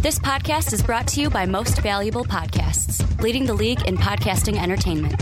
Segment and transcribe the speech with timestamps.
[0.00, 4.56] This podcast is brought to you by Most Valuable Podcasts, leading the league in podcasting
[4.56, 5.20] entertainment.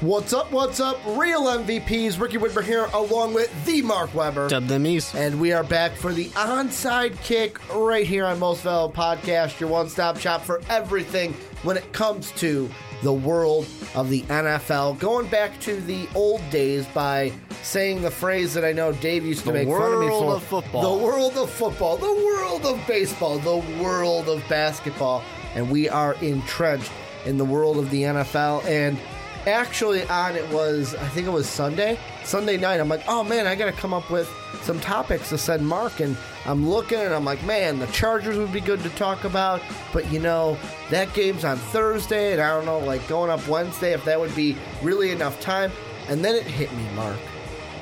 [0.00, 0.50] What's up?
[0.50, 0.98] What's up?
[1.04, 2.18] Real MVPs.
[2.18, 4.48] Ricky Widmer here, along with the Mark Weber.
[4.48, 5.14] Dub them East.
[5.14, 9.68] And we are back for the onside kick right here on Most Valuable Podcast, your
[9.68, 11.34] one stop shop for everything
[11.64, 12.70] when it comes to
[13.02, 14.98] the world of the NFL.
[14.98, 17.32] Going back to the old days by
[17.62, 20.20] saying the phrase that I know Dave used to The make fun of me for.
[20.20, 20.98] The world of football.
[20.98, 25.22] The world of football, the world of baseball, the world of basketball.
[25.54, 26.92] And we are entrenched
[27.24, 28.64] in the world of the NFL.
[28.66, 28.98] And
[29.46, 31.98] actually on it was I think it was Sunday.
[32.24, 32.80] Sunday night.
[32.80, 34.28] I'm like, oh man, I gotta come up with
[34.62, 38.52] some topics to send Mark and I'm looking and I'm like, man, the Chargers would
[38.52, 39.60] be good to talk about,
[39.92, 40.58] but you know,
[40.90, 44.34] that game's on Thursday and I don't know, like going up Wednesday if that would
[44.34, 45.70] be really enough time.
[46.08, 47.18] And then it hit me, Mark.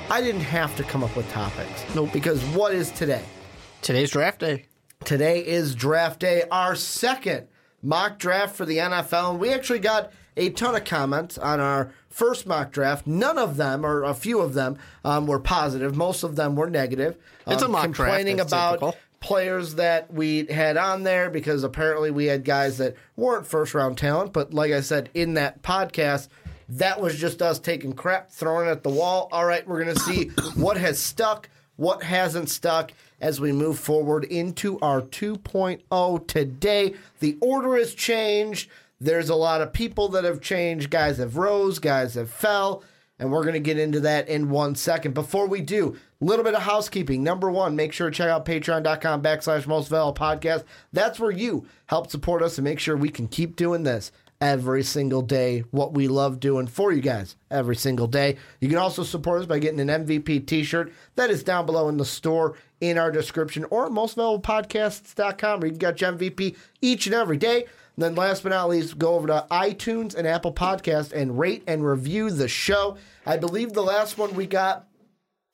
[0.09, 1.83] I didn't have to come up with topics.
[1.95, 2.13] Nope.
[2.13, 3.23] Because what is today?
[3.81, 4.65] Today's draft day.
[5.03, 7.47] Today is draft day, our second
[7.81, 9.31] mock draft for the NFL.
[9.31, 13.05] And we actually got a ton of comments on our first mock draft.
[13.07, 15.95] None of them, or a few of them, um, were positive.
[15.95, 17.15] Most of them were negative.
[17.47, 18.95] It's a Um, mock draft, complaining that's about typical.
[19.19, 23.97] players that we had on there because apparently we had guys that weren't first round
[23.97, 24.33] talent.
[24.33, 26.27] But like I said in that podcast,
[26.69, 29.29] that was just us taking crap, throwing it at the wall.
[29.31, 33.79] All right, we're going to see what has stuck, what hasn't stuck as we move
[33.79, 36.93] forward into our 2.0 today.
[37.19, 38.69] The order has changed.
[38.99, 40.89] There's a lot of people that have changed.
[40.89, 42.83] Guys have rose, guys have fell.
[43.17, 45.13] And we're going to get into that in one second.
[45.13, 47.23] Before we do, a little bit of housekeeping.
[47.23, 50.65] Number one, make sure to check out patreon.com backslash most podcast.
[50.91, 54.83] That's where you help support us and make sure we can keep doing this every
[54.83, 55.63] single day.
[55.71, 58.37] What we love doing for you guys every single day.
[58.59, 60.91] You can also support us by getting an MVP t shirt.
[61.15, 65.79] That is down below in the store in our description or mostvaluablepodcasts.com where you can
[65.79, 67.65] get your MVP each and every day.
[67.95, 71.63] And then last but not least, go over to iTunes and Apple Podcast and rate
[71.65, 72.97] and review the show.
[73.25, 74.87] I believe the last one we got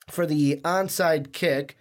[0.08, 1.76] for the onside kick.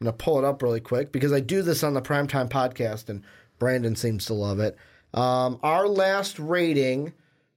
[0.00, 2.48] I'm going to pull it up really quick because I do this on the Primetime
[2.48, 3.22] podcast and
[3.58, 4.76] Brandon seems to love it.
[5.12, 7.12] Um, our last rating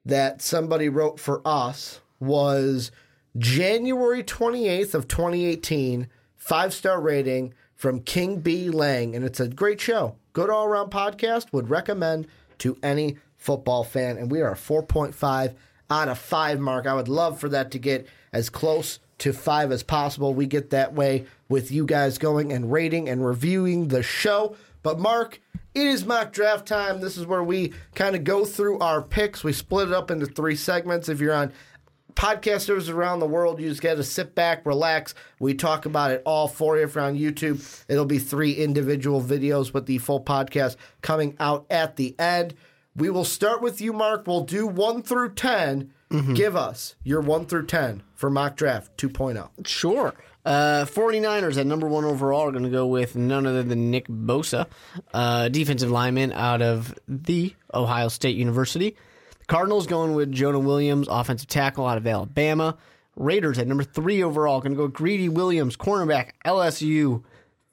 [0.05, 2.91] that somebody wrote for us was
[3.37, 9.79] January 28th of 2018, five star rating from King B Lang, and it's a great
[9.79, 10.15] show.
[10.33, 11.51] Good all around podcast.
[11.51, 12.27] Would recommend
[12.59, 15.53] to any football fan, and we are a 4.5
[15.89, 16.85] out of five mark.
[16.85, 20.33] I would love for that to get as close to five as possible.
[20.33, 24.55] We get that way with you guys going and rating and reviewing the show.
[24.83, 25.39] But Mark,
[25.73, 27.01] it is mock draft time.
[27.01, 29.43] This is where we kind of go through our picks.
[29.43, 31.09] We split it up into three segments.
[31.09, 31.51] If you're on
[32.17, 35.13] podcasters around the world, you just got to sit back, relax.
[35.39, 36.83] We talk about it all for you.
[36.83, 41.67] If you're on YouTube, it'll be three individual videos with the full podcast coming out
[41.69, 42.55] at the end.
[42.95, 44.25] We will start with you, Mark.
[44.25, 45.93] We'll do one through 10.
[46.33, 49.07] Give us your one through 10 for mock draft oh.
[49.07, 49.67] 2.0.
[49.67, 50.13] Sure.
[50.45, 54.07] Uh, 49ers at number one overall are going to go with none other than Nick
[54.07, 54.65] Bosa,
[55.13, 58.95] uh, defensive lineman out of the Ohio State University.
[59.47, 62.77] Cardinals going with Jonah Williams, offensive tackle out of Alabama.
[63.15, 67.23] Raiders at number three overall going to go Greedy Williams, cornerback, LSU.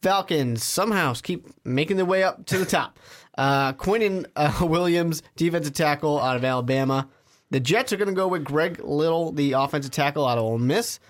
[0.00, 2.98] Falcons somehow keep making their way up to the top.
[3.36, 7.08] Uh, Quinnen uh, Williams, defensive tackle out of Alabama.
[7.50, 10.58] The Jets are going to go with Greg Little, the offensive tackle out of Ole
[10.58, 11.00] Miss.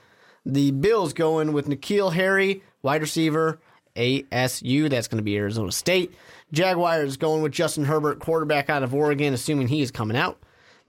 [0.47, 3.61] The Bills going with N'Keal Harry, wide receiver,
[3.97, 4.89] ASU.
[4.89, 6.15] That's going to be Arizona State.
[6.53, 10.39] Jaguars going with Justin Herbert, quarterback out of Oregon, assuming he is coming out.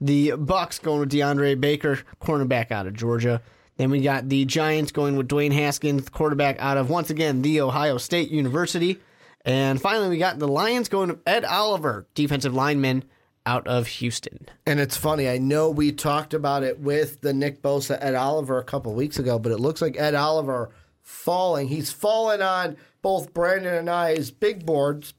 [0.00, 3.40] The Bucks going with DeAndre Baker, cornerback out of Georgia.
[3.76, 7.60] Then we got the Giants going with Dwayne Haskins, quarterback out of once again the
[7.60, 8.98] Ohio State University.
[9.44, 13.04] And finally, we got the Lions going with Ed Oliver, defensive lineman
[13.46, 14.48] out of Houston.
[14.66, 15.28] And it's funny.
[15.28, 19.18] I know we talked about it with the Nick Bosa Ed Oliver a couple weeks
[19.18, 20.70] ago, but it looks like Ed Oliver
[21.00, 21.68] falling.
[21.68, 25.14] He's fallen on both Brandon and I's big boards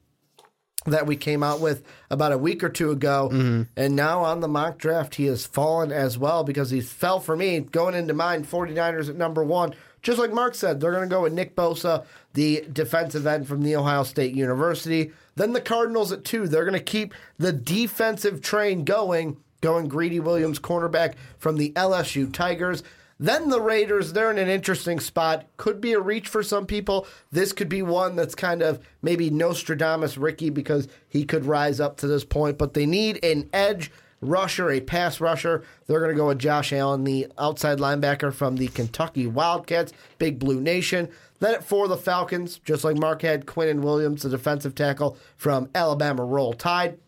[0.86, 3.28] that we came out with about a week or two ago.
[3.32, 3.62] Mm-hmm.
[3.76, 7.36] And now on the mock draft, he has fallen as well because he fell for
[7.36, 9.74] me going into mine 49ers at number one.
[10.02, 12.04] Just like Mark said, they're going to go with Nick Bosa,
[12.34, 15.10] the defensive end from the Ohio State University.
[15.34, 16.46] Then the Cardinals at two.
[16.46, 22.32] They're going to keep the defensive train going, going Greedy Williams, cornerback from the LSU
[22.32, 22.84] Tigers.
[23.20, 25.46] Then the Raiders, they're in an interesting spot.
[25.56, 27.06] Could be a reach for some people.
[27.32, 31.96] This could be one that's kind of maybe Nostradamus Ricky because he could rise up
[31.98, 35.64] to this point, but they need an edge rusher, a pass rusher.
[35.86, 40.38] They're going to go with Josh Allen, the outside linebacker from the Kentucky Wildcats, Big
[40.38, 41.08] Blue Nation.
[41.40, 45.70] Then at four, the Falcons, just like Mark had, Quinnen Williams, the defensive tackle from
[45.74, 46.98] Alabama Roll Tide.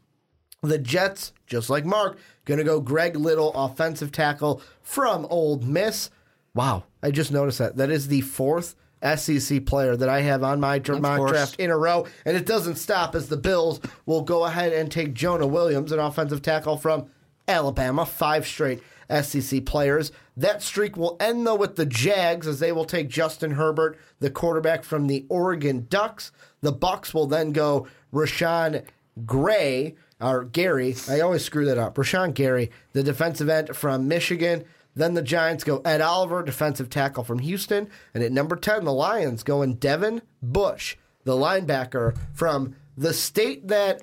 [0.63, 6.11] The Jets, just like Mark, going to go Greg Little, offensive tackle from Ole Miss.
[6.55, 7.77] Wow, I just noticed that.
[7.77, 11.71] That is the fourth SEC player that I have on my dr- mock draft in
[11.71, 15.47] a row, and it doesn't stop as the Bills will go ahead and take Jonah
[15.47, 17.07] Williams, an offensive tackle from
[17.49, 18.83] Alabama, five straight
[19.23, 20.13] SEC players.
[20.37, 24.31] That streak will end though with the Jags as they will take Justin Herbert, the
[24.31, 26.31] quarterback from the Oregon Ducks.
[26.61, 28.85] The Bucks will then go Rashan
[29.27, 30.95] Gray or Gary.
[31.09, 31.95] I always screw that up.
[31.95, 34.65] Rashan Gary, the defensive end from Michigan.
[34.95, 37.89] Then the Giants go Ed Oliver, defensive tackle from Houston.
[38.13, 43.69] And at number 10, the Lions go in Devin Bush, the linebacker from the state
[43.69, 44.03] that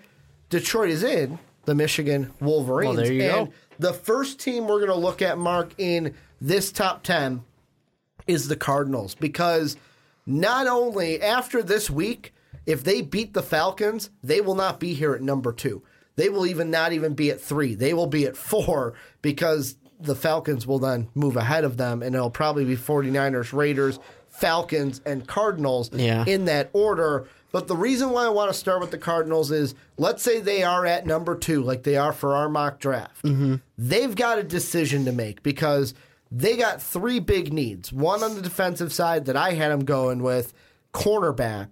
[0.50, 2.96] Detroit is in, the Michigan Wolverines.
[2.96, 3.54] Well, there you and go.
[3.80, 7.44] the first team we're going to look at, Mark, in this top 10
[8.26, 9.78] is the Cardinals because
[10.26, 12.34] not only after this week,
[12.66, 15.82] if they beat the Falcons, they will not be here at number two.
[16.18, 17.74] They will even not even be at three.
[17.76, 22.14] They will be at four because the Falcons will then move ahead of them, and
[22.14, 26.24] it'll probably be 49ers, Raiders, Falcons, and Cardinals Yeah.
[26.28, 27.28] in that order.
[27.52, 30.62] But the reason why I want to start with the Cardinals is let's say they
[30.64, 33.24] are at number two, like they are for our mock draft.
[33.24, 33.56] Mm-hmm.
[33.78, 35.94] They've got a decision to make because
[36.30, 37.92] they got three big needs.
[37.94, 40.54] One on the defensive side that I had them going with,
[40.94, 41.68] cornerback.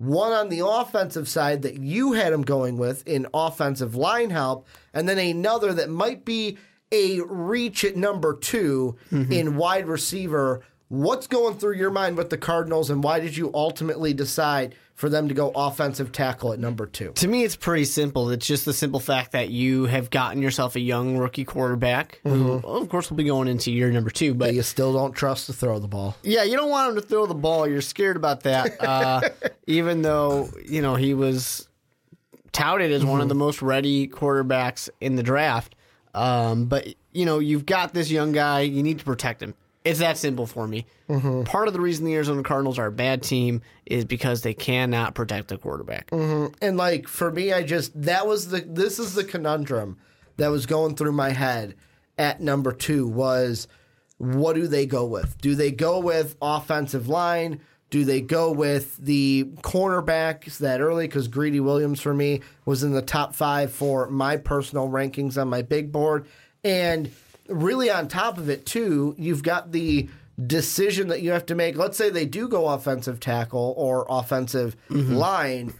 [0.00, 4.66] One on the offensive side that you had him going with in offensive line help.
[4.94, 6.56] And then another that might be
[6.90, 9.30] a reach at number 2 mm-hmm.
[9.30, 10.62] in wide receiver.
[10.88, 15.08] What's going through your mind with the Cardinals, and why did you ultimately decide for
[15.08, 17.12] them to go offensive tackle at number two?
[17.12, 18.28] To me, it's pretty simple.
[18.28, 22.60] It's just the simple fact that you have gotten yourself a young rookie quarterback, who,
[22.62, 24.34] of course, will be going into year number two.
[24.34, 26.16] But But you still don't trust to throw the ball.
[26.22, 27.66] yeah, you don't want him to throw the ball.
[27.66, 29.22] You're scared about that, uh,
[29.66, 31.66] even though you know he was
[32.52, 35.74] touted as one of the most ready quarterbacks in the draft.
[36.12, 38.60] Um, but you know, you've got this young guy.
[38.60, 39.54] You need to protect him.
[39.84, 40.86] It's that simple for me.
[41.08, 41.44] Mm-hmm.
[41.44, 45.14] Part of the reason the Arizona Cardinals are a bad team is because they cannot
[45.14, 46.10] protect the quarterback.
[46.10, 46.54] Mm-hmm.
[46.60, 49.98] And like for me, I just that was the this is the conundrum
[50.36, 51.76] that was going through my head
[52.18, 53.68] at number two was
[54.18, 55.40] what do they go with?
[55.40, 57.60] Do they go with offensive line?
[57.88, 61.06] Do they go with the cornerbacks that early?
[61.06, 65.48] Because Greedy Williams for me was in the top five for my personal rankings on
[65.48, 66.26] my big board.
[66.62, 67.10] And
[67.50, 70.08] really on top of it, too, you've got the
[70.46, 71.76] decision that you have to make.
[71.76, 75.14] Let's say they do go offensive tackle or offensive mm-hmm.
[75.14, 75.74] line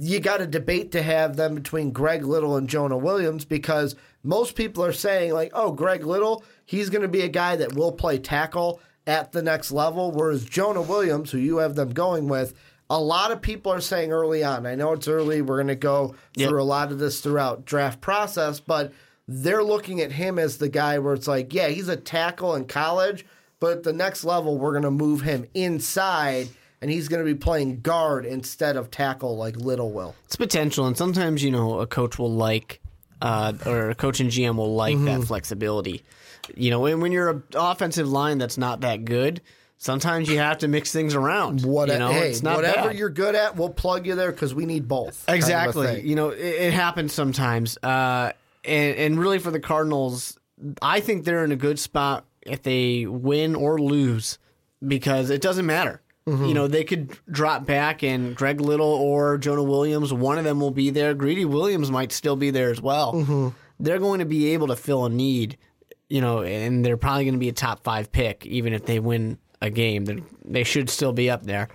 [0.00, 4.54] you got a debate to have them between Greg Little and Jonah Williams because most
[4.54, 7.92] people are saying like, oh, Greg Little, he's going to be a guy that will
[7.92, 12.54] play tackle at the next level, whereas Jonah Williams, who you have them going with,
[12.90, 14.66] a lot of people are saying early on.
[14.66, 15.42] I know it's early.
[15.42, 16.48] We're going to go Yep.
[16.48, 18.92] through a lot of this throughout draft process, but
[19.28, 22.64] they're looking at him as the guy where it's like, yeah, he's a tackle in
[22.64, 23.26] college,
[23.60, 26.48] but at the next level, we're going to move him inside.
[26.80, 30.14] And he's going to be playing guard instead of tackle like Little will.
[30.26, 32.80] It's potential, and sometimes you know a coach will like,
[33.20, 36.04] uh, or a coach and GM will like that flexibility.
[36.54, 39.40] You know, when, when you're an offensive line that's not that good,
[39.78, 41.64] sometimes you have to mix things around.
[41.64, 42.96] What you know, hey, it's not whatever bad.
[42.96, 45.26] you're good at, we'll plug you there because we need both.
[45.26, 46.00] kind of Exactly.
[46.02, 47.76] You know, it, it happens sometimes.
[47.82, 48.32] Uh,
[48.68, 50.38] and, and really for the Cardinals,
[50.82, 54.38] I think they're in a good spot if they win or lose
[54.86, 56.02] because it doesn't matter.
[56.26, 56.44] Mm-hmm.
[56.44, 60.60] You know, they could drop back and Greg Little or Jonah Williams, one of them
[60.60, 61.14] will be there.
[61.14, 63.14] Greedy Williams might still be there as well.
[63.14, 63.48] Mm-hmm.
[63.80, 65.56] They're going to be able to fill a need,
[66.08, 69.00] you know, and they're probably going to be a top five pick, even if they
[69.00, 70.04] win a game.
[70.04, 71.68] They're, they should still be up there.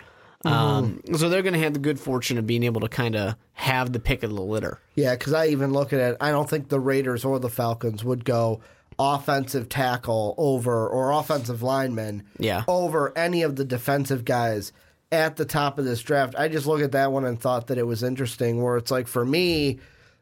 [0.45, 3.35] Um, so they're going to have the good fortune of being able to kind of
[3.53, 4.79] have the pick of the litter.
[4.95, 6.17] Yeah, because I even look at it.
[6.19, 8.59] I don't think the Raiders or the Falcons would go
[8.99, 12.63] offensive tackle over or offensive lineman Yeah.
[12.67, 14.71] over any of the defensive guys
[15.11, 16.35] at the top of this draft.
[16.37, 18.61] I just look at that one and thought that it was interesting.
[18.61, 19.79] Where it's like for me,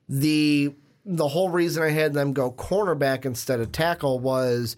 [0.08, 0.74] the
[1.06, 4.78] the whole reason I had them go cornerback instead of tackle was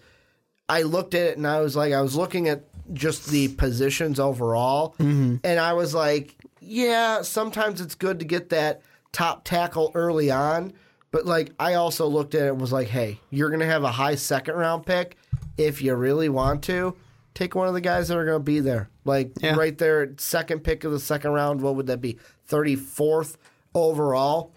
[0.68, 4.20] I looked at it and I was like, I was looking at just the positions
[4.20, 5.36] overall, mm-hmm.
[5.44, 10.72] and I was like, yeah, sometimes it's good to get that top tackle early on,
[11.10, 13.92] but like I also looked at it and was like, hey, you're gonna have a
[13.92, 15.16] high second round pick
[15.56, 16.96] if you really want to.
[17.34, 18.88] Take one of the guys that are going to be there.
[19.04, 19.56] Like Yeah.
[19.56, 21.62] right there, second pick of the second round.
[21.62, 22.16] What would that be?
[22.48, 23.34] 34th
[23.74, 24.52] overall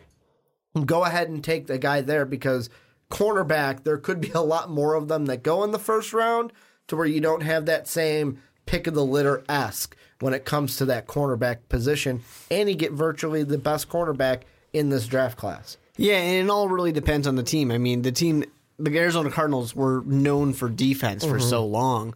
[0.86, 2.70] go ahead and take the guy there because
[3.10, 6.52] cornerback, there could be a lot more of them that go in the first round
[6.88, 10.78] to where you don't have that same pick of the litter esque when it comes
[10.78, 12.22] to that cornerback position.
[12.50, 14.42] And you get virtually the best cornerback
[14.74, 15.78] in this draft class.
[15.96, 17.72] Yeah, and it all really depends on the team.
[17.72, 18.44] I mean, the team,
[18.78, 22.16] the Arizona Cardinals were known for defense for so long.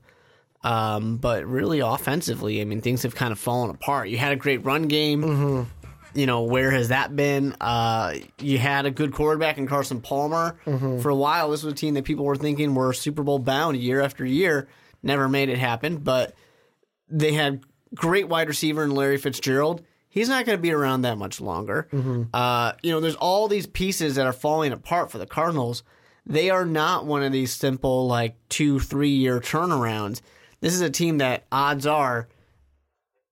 [0.64, 4.10] Um, but really offensively, I mean, things have kind of fallen apart.
[4.10, 5.68] You had a great run game.
[6.14, 7.56] You know, where has that been?
[7.62, 10.58] Uh, you had a good quarterback in Carson Palmer.
[11.02, 13.78] For a while, this was a team that people were thinking were Super Bowl bound
[13.78, 14.68] year after year.
[15.04, 16.34] Never made it happen, but
[17.10, 17.62] they had
[17.96, 19.84] great wide receiver in Larry Fitzgerald.
[20.10, 21.88] He's not going to be around that much longer.
[22.34, 25.84] Uh, you know, there's all these pieces that are falling apart for the Cardinals.
[26.26, 30.22] They are not one of these simple, like, two, three year turnarounds.
[30.60, 32.28] This is a team that odds are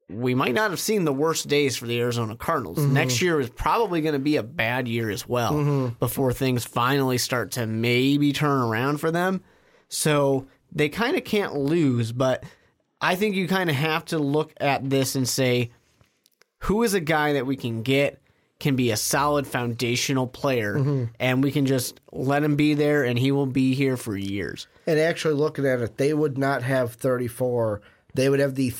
[0.09, 2.79] we might not have seen the worst days for the Arizona Cardinals.
[2.79, 2.93] Mm-hmm.
[2.93, 5.87] Next year is probably going to be a bad year as well mm-hmm.
[5.99, 9.43] before things finally start to maybe turn around for them.
[9.87, 12.43] So they kind of can't lose, but
[12.99, 15.71] I think you kind of have to look at this and say,
[16.63, 18.21] who is a guy that we can get
[18.59, 21.05] can be a solid foundational player mm-hmm.
[21.17, 24.67] and we can just let him be there and he will be here for years.
[24.85, 27.81] And actually looking at it, they would not have 34.
[28.15, 28.71] They would have the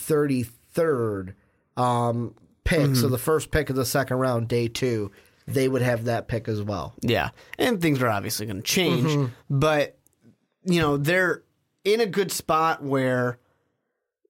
[0.76, 1.34] 33rd
[1.78, 2.96] um, pick.
[2.96, 5.12] So the first pick of the second round, day two,
[5.48, 6.94] they would have that pick as well.
[7.02, 7.30] Yeah.
[7.58, 9.98] And things are obviously going to change, but
[10.64, 11.44] you know, they're
[11.84, 13.40] in a good spot where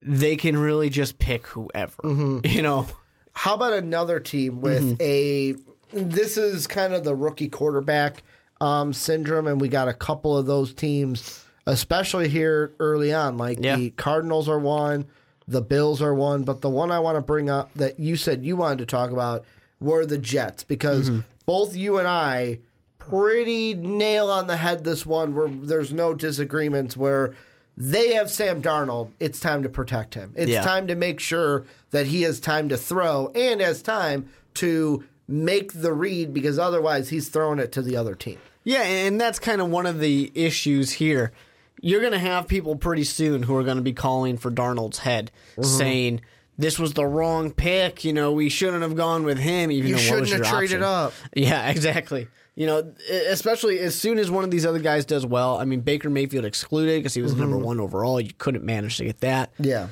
[0.01, 2.41] they can really just pick whoever.
[2.45, 2.87] You know.
[3.33, 5.55] How about another team with a?
[5.91, 8.23] This is kind of the rookie quarterback
[8.61, 13.37] um, syndrome, and we got a couple of those teams, especially here early on.
[13.37, 13.75] Like Yeah.
[13.77, 15.05] the Cardinals are one,
[15.49, 18.45] the Bills are one, but the one I want to bring up that you said
[18.45, 19.43] you wanted to talk about
[19.79, 21.21] were the Jets because mm-hmm.
[21.45, 22.59] both you and I
[22.99, 27.33] pretty nail on the head this one where there's no disagreements where
[27.75, 29.09] they have Sam Darnold.
[29.19, 30.33] It's time to protect him.
[30.35, 30.61] It's Yeah.
[30.61, 35.73] time to make sure that he has time to throw and has time to make
[35.73, 38.37] the read because otherwise he's throwing it to the other team.
[38.63, 41.31] Yeah, and that's kind of one of the issues here.
[41.81, 44.99] You're going to have people pretty soon who are going to be calling for Darnold's
[44.99, 45.63] head, mm-hmm.
[45.63, 46.21] saying
[46.57, 48.03] this was the wrong pick.
[48.03, 49.71] You know, we shouldn't have gone with him.
[49.71, 50.83] Even You though shouldn't have traded option?
[50.83, 51.13] up.
[51.35, 52.27] Yeah, exactly.
[52.55, 52.93] You know,
[53.29, 55.57] especially as soon as one of these other guys does well.
[55.57, 57.65] I mean, Baker Mayfield excluded because he was number mm-hmm.
[57.65, 58.19] one overall.
[58.19, 59.53] You couldn't manage to get that.
[59.57, 59.87] Yeah.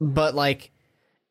[0.00, 0.72] But like,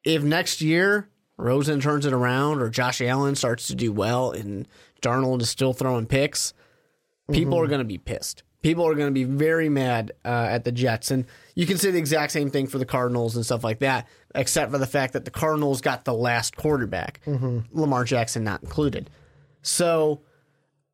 [0.05, 4.65] if next year Rosen turns it around or Josh Allen starts to do well and
[5.01, 6.53] Darnold is still throwing picks,
[7.29, 7.69] people are mm-hmm.
[7.69, 8.43] going to be pissed.
[8.63, 11.91] People are going to be very mad uh, at the Jets, and you can say
[11.91, 15.13] the exact same thing for the Cardinals and stuff like that, except for the fact
[15.13, 17.19] that the Cardinals got the last quarterback,
[17.71, 19.09] Lamar Jackson not included.
[19.61, 20.21] So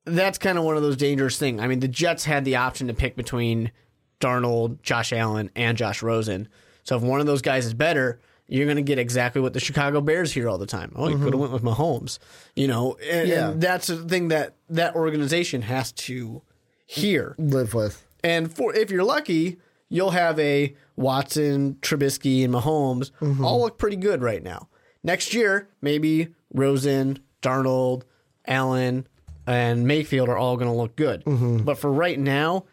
[0.05, 1.61] that's kind of one of those dangerous things.
[1.61, 3.71] I mean, the Jets had the option to pick between
[4.19, 6.47] Darnold, Josh Allen, and Josh Rosen.
[6.83, 9.59] So if one of those guys is better, you're going to get exactly what the
[9.59, 10.91] Chicago Bears hear all the time.
[10.95, 12.17] Oh, you could have went with Mahomes.
[12.55, 13.49] You know, and, Yeah.
[13.51, 16.41] and that's the thing that that organization has to
[16.89, 17.36] hear.
[17.38, 18.03] Live with.
[18.24, 19.58] And for if you're lucky,
[19.89, 23.46] you'll have a Watson, Trubisky, and Mahomes mm-hmm.
[23.46, 24.69] all look pretty good right now.
[25.03, 28.03] Next year, maybe Rosen, Darnold,
[28.48, 29.08] Allen,
[29.46, 31.24] and Mayfield are all going to look good.
[31.25, 31.58] Mm-hmm.
[31.60, 32.65] But for right now,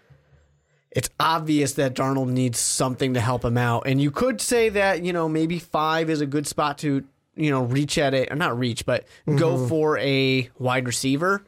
[0.90, 3.86] it's obvious that Darnold needs something to help him out.
[3.86, 7.04] And you could say that, you know, maybe five is a good spot to,
[7.34, 9.68] you know, reach at it, or not reach, but go mm-hmm.
[9.68, 11.44] for a wide receiver.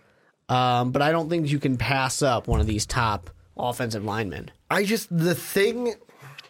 [0.49, 4.51] Um, but I don't think you can pass up one of these top offensive linemen.
[4.71, 5.95] I just the thing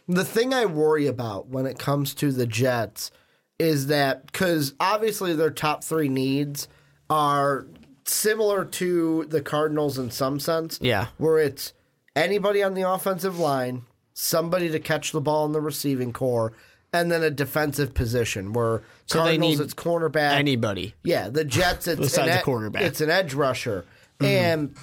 [0.06, 3.10] the thing I worry about when it comes to the Jets
[3.58, 6.68] is that cuz obviously their top 3 needs
[7.10, 7.66] are
[8.04, 10.78] similar to the Cardinals in some sense.
[10.80, 11.08] Yeah.
[11.18, 11.72] Where it's
[12.14, 13.82] anybody on the offensive line,
[14.14, 16.52] somebody to catch the ball in the receiving corps,
[16.92, 20.32] and then a defensive position where So they Cardinals need it's cornerback.
[20.32, 20.94] Anybody.
[21.04, 21.86] Yeah, the Jets.
[21.88, 22.82] It's Besides an a ed- quarterback.
[22.82, 23.84] It's an edge rusher,
[24.18, 24.24] mm-hmm.
[24.26, 24.76] and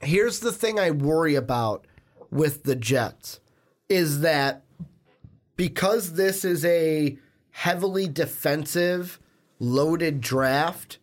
[0.00, 1.86] here's the thing I worry about
[2.30, 3.40] with the Jets
[3.88, 4.62] is that
[5.56, 7.16] because this is a
[7.50, 9.18] heavily defensive,
[9.58, 10.98] loaded draft,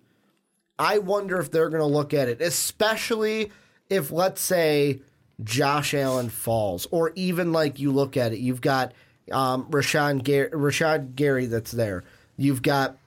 [0.78, 3.52] I wonder if they're going to look at it, especially
[3.90, 5.02] if let's say
[5.44, 8.94] Josh Allen falls, or even like you look at it, you've got
[9.32, 12.04] um, Rashan Gary, Rashad Gary that's there.
[12.38, 12.98] You've got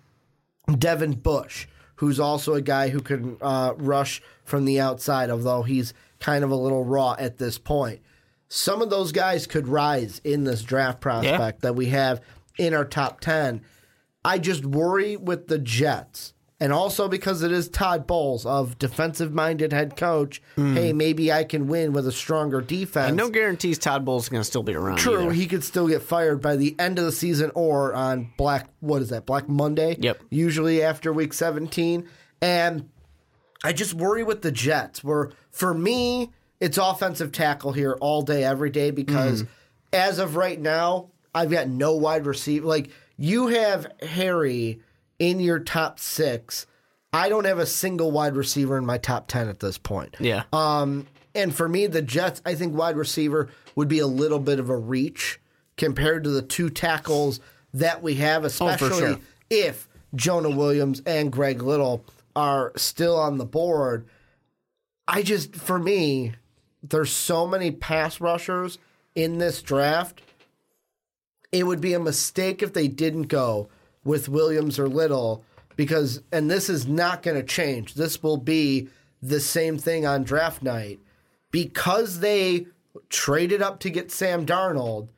[0.79, 5.95] Devin Bush, who's also a guy who can uh, rush from the outside, although he's
[6.21, 8.01] kind of a little raw at this point.
[8.49, 12.21] Some of those guys could rise in this draft prospect that we have
[12.59, 13.61] in our top 10.
[14.25, 19.33] I just worry with the Jets and also because it is Todd Bowles of defensive
[19.33, 20.41] minded head coach.
[20.57, 23.09] Hey, maybe I can win with a stronger defense.
[23.09, 24.97] And no guarantees Todd Bowles is going to still be around.
[24.97, 25.33] True, either.
[25.33, 29.03] he could still get fired by the end of the season or on Black what
[29.03, 29.27] is that?
[29.27, 29.97] Black Monday.
[29.99, 30.23] Yep.
[30.31, 32.09] Usually after week 17.
[32.41, 32.89] And
[33.63, 38.45] I just worry with the Jets where for me it's offensive tackle here all day
[38.45, 39.53] every day because mm-hmm.
[39.93, 44.81] as of right now I've got no wide receiver like you have Harry
[45.19, 46.67] in your top 6.
[47.13, 50.17] I don't have a single wide receiver in my top 10 at this point.
[50.21, 50.45] yeah.
[50.53, 54.59] Um, and for me, the Jets, I think wide receiver would be a little bit
[54.59, 55.39] of a reach
[55.77, 57.41] compared to the two tackles
[57.75, 59.21] that we have, especially sure.
[59.51, 62.05] if Jonah Williams and Greg Little
[62.35, 64.07] are still on the board.
[65.07, 66.35] I just, for me,
[66.83, 68.79] there's so many pass rushers
[69.15, 70.23] in this draft.
[71.53, 73.69] It would be a mistake if they didn't go
[74.07, 75.45] with Williams or Little
[75.77, 77.95] because, and this is not going to change.
[77.95, 78.89] This will be
[79.21, 81.01] the same thing on draft night
[81.51, 82.67] because they
[83.09, 85.09] traded up to get Sam Darnold.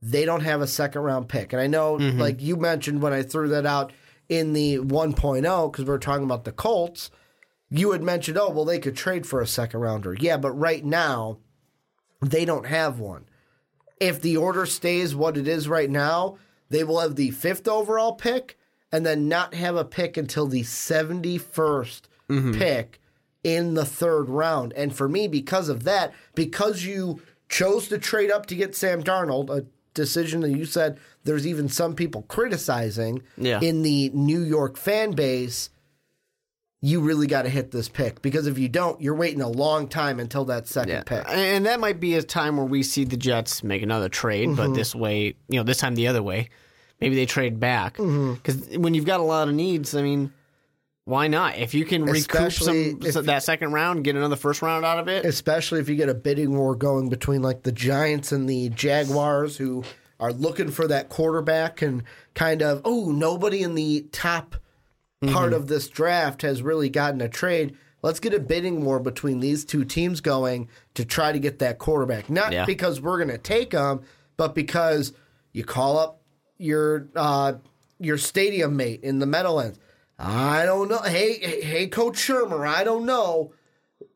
[0.00, 2.18] They don't have a second round pick, and I know, mm-hmm.
[2.18, 3.92] like you mentioned when I threw that out
[4.28, 7.10] in the 1.0 because we are talking about the Colts.
[7.70, 10.14] You had mentioned, oh well, they could trade for a second rounder.
[10.18, 11.38] Yeah, but right now
[12.22, 13.26] they don't have one.
[13.98, 18.12] If the order stays what it is right now, they will have the fifth overall
[18.12, 18.58] pick
[18.92, 22.52] and then not have a pick until the 71st mm-hmm.
[22.52, 23.00] pick
[23.44, 24.72] in the third round.
[24.74, 29.02] And for me, because of that, because you chose to trade up to get Sam
[29.02, 33.60] Darnold, a decision that you said there's even some people criticizing Yeah.
[33.60, 35.70] in the New York fan base,
[36.82, 39.88] you really got to hit this pick because if you don't, you're waiting a long
[39.88, 41.02] time until that second Yeah.
[41.04, 41.24] pick.
[41.28, 44.64] And that might be a time where we see the Jets make another trade, but
[44.66, 44.74] Mm-hmm.
[44.74, 46.50] this way, you know, this time the other way.
[47.00, 47.96] Maybe they trade back.
[47.96, 48.34] Mm-hmm.
[48.34, 50.32] Because when you've got a lot of needs, I mean,
[51.04, 51.56] why not?
[51.56, 55.08] If you can recoup some if- that second round, get another first round out of
[55.08, 55.24] it.
[55.24, 59.56] especially if you get a bidding war going between like the Giants and the Jaguars
[59.56, 59.82] who
[60.20, 62.02] are looking for that quarterback and
[62.34, 64.56] kind of oh nobody in the top
[65.22, 65.54] part Mm-hmm.
[65.54, 67.76] of this draft has really gotten a trade.
[68.02, 71.78] Let's get a bidding war between these two teams going to try to get that
[71.78, 72.28] quarterback.
[72.30, 72.64] Not Yeah.
[72.66, 74.02] because we're going to take them,
[74.36, 75.12] but because
[75.52, 76.20] you call up
[76.58, 77.54] your uh,
[77.98, 79.78] your stadium mate in the Meadowlands.
[80.18, 80.98] I don't know.
[81.00, 83.52] Hey, hey, hey, Coach Shurmur, I don't know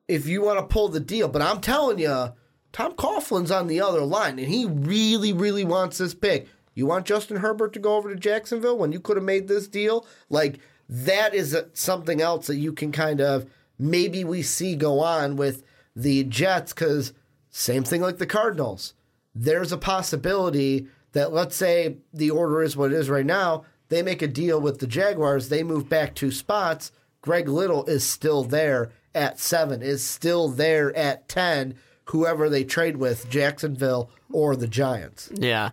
[0.09, 1.29] if you want to pull the deal.
[1.29, 2.33] But I'm telling you,
[2.73, 6.49] Tom Coughlin's on the other line, and he really, really wants this pick.
[6.75, 9.67] You want Justin Herbert to go over to Jacksonville when you could have made this
[9.69, 10.07] deal?
[10.31, 10.61] Like,
[10.91, 13.47] that is something else that you can kind of
[13.79, 15.63] maybe we see go on with
[15.95, 17.13] the Jets because
[17.49, 18.95] same thing like the Cardinals.
[19.33, 23.65] There's a possibility that, let's say, the order is what it is right now.
[23.89, 26.91] They make a deal with the Jaguars, they move back two spots.
[27.23, 31.75] Greg Little is still there at seven, is still there at 10,
[32.07, 35.31] whoever they trade with, Jacksonville or the Giants.
[35.35, 35.71] Yeah.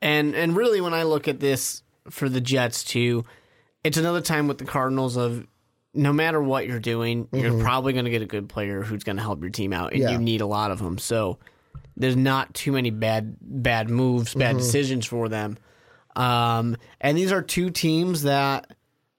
[0.00, 3.24] And and really when I look at this for the Jets too,
[3.84, 5.46] it's another time with the Cardinals of
[5.94, 7.62] no matter what you're doing, you're mm-hmm.
[7.62, 10.00] probably going to get a good player who's going to help your team out and
[10.00, 10.10] Yeah.
[10.10, 10.98] you need a lot of them.
[10.98, 11.38] So
[11.96, 14.58] there's not too many bad bad moves, bad mm-hmm.
[14.58, 15.58] decisions for them.
[16.16, 18.74] Um, and these are two teams that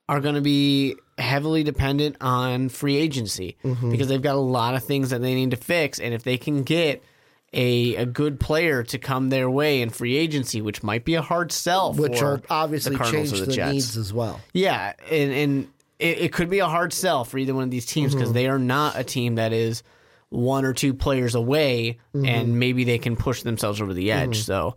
[0.10, 3.91] are going to be heavily dependent on free agency mm-hmm.
[3.91, 5.99] because they've got a lot of things that they need to fix.
[5.99, 7.04] And if they can get
[7.53, 11.21] a, a good player to come their way in free agency, which might be a
[11.21, 13.73] hard sell, Which for will obviously the change the, the, Jets.
[13.73, 14.41] needs as well.
[14.53, 15.67] Yeah, and and
[15.99, 18.35] it, it could be a hard sell for either one of these teams because mm-hmm.
[18.35, 19.83] they are not a team that is
[20.29, 22.25] one or two players away, mm-hmm.
[22.25, 24.39] and maybe they can push themselves over the edge.
[24.39, 24.45] Mm-hmm.
[24.45, 24.75] So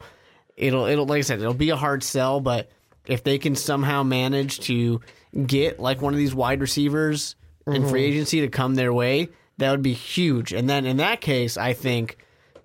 [0.56, 2.70] it'll it'll like I said, it'll be a hard sell, but
[3.06, 5.00] if they can somehow manage to
[5.46, 7.36] get like one of these wide receivers
[7.66, 10.52] in free agency to come their way, that would be huge.
[10.52, 12.18] And then in that case, I think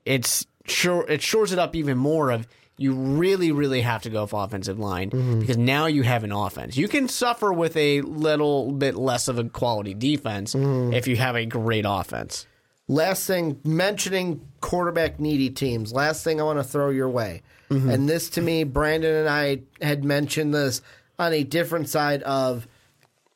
[0.05, 4.25] it's sure it shores it up even more of you really really have to go
[4.25, 5.39] for offensive line mm-hmm.
[5.39, 6.77] because now you have an offense.
[6.77, 10.93] You can suffer with a little bit less of a quality defense mm-hmm.
[10.93, 12.47] if you have a great offense.
[12.87, 15.93] Last thing, mentioning quarterback needy teams.
[15.93, 17.41] Last thing I want to throw your way.
[17.69, 17.89] Mm-hmm.
[17.89, 20.81] And this to me, Brandon and I had mentioned this
[21.17, 22.67] on a different side of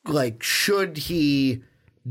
[0.04, 1.62] like, should he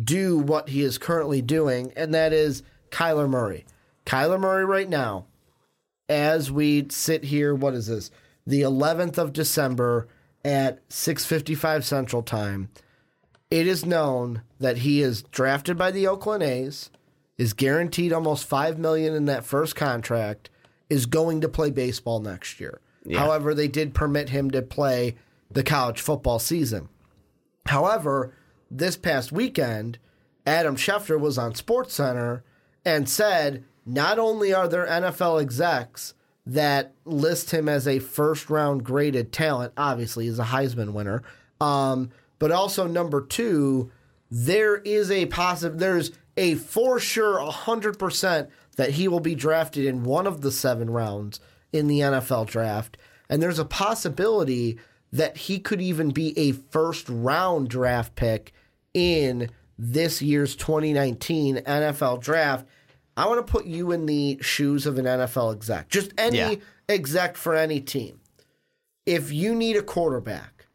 [0.04, 1.92] do what he is currently doing?
[1.96, 3.66] And that is Kyler Murray.
[4.06, 5.26] Kyler Murray, right now,
[6.08, 8.12] as we sit here, what is this?
[8.46, 10.08] The 11th of December
[10.44, 12.70] at 6:55 Central Time.
[13.50, 16.92] It is known that he is drafted by the Oakland A's,
[17.38, 20.50] is guaranteed almost 5 million in that first contract,
[20.90, 22.82] is going to play baseball next year.
[23.14, 25.16] However, they did permit him to play
[25.52, 26.90] the college football season.
[27.68, 28.34] However,
[28.72, 30.00] this past weekend,
[30.46, 32.42] Adam Schefter was on SportsCenter
[32.84, 36.14] and said not only are there NFL execs
[36.46, 41.24] that list him as a first round graded talent, obviously, he's a Heisman winner,
[41.62, 43.92] um, but also number two,
[44.30, 50.04] there is a positive, there's a for sure 100% that he will be drafted in
[50.04, 51.40] one of the seven rounds
[51.72, 52.98] in the NFL draft.
[53.30, 54.78] And there's a possibility
[55.12, 58.54] that he could even be a first round draft pick
[58.94, 62.68] in this year's 2019 NFL draft.
[63.18, 66.56] I want to put you in the shoes of an NFL exec, just any Yeah.
[66.90, 68.20] exec for any team.
[69.06, 70.66] If you need a quarterback,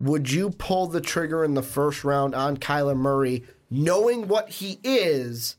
[0.00, 4.78] would you pull the trigger in the first round on Kyler Murray, knowing what he
[4.82, 5.56] is,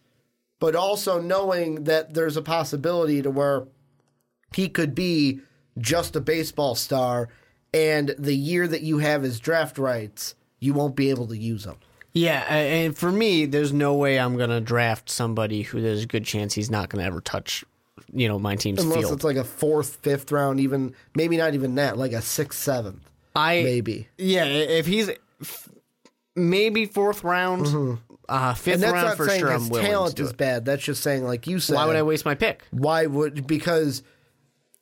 [0.60, 3.68] but also knowing that there's a possibility to where
[4.56, 5.42] he could be
[5.78, 7.30] just a baseball star,
[7.74, 11.66] and the year that you have his draft rights, you won't be able to use
[11.66, 11.78] them.
[12.14, 16.26] Yeah, and for me, there's no way I'm gonna draft somebody who there's a good
[16.26, 17.64] chance he's not gonna ever touch,
[18.12, 19.14] you know, my team's Unless field.
[19.14, 23.08] it's like a fourth, fifth round, even maybe not even that, like a sixth, seventh,
[23.36, 24.08] I maybe.
[24.18, 25.10] yeah, if he's
[25.42, 25.70] f-
[26.36, 27.68] maybe fourth round,
[28.28, 28.74] uh, fifth Mm-hmm.
[28.74, 29.52] And that's round not for saying sure.
[29.52, 30.38] his I'm willing to talent is it.
[30.38, 30.66] bad.
[30.66, 32.64] That's just saying, like you said, Why would I waste my pick?
[32.72, 34.02] Why would because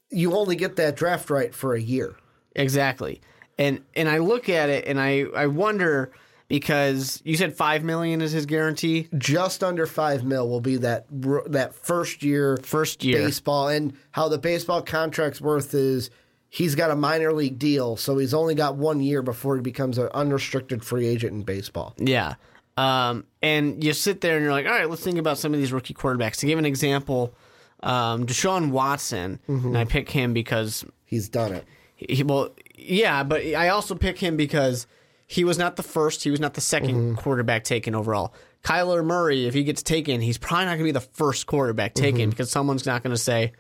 [0.09, 2.15] you only get that draft right for a year.
[2.55, 3.19] Exactly.
[3.59, 6.11] And and I look at it and I I wonder
[6.47, 9.09] because you said five million is his guarantee.
[9.17, 13.19] Just under five mil will be that that first year First year.
[13.19, 16.09] baseball, and how the baseball contract's worth is
[16.49, 19.97] he's got a minor league deal, so he's only got one year before he becomes
[19.97, 21.93] an unrestricted free agent in baseball.
[21.97, 22.35] Yeah.
[22.77, 25.59] Um, and you sit there and you're like, all right, let's think about some of
[25.59, 26.35] these rookie quarterbacks.
[26.37, 27.33] To give an example,
[27.81, 29.67] um, Deshaun Watson, Mm-hmm.
[29.69, 31.65] and I pick him because He's done it.
[31.95, 34.85] he, well, yeah, but I also pick him because
[35.27, 37.15] he was not the first, he was not the 2nd Mm-hmm.
[37.15, 38.33] quarterback taken overall.
[38.63, 41.93] Kyler Murray, if he gets taken, he's probably not going to be the first quarterback
[41.93, 42.29] taken Mm-hmm.
[42.31, 43.51] because someone's not going to say,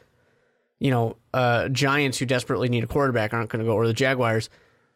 [0.79, 3.93] you know, uh, Giants who desperately need a quarterback aren't going to go, or the
[3.93, 4.49] Jaguars.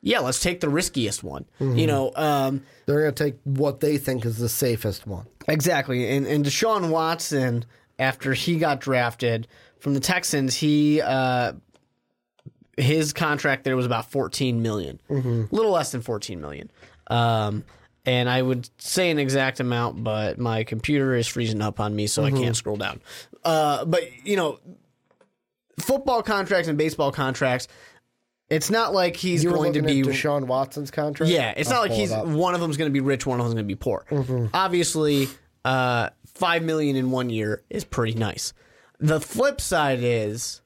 [0.04, 1.46] Yeah, let's take the riskiest one.
[1.60, 1.78] Mm-hmm.
[1.78, 5.28] You know, um, They're going to take what they think is the safest one.
[5.48, 6.08] Exactly.
[6.10, 7.66] And and Deshaun Watson,
[8.00, 9.48] after he got drafted
[9.80, 11.54] from the Texans, he uh
[12.82, 15.00] his contract there was about fourteen million.
[15.10, 16.70] a little less than fourteen million.
[17.08, 17.64] Um,
[18.06, 22.08] and I would say an exact amount, but my computer is freezing up on me,
[22.08, 23.00] so I can't scroll down.
[23.44, 24.60] Uh, but you know,
[25.80, 27.68] football contracts and baseball contracts.
[28.50, 31.32] It's not like he's going to be Deshaun Watson's contract.
[31.32, 33.46] yeah, it's I'll not like he's one of them's going to be rich, one of
[33.46, 34.06] them's going to be poor.
[34.54, 35.30] Obviously,
[35.64, 38.54] uh, five million in one year is pretty nice.
[39.00, 40.62] The flip side is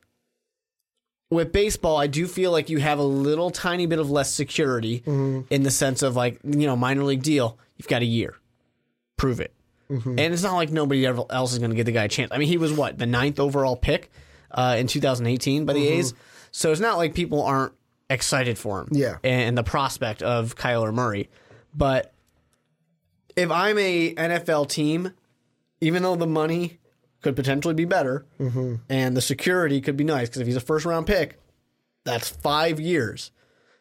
[1.29, 4.99] with baseball, I do feel like you have a little tiny bit of less security
[4.99, 5.41] mm-hmm.
[5.49, 7.57] in the sense of like you know minor league deal.
[7.77, 8.35] You've got a year,
[9.17, 9.53] prove it,
[9.89, 10.17] mm-hmm.
[10.17, 12.31] and it's not like nobody ever else is going to give the guy a chance.
[12.31, 14.11] I mean, he was what the ninth overall pick
[14.51, 15.99] uh, in 2018 by the mm-hmm.
[15.99, 16.13] A's,
[16.51, 17.73] so it's not like people aren't
[18.09, 19.17] excited for him Yeah.
[19.23, 21.29] and the prospect of Kyler Murray.
[21.73, 22.13] But
[23.35, 25.11] if I'm a NFL team,
[25.81, 26.79] even though the money
[27.25, 28.75] could potentially be better mm-hmm.
[28.87, 31.39] and the security could be nice, because if he's a first round pick,
[32.03, 33.31] that's five years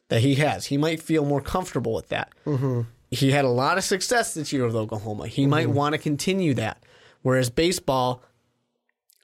[0.09, 0.64] that he has.
[0.64, 2.33] He might feel more comfortable with that.
[2.46, 2.80] Mm-hmm.
[3.11, 5.26] He had a lot of success this year with Oklahoma.
[5.26, 5.76] He might mm-hmm.
[5.76, 6.83] want to continue that.
[7.20, 8.22] Whereas baseball,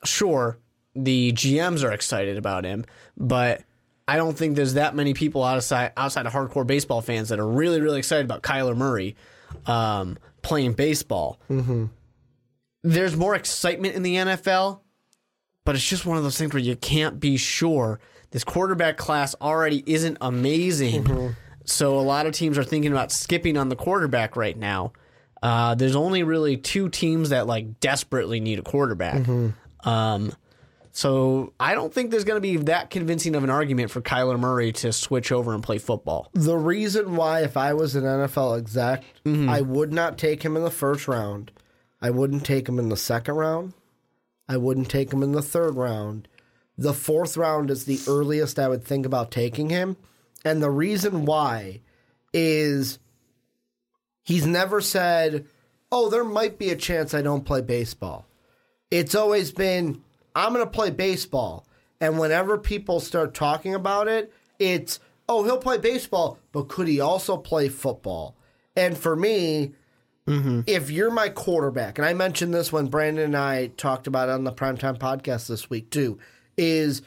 [0.04, 0.58] sure,
[0.94, 2.84] the GMs are excited about him,
[3.16, 3.62] but
[4.06, 7.48] I don't think there's that many people outside outside of hardcore baseball fans that are
[7.48, 9.16] really really excited about Kyler Murray
[9.64, 11.40] um, playing baseball.
[12.82, 14.80] There's more excitement in the NFL,
[15.64, 18.00] but it's just one of those things where you can't be sure.
[18.30, 23.56] This quarterback class already isn't amazing, so a lot of teams are thinking about skipping
[23.56, 24.92] on the quarterback right now.
[25.42, 29.26] Uh, there's only really two teams that like desperately need a quarterback.
[29.84, 30.32] Um,
[30.92, 34.38] so I don't think there's going to be that convincing of an argument for Kyler
[34.38, 36.28] Murray to switch over and play football.
[36.34, 39.48] The reason why, if I was an NFL exec, Mm-hmm.
[39.48, 41.52] I would not take him in the first round.
[42.02, 43.74] I wouldn't take him in the second round.
[44.48, 46.28] I wouldn't take him in the third round.
[46.76, 49.96] The fourth round is the earliest I would think about taking him.
[50.44, 51.80] And the reason why
[52.32, 52.98] is
[54.24, 55.46] he's never said,
[55.92, 58.26] Oh, there might be a chance I don't play baseball.
[58.90, 60.02] It's always been,
[60.34, 61.66] I'm going to play baseball.
[62.00, 67.00] And whenever people start talking about it, it's, oh, he'll play baseball, but could he
[67.00, 68.36] also play football?
[68.76, 69.72] And for me,
[70.26, 70.60] Mm-hmm.
[70.66, 74.32] if you're my quarterback, and I mentioned this when Brandon and I talked about it
[74.32, 76.18] on the Primetime podcast this week too,
[76.56, 77.02] is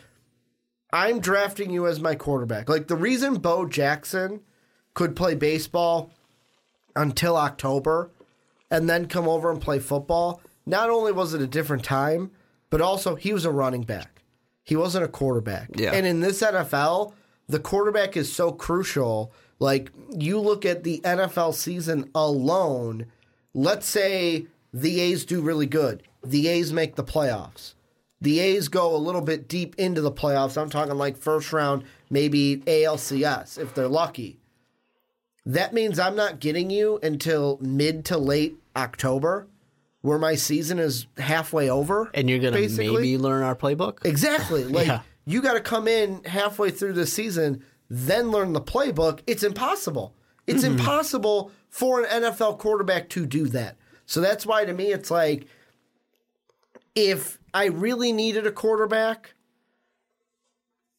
[0.91, 2.69] I'm drafting you as my quarterback.
[2.69, 4.41] Like the reason Bo Jackson
[4.93, 6.11] could play baseball
[6.95, 8.11] until October
[8.69, 12.31] and then come over and play football, not only was it a different time,
[12.69, 14.23] but also he was a running back.
[14.63, 15.69] He wasn't a quarterback.
[15.75, 15.91] Yeah.
[15.91, 17.13] And in this NFL,
[17.47, 19.33] the quarterback is so crucial.
[19.59, 23.05] Like you look at the NFL season alone,
[23.53, 26.03] let's say the A's do really good.
[26.23, 27.73] The A's make the playoffs.
[28.21, 30.59] The A's go a little bit deep into the playoffs.
[30.61, 34.39] I'm talking like first round, maybe ALCS if they're lucky.
[35.45, 39.47] That means I'm not getting you until mid to late October,
[40.01, 42.09] where my season is halfway over.
[42.13, 44.05] And you're gonna maybe learn our playbook.
[44.05, 44.63] Exactly.
[44.73, 45.01] Like Yeah.
[45.25, 47.63] you got to come in halfway through the season,
[47.95, 49.19] then learn the playbook.
[49.27, 50.15] It's impossible.
[50.47, 50.79] It's Mm-hmm.
[50.79, 53.77] impossible for an NFL quarterback to do that.
[54.07, 55.45] So that's why to me it's like
[56.95, 59.35] if I really needed a quarterback,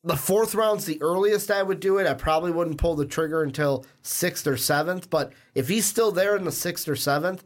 [0.05, 2.07] the fourth round's the earliest I would do it.
[2.07, 5.11] I probably wouldn't pull the trigger until sixth or seventh.
[5.11, 7.43] But if he's still there in the sixth or seventh,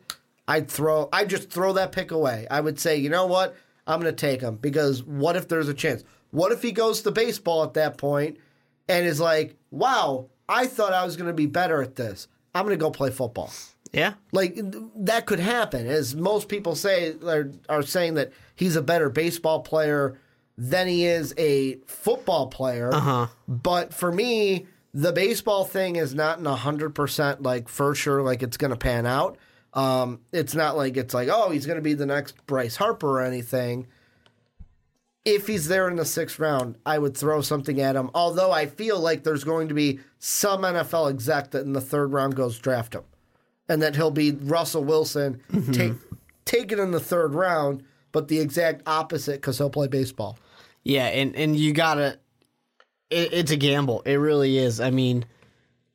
[0.46, 1.08] I'd throw.
[1.12, 2.46] I'd just throw that pick away.
[2.50, 3.56] I would say, you know what?
[3.86, 6.04] I'm going to take him because what if there's a chance?
[6.32, 8.36] What if he goes to baseball at that point
[8.88, 12.28] and is like, wow, I thought I was going to be better at this.
[12.54, 13.50] I'm going to go play football.
[13.92, 14.14] Yeah.
[14.32, 14.58] Like
[14.96, 19.60] that could happen, as most people say are, are saying that he's a better baseball
[19.60, 20.18] player
[20.56, 22.92] than he is a football player.
[22.92, 23.28] Uh-huh.
[23.46, 28.42] But for me, the baseball thing is not in hundred percent like for sure like
[28.42, 29.38] it's going to pan out.
[29.74, 33.20] Um, it's not like it's like oh he's going to be the next Bryce Harper
[33.20, 33.86] or anything.
[35.28, 38.10] If he's there in the sixth round, I would throw something at him.
[38.14, 42.12] Although I feel like there's going to be some NFL exec that in the third
[42.12, 43.04] round goes draft him
[43.68, 45.40] and that he'll be Russell Wilson
[45.72, 45.92] take
[46.44, 50.38] taken in the third round, but the exact opposite because he'll play baseball.
[50.82, 52.18] Yeah, and and you gotta.
[53.10, 54.02] It, it's a gamble.
[54.02, 54.80] It really is.
[54.80, 55.24] I mean,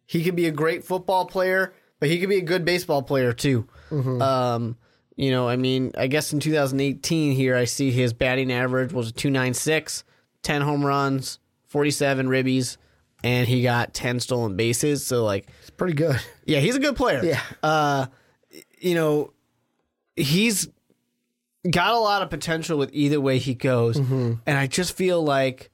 [0.06, 3.34] he could be a great football player, but he could be a good baseball player
[3.34, 3.68] too.
[3.92, 4.78] Um,
[5.16, 9.10] you know, I mean, I guess in 2018 here, I see his batting average was
[9.10, 10.04] a 296,
[10.42, 12.78] 10 home runs, 47 ribbies,
[13.24, 15.06] and he got 10 stolen bases.
[15.06, 16.20] So like, It's pretty good.
[16.46, 17.24] yeah, he's a good player.
[17.24, 17.42] Yeah.
[17.62, 18.08] Uh,
[18.80, 19.34] you know,
[20.16, 20.68] he's
[21.70, 23.98] got a lot of potential with either way he goes.
[23.98, 25.72] And I just feel like,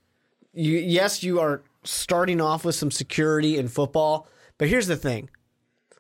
[0.54, 5.30] you, yes, you are starting off with some security in football, but here's the thing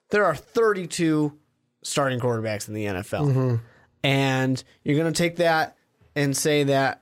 [0.10, 1.38] there are 32
[1.84, 3.60] starting quarterbacks in the NFL.
[4.04, 5.76] And you're going to take that
[6.16, 7.02] and say that,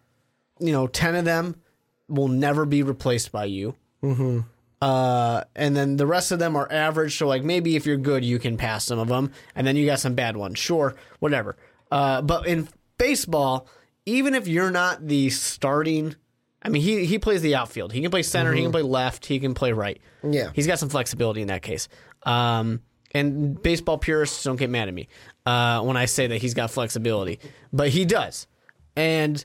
[0.59, 1.55] you know, 10 of them
[2.07, 3.75] will never be replaced by you.
[4.81, 7.17] Uh, and then the rest of them are average.
[7.17, 9.85] So like maybe if you're good, you can pass some of them, and then you
[9.85, 10.59] got some bad ones.
[10.59, 11.57] Sure, whatever.
[11.91, 13.67] Uh, but in baseball,
[14.05, 16.15] even if you're not the starting,
[16.61, 17.91] I mean, he he plays the outfield.
[17.91, 18.53] He can play center.
[18.53, 19.25] He can play left.
[19.25, 19.99] He can play right.
[20.23, 20.51] Yeah.
[20.53, 21.87] he's got some flexibility in that case.
[22.23, 22.81] Um,
[23.17, 25.07] and baseball purists don't get mad at me
[25.45, 27.39] uh, when I say that he's got flexibility,
[27.73, 28.47] but he does.
[28.95, 29.43] And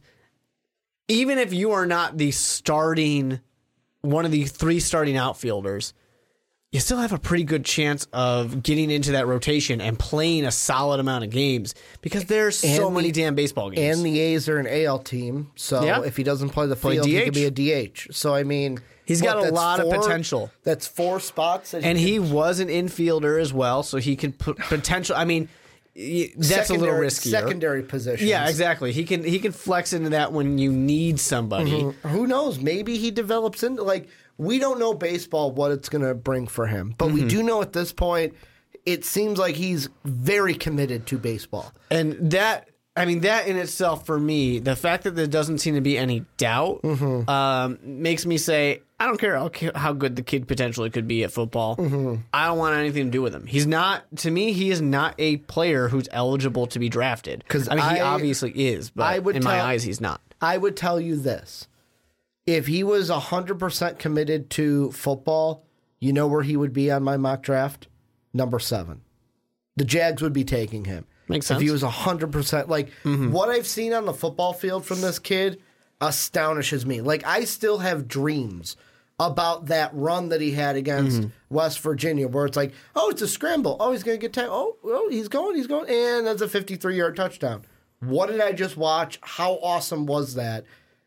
[1.09, 3.41] even if you are not the starting
[4.03, 5.95] one of the three starting outfielders,
[6.73, 10.51] you still have a pretty good chance of getting into that rotation and playing a
[10.51, 13.99] solid amount of games because there's so And many damn baseball games.
[13.99, 16.03] And the A's are an AL team, so Yeah.
[16.03, 18.09] if he doesn't play the field, he could be a DH.
[18.11, 20.51] So I mean, He's got a lot of potential.
[20.65, 24.57] That's four spots, that and he was an infielder as well, so he can put
[24.69, 25.17] potential.
[25.17, 25.49] I mean,
[25.95, 27.31] that's a little risky.
[27.31, 28.27] Secondary position.
[28.27, 28.93] Yeah, exactly.
[28.93, 31.87] He can he can flex into that when you need somebody.
[32.05, 32.59] Who knows?
[32.59, 36.67] Maybe he develops into like we don't know baseball what it's going to bring for
[36.67, 37.15] him, but Mm-hmm.
[37.15, 38.35] we do know at this point
[38.87, 41.73] it seems like he's very committed to baseball.
[41.91, 45.77] And that, I mean, that in itself for me, the fact that there doesn't seem
[45.77, 50.23] to be any doubt um, makes me say, I don't care how, how good the
[50.23, 51.77] kid potentially could be at football.
[52.35, 53.47] I don't want anything to do with him.
[53.47, 57.45] He's not, to me, he is not a player who's eligible to be drafted.
[57.49, 60.21] 'Cause I mean, he I- obviously is, but I would in my eyes, he's not.
[60.43, 61.69] I would tell you this.
[62.47, 65.65] If he was 100% committed to football,
[65.99, 67.89] you know where he would be on my mock draft?
[68.35, 69.01] Number seven.
[69.77, 71.07] The Jags would be taking him.
[71.33, 71.83] Makes If he sense.
[71.83, 72.69] was 100%.
[72.69, 73.33] Like, mm-hmm.
[73.33, 75.61] what I've seen on the football field from this kid
[76.01, 77.01] astonishes me.
[77.01, 78.77] Like, I still have dreams
[79.19, 81.55] about that run that he had against mm-hmm.
[81.55, 83.77] West Virginia, where it's like, oh, it's a scramble.
[83.79, 85.89] Oh, he's going to get ta- Oh, oh, he's going, he's going.
[85.89, 87.65] And that's a 53 yard touchdown.
[88.01, 89.19] What did I just watch?
[89.23, 90.65] How awesome was that?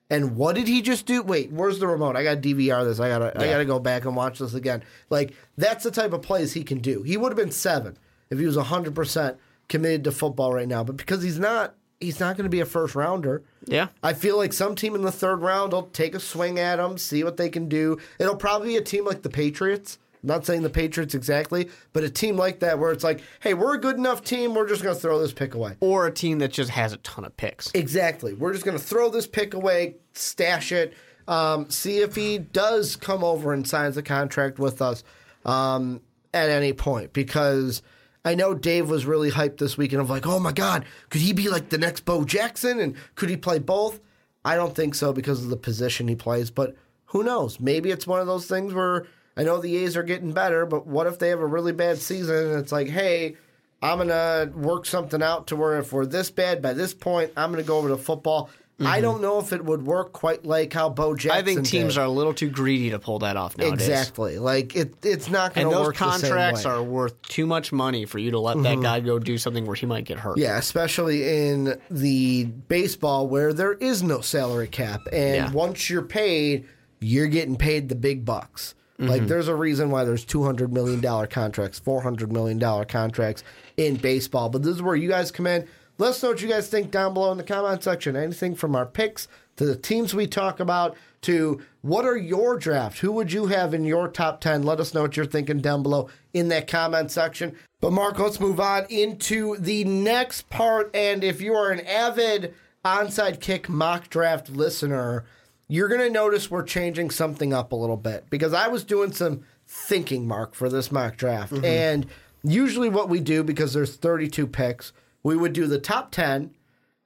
[0.09, 1.23] And what did he just do?
[1.23, 2.15] Wait, where's the remote?
[2.15, 2.99] I got to DVR this.
[2.99, 4.83] I gotta, I gotta go back and watch this again.
[5.09, 7.01] Like that's the type of plays he can do.
[7.01, 7.97] He would have been seven
[8.29, 10.83] if he was hundred percent committed to football right now.
[10.83, 13.43] But because he's not, he's not going to be a first rounder.
[13.65, 13.87] Yeah.
[14.03, 16.97] I feel like some team in the third round will take a swing at him,
[16.97, 17.97] see what they can do.
[18.19, 22.03] It'll probably be a team like the Patriots I'm not saying the Patriots exactly, but
[22.03, 24.81] a team like that where it's like, hey, we're a good enough team, we're just
[24.81, 25.75] going to throw this pick away.
[25.81, 27.69] Or a team that just has a ton of picks.
[27.75, 28.33] Exactly.
[28.33, 30.95] We're just going to throw this pick away, stash it,
[31.27, 35.03] um, see if he does come over and signs a contract with us
[35.45, 36.01] um,
[36.33, 37.13] at any point.
[37.13, 37.83] Because
[38.25, 41.31] I know Dave was really hyped this weekend of like, oh my God, could he
[41.31, 42.79] be like the next Bo Jackson?
[42.79, 43.99] And could he play both?
[44.43, 47.59] I don't think so because of the position he plays, but who knows?
[47.59, 49.05] Maybe it's one of those things where
[49.37, 51.99] I know the A's are getting better, but what if they have a really bad
[51.99, 53.37] season and it's like, hey,
[53.81, 57.51] I'm gonna work something out to where if we're this bad by this point, I'm
[57.51, 58.49] gonna go over to football.
[58.79, 61.29] I don't know if it would work quite like how Bo Jackson.
[61.31, 61.49] Mm-hmm.
[61.49, 62.01] I think teams did.
[62.01, 63.87] are a little too greedy to pull that off nowadays.
[63.87, 64.95] exactly like it.
[65.03, 65.95] It's not going to those work.
[65.97, 66.63] the same contracts.
[66.63, 66.69] Mm-hmm.
[66.79, 69.75] are worth too much money for you to let that guy go do something where
[69.75, 70.37] he might get hurt.
[70.37, 75.01] Yeah, especially in the baseball where there is no salary cap.
[75.13, 75.51] And Yeah.
[75.51, 76.67] once you're paid,
[76.99, 78.75] you're getting paid the big bucks.
[78.99, 79.09] Mm-hmm.
[79.09, 83.43] Like there's a reason why there's $200 million contracts, $400 million contracts
[83.77, 84.49] in baseball.
[84.49, 85.67] But this is where you guys come in.
[85.97, 88.15] Let us know what you guys think down below in the comment section.
[88.15, 92.99] Anything from our picks to the teams we talk about to what are your draft?
[92.99, 94.63] Who would you have in your top 10?
[94.63, 97.55] Let us know what you're thinking down below in that comment section.
[97.79, 100.93] But Mark, let's move on into the next part.
[100.93, 102.53] And if you are an avid
[102.83, 105.23] onside kick mock draft listener,
[105.67, 109.13] you're going to notice we're changing something up a little bit because I was doing
[109.13, 111.53] some thinking, Mark, for this mock draft.
[111.53, 111.65] Mm-hmm.
[111.65, 112.05] And
[112.43, 114.91] usually what we do, because there's 32 picks,
[115.25, 116.51] we would do the top 10,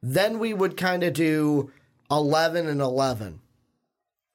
[0.04, 1.72] then we would kind of do
[2.12, 3.40] 11 and 11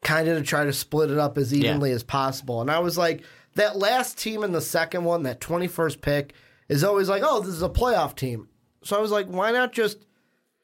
[0.03, 2.62] kind of to try to split it up as evenly as possible.
[2.62, 3.23] And I was like,
[3.57, 6.33] that last team in the second one, that 21st pick,
[6.66, 8.49] is always like, oh, this is a playoff team.
[8.83, 10.07] So I was like, why not just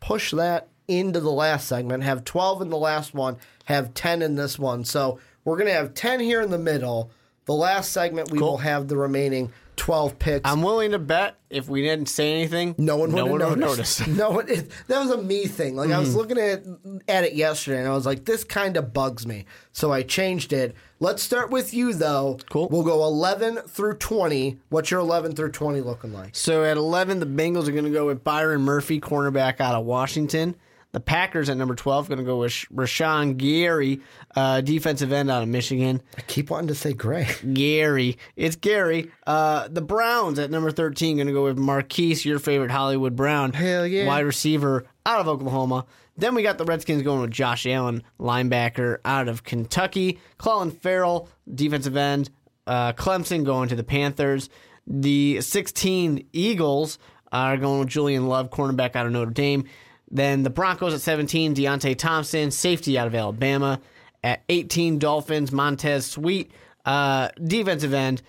[0.01, 4.37] push that into the last segment, have 12 in the last one, have 10 in
[4.37, 4.83] this one.
[4.83, 7.11] So we're going to have 10 here in the middle.
[7.45, 10.51] The last segment, we will have the remaining 12 picks.
[10.51, 13.41] I'm willing to bet if we didn't say anything, No one would no have one
[13.41, 14.01] would noticed.
[14.01, 14.19] noticed.
[14.19, 14.47] no one.
[14.47, 15.75] It, that was a me thing.
[15.75, 16.19] Like I was mm-hmm.
[16.19, 16.65] looking at
[17.09, 20.53] at it yesterday, and I was like, "This kind of bugs me." So I changed
[20.53, 20.77] it.
[20.99, 22.37] Let's start with you, though.
[22.51, 22.69] Cool.
[22.69, 24.59] We'll go eleven through twenty.
[24.69, 26.37] What's your eleven through twenty looking like?
[26.37, 29.87] So at 11, the Bengals are going to go with Byron Murphy, cornerback out of
[29.87, 30.57] Washington.
[30.93, 34.01] The Packers at number 12 going to go with Rashan Gary,
[34.35, 36.03] uh, defensive end out of Michigan.
[36.19, 37.29] I keep wanting to say Gray.
[37.53, 38.19] Gary.
[38.35, 39.11] It's Gary.
[39.25, 43.53] Uh, the Browns at number 13 going to go with Marquise, your favorite Hollywood Brown.
[43.53, 44.07] Hell yeah.
[44.07, 45.87] Wide receiver out of Oklahoma.
[46.17, 50.19] Then we got the Redskins going with Josh Allen, linebacker out of Kentucky.
[50.39, 52.31] Clelin Ferrell, defensive end.
[52.67, 54.51] Uh, Clemson going to the Panthers.
[54.87, 56.99] The 16 Eagles
[57.33, 59.65] are going with Julian Love, cornerback out of Notre Dame.
[60.11, 63.81] Then the Broncos at 17, Deionte Thompson, safety out of Alabama.
[64.23, 66.51] At 18, Dolphins, Montez Sweet,
[66.85, 68.21] uh, defensive end,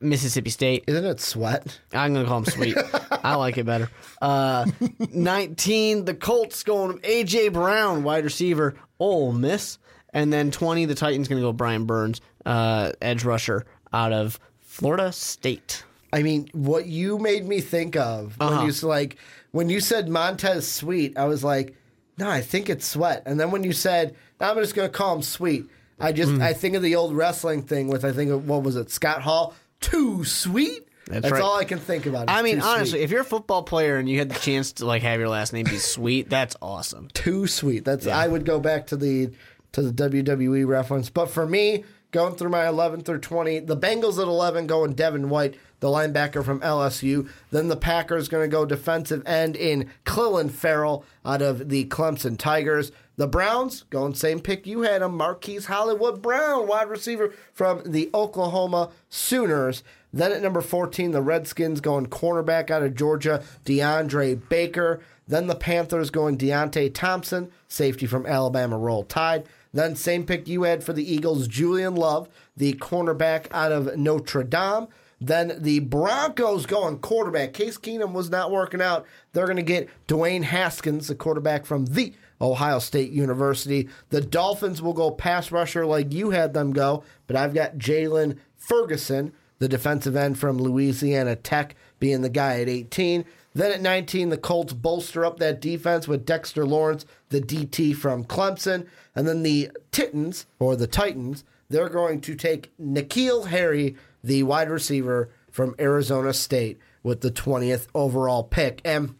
[0.00, 0.84] Mississippi State.
[0.88, 1.78] Isn't it Sweat?
[1.92, 2.76] I'm gonna call him Sweet.
[3.22, 3.88] I like it better.
[4.20, 4.66] Uh,
[5.12, 9.78] 19, the Colts going AJ Brown, wide receiver, Ole Miss,
[10.12, 15.12] and then 20, the Titans gonna go Brian Burns, uh, edge rusher out of Florida
[15.12, 15.84] State.
[16.12, 18.62] I mean, what you made me think of when Uh-huh.
[18.64, 19.16] you s- like
[19.56, 21.74] when you said Montez Sweet, I was like,
[22.18, 23.22] no, I think it's Sweat.
[23.24, 26.42] And then when you said, I'm just going to call him Sweet, I just Mm.
[26.42, 29.22] I think of the old wrestling thing with I think of, what was it, Scott
[29.22, 30.86] Hall, too sweet.
[31.06, 31.40] That's, right.
[31.40, 32.28] all I can think about.
[32.28, 33.04] I mean, too honestly, sweet.
[33.04, 35.52] if you're a football player and you had the chance to like have your last
[35.52, 37.08] name be Sweet, that's awesome.
[37.14, 37.84] too sweet.
[37.84, 39.30] That's I would go back to the
[39.72, 41.08] to the WWE reference.
[41.08, 41.84] But for me,
[42.16, 46.42] going through my 11 through 20, the Bengals at 11 going Devin White, the linebacker
[46.42, 47.28] from LSU.
[47.50, 52.38] Then the Packers going to go defensive end in Clelin Ferrell out of the Clemson
[52.38, 52.90] Tigers.
[53.16, 58.08] The Browns going same pick you had him, Marquise Hollywood Brown, wide receiver from the
[58.14, 59.82] Oklahoma Sooners.
[60.10, 65.00] Then at number 14, the Redskins going cornerback out of Georgia, DeAndre Baker.
[65.28, 69.44] Then the Panthers going Deionte Thompson, safety from Alabama, roll tide.
[69.76, 74.42] Then same pick you had for the Eagles, Julian Love, the cornerback out of Notre
[74.42, 74.88] Dame.
[75.20, 77.52] Then the Broncos going quarterback.
[77.52, 79.04] Case Keenum was not working out.
[79.32, 83.88] They're going to get Dwayne Haskins, the quarterback from the Ohio State University.
[84.08, 88.38] The Dolphins will go pass rusher like you had them go, but I've got Jaylon
[88.56, 93.26] Ferguson, the defensive end from Louisiana Tech, being the guy at 18.
[93.56, 98.22] Then at 19, the Colts bolster up that defense with Dexter Lawrence, the DT from
[98.22, 98.86] Clemson.
[99.14, 104.68] And then the Titans, or the Titans, they're going to take N'Keal Harry, the wide
[104.68, 108.82] receiver from Arizona State, with the 20th overall pick.
[108.84, 109.14] And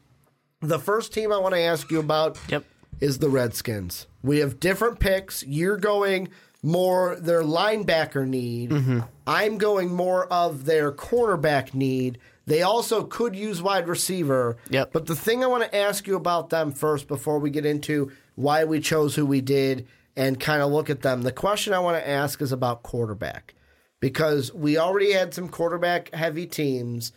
[0.60, 2.64] the first team I want to ask you about Yep.
[3.00, 4.06] is the Redskins.
[4.22, 5.44] We have different picks.
[5.46, 6.28] You're going
[6.62, 8.68] more their linebacker need.
[8.70, 9.00] Mm-hmm.
[9.26, 12.18] I'm going more of their cornerback need.
[12.46, 14.56] They also could use wide receiver.
[14.70, 14.92] Yep.
[14.92, 18.12] But the thing I want to ask you about them first before we get into
[18.36, 19.86] why we chose who we did
[20.16, 23.54] and kind of look at them, the question I want to ask is about quarterback.
[23.98, 27.12] Because we already had some quarterback heavy teams.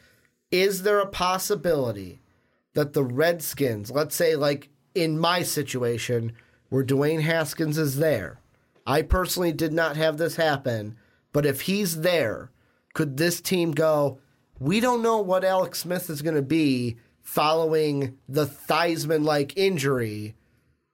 [0.50, 2.22] Is there a possibility
[2.74, 6.32] that the Redskins, let's say, like in my situation,
[6.70, 8.40] where Dwayne Haskins is there,
[8.88, 10.98] I personally did not have this happen,
[11.34, 12.50] but if he's there,
[12.94, 14.20] could this team go,
[14.60, 20.36] we don't know what Alex Smith is going to be following the Theismann like injury?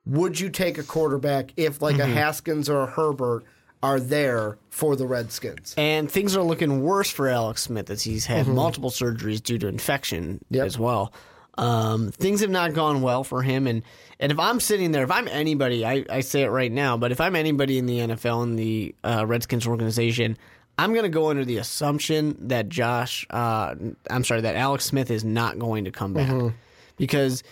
[0.05, 3.43] Would you take a quarterback if, like, a Haskins or a Herbert
[3.82, 5.74] are there for the Redskins?
[5.78, 9.68] And things are looking worse for Alex Smith as he's had multiple surgeries due to
[9.68, 10.66] infection Yep.
[10.66, 11.11] as well.
[11.57, 13.66] Um, things have not gone well for him.
[13.66, 13.82] And,
[14.20, 17.11] and if I'm sitting there, if I'm anybody, I, I say it right now, but
[17.11, 20.38] if I'm anybody in the NFL and the uh, Redskins organization,
[20.78, 23.76] I'm going to go under the assumption that Josh, uh,
[24.09, 26.53] I'm sorry, that Alex Smith is not going to come back
[26.97, 27.43] because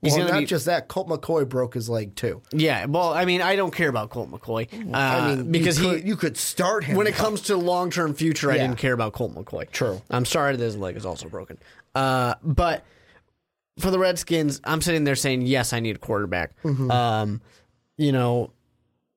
[0.00, 0.46] he's Well, not be.
[0.46, 2.40] just that, Colt McCoy broke his leg too.
[2.52, 4.66] yeah, well, I mean, I don't care about Colt McCoy.
[4.72, 7.56] Uh, I mean, because you he could, you could start him when it comes to
[7.56, 9.70] long term future, I didn't care about Colt McCoy.
[9.70, 10.00] True.
[10.10, 11.58] I'm sorry that his leg is also broken.
[11.94, 12.84] Uh, but
[13.78, 16.52] for the Redskins, I'm sitting there saying, yes, I need a quarterback.
[16.62, 16.90] Mm-hmm.
[16.90, 17.40] Um,
[17.98, 18.52] you know,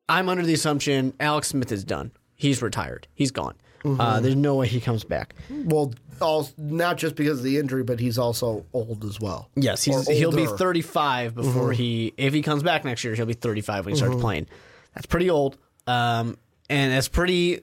[0.09, 2.11] I'm under the assumption Alex Smith is done.
[2.43, 3.07] He's retired.
[3.13, 3.55] He's gone.
[3.85, 4.01] Mm-hmm.
[4.01, 5.33] Uh, there's no way he comes back.
[5.49, 9.49] Well, all, not just because of the injury, but he's also old as well.
[9.55, 12.13] Yes, he's, he'll be 35 before he.
[12.17, 14.47] If he comes back next year, he'll be 35 when he starts playing.
[14.93, 16.37] That's pretty old, um,
[16.69, 17.61] and that's pretty.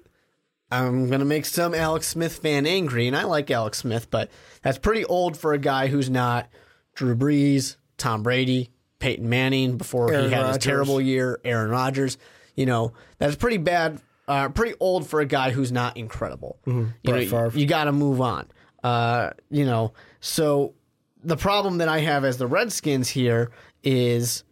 [0.71, 4.31] I'm gonna make some Alex Smith fan angry, and I like Alex Smith, but
[4.63, 6.49] that's pretty old for a guy who's not
[6.95, 12.17] Drew Brees, Tom Brady, Peyton Manning before Aaron he had his terrible year, Aaron Rodgers.
[12.55, 14.01] You know, that's pretty bad,
[14.31, 16.59] uh, pretty old for a guy who's not incredible.
[16.67, 16.91] You Mm-hmm.
[17.05, 17.59] Brett know, Favre.
[17.59, 18.47] you got to move on.
[18.83, 20.75] Uh, you know, so
[21.23, 23.51] the problem that I have as the Redskins here
[23.83, 24.45] is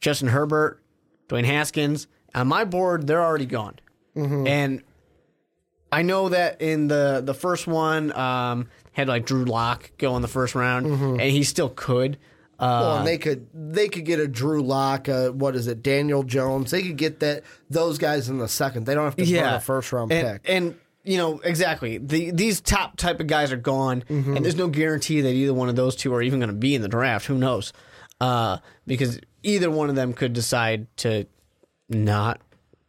[0.00, 0.82] Justin Herbert,
[1.28, 2.08] Dwayne Haskins.
[2.34, 3.76] On my board, they're already gone,
[4.16, 4.46] Mm-hmm.
[4.46, 4.82] and
[5.92, 10.22] I know that in the the first one um, had like Drew Lock go in
[10.22, 12.18] the first round, and he still could.
[12.58, 15.82] Uh, Well, and they could they could get a Drew Lock, uh, what is it,
[15.82, 16.70] Daniel Jones.
[16.70, 18.86] They could get that those guys in the second.
[18.86, 20.50] They don't have to burn a first round and, pick.
[20.50, 24.36] And you know exactly the these top type of guys are gone, Mm-hmm.
[24.36, 26.74] and there's no guarantee that either one of those two are even going to be
[26.74, 27.26] in the draft.
[27.26, 27.72] Who knows?
[28.20, 31.26] Uh, because either one of them could decide to
[31.88, 32.40] not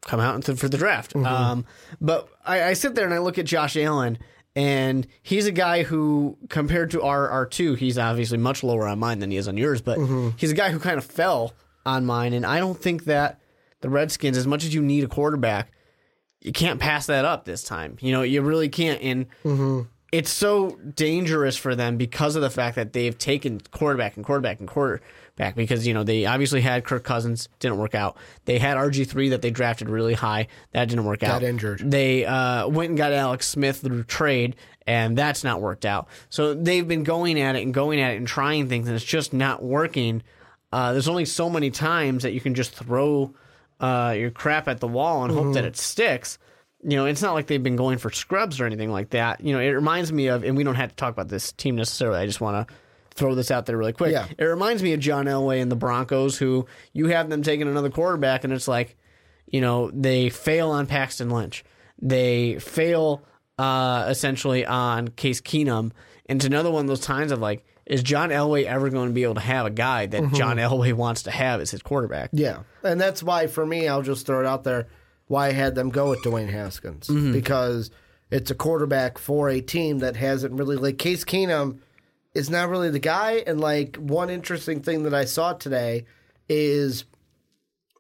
[0.02, 1.14] come out for the draft.
[1.14, 1.26] Mm-hmm.
[1.26, 1.66] Um,
[2.00, 4.18] but I, I sit there and I look at Josh Allen.
[4.58, 8.98] And he's a guy who, compared to our R two, he's obviously much lower on
[8.98, 9.82] mine than he is on yours.
[9.84, 10.30] But Mm-hmm.
[10.38, 11.54] he's a guy who kind of fell
[11.86, 13.40] on mine, and I don't think that
[13.82, 15.72] the Redskins, as much as you need a quarterback,
[16.42, 17.98] you can't pass that up this time.
[18.02, 19.00] You know, you really can't.
[19.02, 19.82] And Mm-hmm.
[20.12, 24.58] it's so dangerous for them because of the fact that they've taken quarterback and quarterback
[24.60, 24.68] and
[25.38, 28.18] quarterback because, you know, they obviously had Kirk Cousins, didn't work out.
[28.46, 31.42] They had RG3 that they drafted really high, that didn't work out.
[31.42, 31.80] Got injured.
[31.80, 36.08] They uh, went and got Alex Smith through trade, and that's not worked out.
[36.30, 39.06] So they've been going at it and going at it and trying things, and it's
[39.06, 40.24] just not working.
[40.72, 43.34] Uh, there's only so many times that you can just throw
[43.80, 46.40] uh, your crap at the wall and hope that it sticks.
[46.84, 49.42] You know, it's not like they've been going for scrubs or anything like that.
[49.42, 51.76] You know, it reminds me of, and we don't have to talk about this team
[51.76, 52.20] necessarily.
[52.20, 52.74] I just want to
[53.18, 54.12] throw this out there really quick.
[54.12, 54.28] Yeah.
[54.38, 57.90] It reminds me of John Elway and the Broncos, who you have them taking another
[57.90, 58.96] quarterback, and it's like,
[59.48, 61.66] you know, they fail on Paxton Lynch.
[62.02, 63.24] They fail
[63.58, 65.92] uh, essentially on Case Keenum.
[66.28, 69.14] And it's another one of those times of like, is John Elway ever going to
[69.14, 72.30] be able to have a guy that John Elway wants to have as his quarterback?
[72.34, 74.88] Yeah, and that's why for me, I'll just throw it out there.
[75.28, 77.90] Why I had them go with Dwayne Haskins because
[78.30, 81.80] it's a quarterback for a team that hasn't really like Case Keenum
[82.38, 83.44] is not really the guy.
[83.48, 86.06] And like one interesting thing that I saw today
[86.48, 87.06] is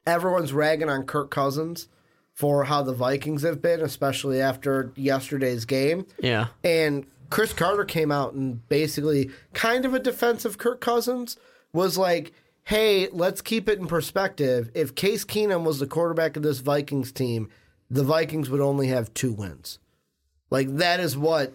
[0.05, 1.89] everyone's ragging on Kirk Cousins
[2.33, 6.05] for how the Vikings have been, especially after yesterday's game.
[6.19, 6.47] Yeah.
[6.63, 11.35] And Cris Carter came out and basically, kind of a defensive Kirk Cousins,
[11.73, 12.31] was like,
[12.65, 14.69] hey, let's keep it in perspective.
[14.75, 17.49] If Case Keenum was the quarterback of this Vikings team,
[17.89, 19.79] the Vikings would only have two wins.
[20.49, 21.53] Like, that is what,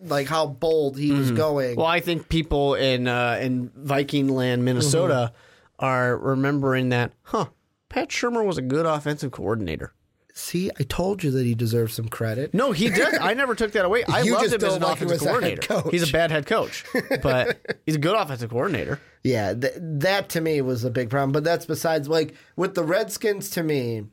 [0.00, 1.76] like, how bold he was going.
[1.76, 5.32] Well, I think people in uh, in Viking land, Minnesota,
[5.78, 7.46] are remembering that, huh?
[7.88, 9.92] Pat Shurmur was a good offensive coordinator.
[10.34, 12.54] See, I told you that he deserves some credit.
[12.54, 13.18] No, he does.
[13.20, 14.04] I never took that away.
[14.08, 15.32] I You loved just him as don't an like him offensive as a head
[15.62, 15.82] coordinator.
[15.82, 15.90] coach.
[15.92, 16.84] He's a bad head coach,
[17.22, 19.00] but he's a good offensive coordinator.
[19.24, 21.32] Yeah, th- that to me was a big problem.
[21.32, 24.04] But that's besides, like, with the Redskins, to me,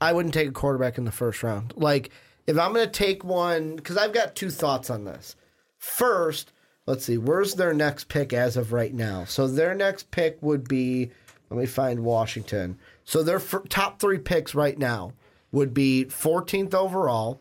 [0.00, 1.74] I wouldn't take a quarterback in the first round.
[1.76, 2.10] Like,
[2.46, 5.36] if I'm going to take one, because I've got two thoughts on this.
[5.78, 6.52] First,
[6.86, 9.24] let's see, where's their next pick as of right now?
[9.24, 11.10] So their next pick would be,
[11.50, 12.78] let me find Washington.
[13.04, 15.12] So their f- top three picks right now
[15.52, 17.40] would be 14th overall,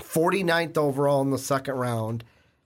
[0.00, 2.24] 49th overall in the second round,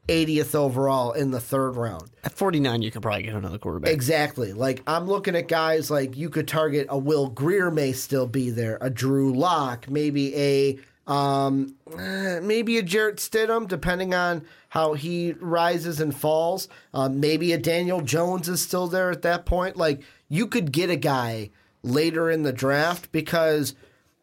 [0.09, 2.11] 80th overall in the third round.
[2.25, 3.93] At 49, you could probably get another quarterback.
[3.93, 4.53] Exactly.
[4.53, 8.51] Like I'm looking at guys like you could target a Will Grier may still be
[8.51, 14.95] there, a Drew Lock, maybe a um, eh, maybe a Jarrett Stidham, depending on how
[14.95, 16.69] he rises and falls.
[16.93, 19.77] Um, maybe a Daniel Jones is still there at that point.
[19.77, 21.51] Like you could get a guy
[21.83, 23.75] later in the draft because,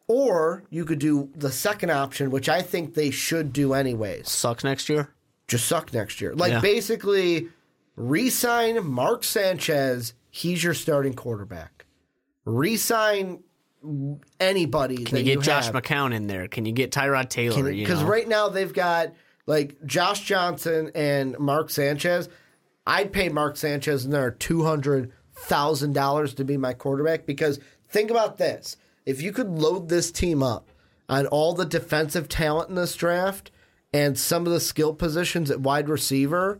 [0.07, 4.63] or you could do the second option, which I think they should do anyways Sucks
[4.65, 5.13] next year.
[5.47, 6.35] just suck next year.
[6.35, 6.59] Like Yeah.
[6.59, 7.47] basically,
[7.95, 10.13] re-sign Mark Sanchez.
[10.29, 11.85] He's your starting quarterback.
[12.45, 13.43] Re-sign
[14.39, 15.03] anybody.
[15.03, 16.47] Can you get Josh McCown in there?
[16.47, 17.69] Can you get Tyrod Taylor?
[17.69, 19.13] you Because right now they've got
[19.45, 22.29] like Josh Johnson and Mark Sanchez.
[22.85, 27.25] I'd pay Mark Sanchez in there two hundred thousand dollars to be my quarterback.
[27.25, 30.69] Because think about this: if you could load this team up
[31.09, 33.51] on all the defensive talent in this draft
[33.93, 36.59] and some of the skill positions at wide receiver,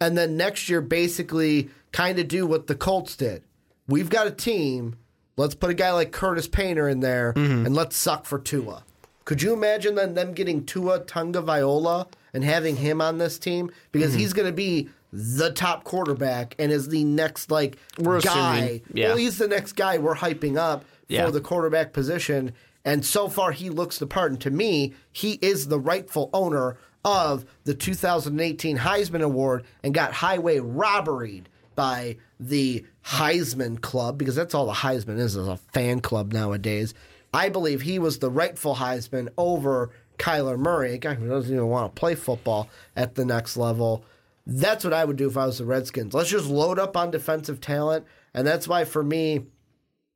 [0.00, 3.42] and then next year basically kind of do what the Colts did.
[3.88, 4.96] We've got a team.
[5.40, 7.64] Let's put a guy like Curtis Painter in there mm-hmm.
[7.64, 8.84] and let's suck for Tua.
[9.24, 14.10] Could you imagine then them getting Tua Tagovailoa and having him on this team because
[14.10, 14.20] mm-hmm.
[14.20, 18.58] he's going to be the top quarterback and is the next like We're guy.
[18.58, 19.08] assuming, yeah.
[19.08, 21.24] Well, he's the next guy we're hyping up Yeah.
[21.24, 22.52] for the quarterback position.
[22.84, 24.32] And so far, he looks the part.
[24.32, 30.12] And to me, he is the rightful owner of the 2018 Heisman Award and got
[30.12, 36.00] highway robberied by the Heisman Club because that's all the Heisman is, is a fan
[36.00, 36.94] club nowadays.
[37.32, 41.68] I believe he was the rightful Heisman over Kyler Murray, a guy who doesn't even
[41.68, 44.04] want to play football at the next level.
[44.46, 46.12] That's what I would do if I was the Redskins.
[46.12, 48.04] Let's just load up on defensive talent.
[48.34, 49.46] And that's why, for me,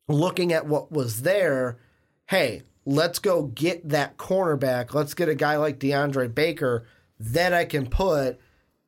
[0.08, 1.78] looking at what was there,
[2.26, 4.92] hey, let's go get that cornerback.
[4.92, 6.84] Let's get a guy like DeAndre Baker
[7.18, 8.38] that I can put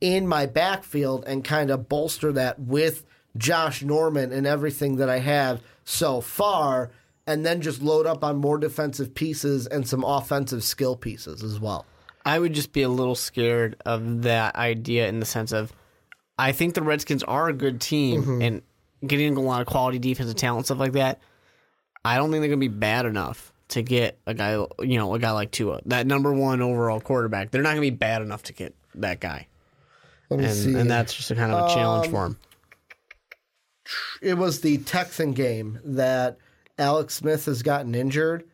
[0.00, 3.04] in my backfield and kind of bolster that with
[3.36, 6.90] Josh Norman and everything that I have so far,
[7.26, 11.58] and then just load up on more defensive pieces and some offensive skill pieces as
[11.60, 11.86] well.
[12.24, 15.72] I would just be a little scared of that idea in the sense of
[16.38, 18.42] I think the Redskins are a good team Mm-hmm.
[18.42, 18.62] and
[19.06, 21.20] getting a lot of quality defensive talent and stuff like that.
[22.04, 25.14] I don't think they're going to be bad enough to get a guy, you know,
[25.14, 27.50] a guy like Tua, that number one overall quarterback.
[27.50, 29.46] They're not going to be bad enough to get that guy,
[30.30, 30.74] Let me and see.
[30.74, 32.38] and that's just a kind of a challenge um, for him.
[34.22, 36.38] it was the Texan game that
[36.78, 38.44] Alex Smith has gotten injured.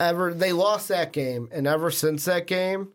[0.00, 2.88] Ever they lost that game, and ever since that game,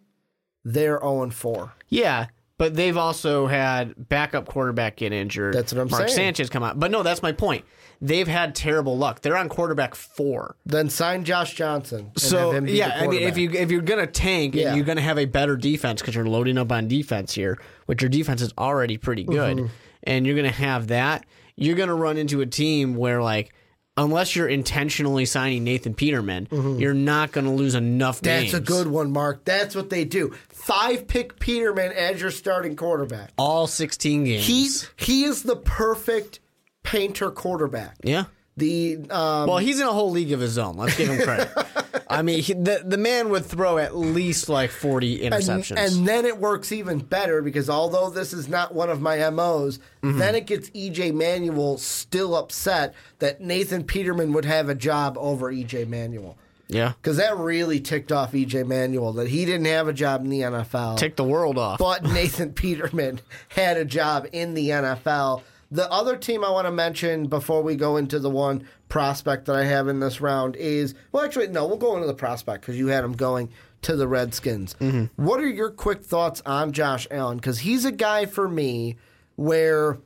[0.64, 1.74] they're 0 4.
[1.88, 2.28] Yeah,
[2.58, 5.56] but they've also had backup quarterback get injured.
[5.56, 6.18] That's what I'm Mark saying.
[6.26, 7.66] Mark Sanchez come out, but no, that's my point.
[8.02, 9.22] They've had terrible luck.
[9.22, 10.56] They're on quarterback four.
[10.66, 12.12] Then sign Josh Johnson.
[12.14, 14.70] and So have him be yeah, I mean, if you if you're gonna tank Yeah.
[14.70, 18.02] and you're gonna have a better defense because you're loading up on defense here, which
[18.02, 19.74] your defense is already pretty good, Mm-hmm.
[20.04, 21.26] and you're gonna have that,
[21.58, 23.54] you're gonna run into a team where like.
[23.98, 26.48] Unless you're intentionally signing Nathan Peterman,
[26.80, 28.26] you're not going to lose enough Mm-hmm.
[28.28, 28.54] That's games.
[28.54, 29.44] a good one, Mark.
[29.44, 30.34] That's what they do.
[30.48, 33.32] Five pick Peterman as your starting quarterback.
[33.38, 34.46] all 16 games.
[34.46, 36.40] He he is the perfect
[36.84, 37.96] painter quarterback.
[38.04, 38.26] yeah.
[38.58, 40.76] The um, Well, he's in a whole league of his own.
[40.76, 41.50] Let's give him credit.
[42.10, 45.78] I mean, he, the the man would throw at least like 40 interceptions.
[45.78, 49.80] and then it works even better because although this is not one of my MOs,
[50.04, 50.18] Mm-hmm.
[50.20, 55.52] then it gets EJ Manuel still upset that Nathan Peterman would have a job over
[55.54, 56.36] EJ Manuel.
[56.68, 56.94] yeah.
[57.02, 60.42] Because that really ticked off EJ Manuel that he didn't have a job in the
[60.42, 60.98] NFL.
[60.98, 61.80] Tick the world off.
[61.80, 65.44] but Nathan Peterman had a job in the NFL.
[65.72, 69.56] The other team I want to mention before we go into the one prospect that
[69.56, 72.78] I have in this round is well, actually, no, we'll go into the prospect because
[72.78, 73.50] you had him going
[73.84, 74.76] to the Redskins.
[74.82, 75.24] Mm-hmm.
[75.24, 77.38] What are your quick thoughts on Josh Allen?
[77.38, 78.98] Because he's a guy for me
[79.36, 80.00] where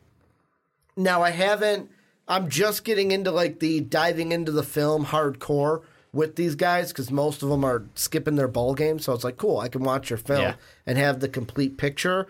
[0.97, 1.89] now I haven't.
[2.27, 7.09] I'm just getting into like the diving into the film hardcore with these guys because
[7.09, 8.99] most of them are skipping their ball game.
[8.99, 10.53] So it's like, cool, I can watch your film Yeah.
[10.85, 12.27] and have the complete picture.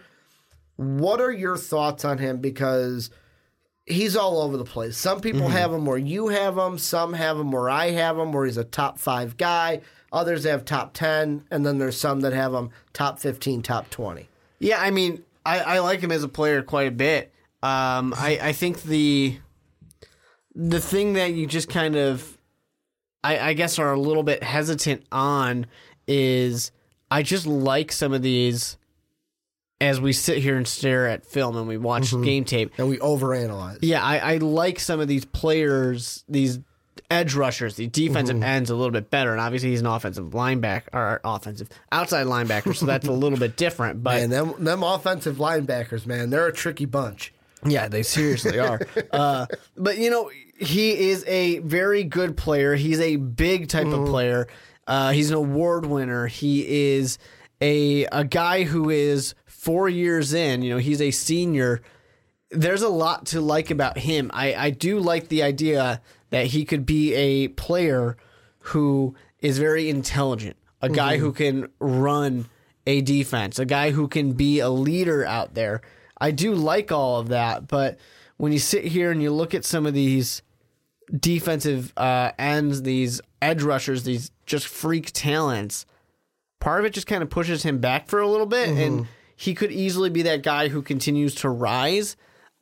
[0.77, 2.37] What are your thoughts on him?
[2.37, 3.09] Because
[3.85, 4.97] he's all over the place.
[4.97, 6.77] Some people have him where you have him.
[6.77, 9.81] Some have him where I have him, where he's a top five guy.
[10.11, 11.45] Others have top 10.
[11.51, 14.27] And then there's some that have him top 15, top 20.
[14.59, 17.33] Yeah, I mean, I, I like him as a player quite a bit.
[17.61, 19.37] Um, I, I think the
[20.55, 22.37] the thing that you just kind of
[23.23, 25.65] I, I guess are a little bit hesitant on
[26.07, 26.71] is
[27.09, 28.77] I just like some of these
[29.81, 32.71] as we sit here and stare at film and we watch game tape.
[32.77, 33.79] And we overanalyze.
[33.81, 36.59] Yeah, I, I like some of these players, these
[37.11, 39.31] edge rushers, the defensive ends a little bit better.
[39.31, 43.57] And obviously, he's an offensive linebacker or offensive outside linebacker, so that's a little bit
[43.57, 44.03] different.
[44.03, 47.33] But And them them offensive linebackers, man, they're a tricky bunch.
[47.65, 48.79] yeah, they seriously are.
[49.11, 49.45] uh,
[49.77, 52.75] but you know, he is a very good player.
[52.75, 54.47] He's a big type of player.
[54.87, 56.27] Uh, he's an award winner.
[56.27, 57.17] He is
[57.61, 60.61] a a guy who is four years in.
[60.61, 61.81] You know, he's a senior.
[62.51, 64.29] There's a lot to like about him.
[64.33, 66.01] I, I do like the idea
[66.31, 68.17] that he could be a player
[68.59, 72.47] who is very intelligent, a guy who can run
[72.85, 75.81] a defense, a guy who can be a leader out there.
[76.19, 77.97] I do like all of that, but
[78.37, 80.41] when you sit here and you look at some of these
[81.17, 85.85] defensive uh, ends, these edge rushers, these just freak talents,
[86.59, 89.53] part of it just kind of pushes him back for a little bit, and he
[89.53, 92.15] could easily be that guy who continues to rise.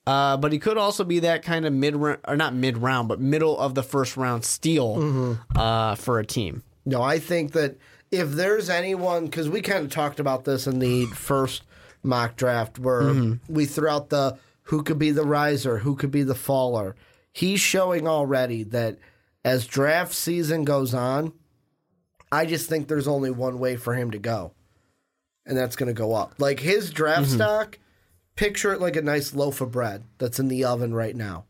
[0.08, 3.08] Uh, but he could also be that kind of mid round or not mid round,
[3.08, 6.64] but middle of the first round steal uh, for a team.
[6.86, 7.78] No, I think that
[8.10, 11.62] if there's anyone, because we kind of talked about this in the first
[12.04, 16.24] mock draft, where we threw out the who could be the riser, who could be
[16.24, 16.96] the faller.
[17.32, 18.98] He's showing already that
[19.46, 21.32] as draft season goes on,
[22.32, 24.54] I just think there's only one way for him to go,
[25.46, 26.36] and that's going to go up.
[26.38, 27.80] Like his draft stock,
[28.36, 31.46] picture it like a nice loaf of bread that's in the oven right now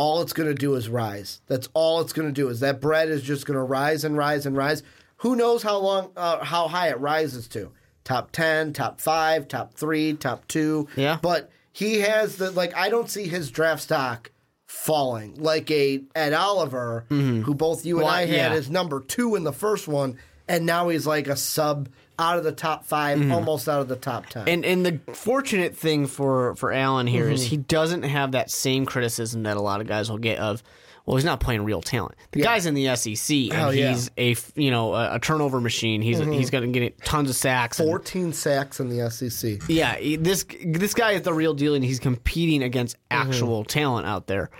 [0.00, 1.42] all it's going to do is rise.
[1.46, 4.16] That's all it's going to do is that bread is just going to rise and
[4.16, 4.82] rise and rise.
[5.18, 7.70] Who knows how long, uh, how high it rises to?
[8.02, 10.88] Top ten, top five, top three, top two.
[10.96, 11.18] Yeah.
[11.20, 12.74] But he has the like.
[12.74, 14.30] I don't see his draft stock
[14.66, 18.52] falling like a Ed Oliver, who both you and Well, I had yeah.
[18.52, 20.16] as number two in the first one,
[20.48, 21.90] and now he's like a sub
[22.20, 23.32] out of the top 5 mm-hmm.
[23.32, 24.48] almost out of the top ten.
[24.48, 27.50] And and the fortunate thing for for Allen here is mm-hmm.
[27.50, 30.62] he doesn't have that same criticism that a lot of guys will get of.
[31.06, 32.14] Well, he's not playing real talent.
[32.30, 33.90] The guy's in the SEC, and Hell yeah.
[33.90, 36.02] he's a f- you know a, a turnover machine.
[36.02, 36.30] He's mm-hmm.
[36.30, 37.80] he's going to get tons of sacks.
[37.80, 39.62] and- Fourteen sacks in the SEC.
[39.66, 44.26] Yeah, this this guy is the real deal, and he's competing against actual talent out
[44.26, 44.50] there.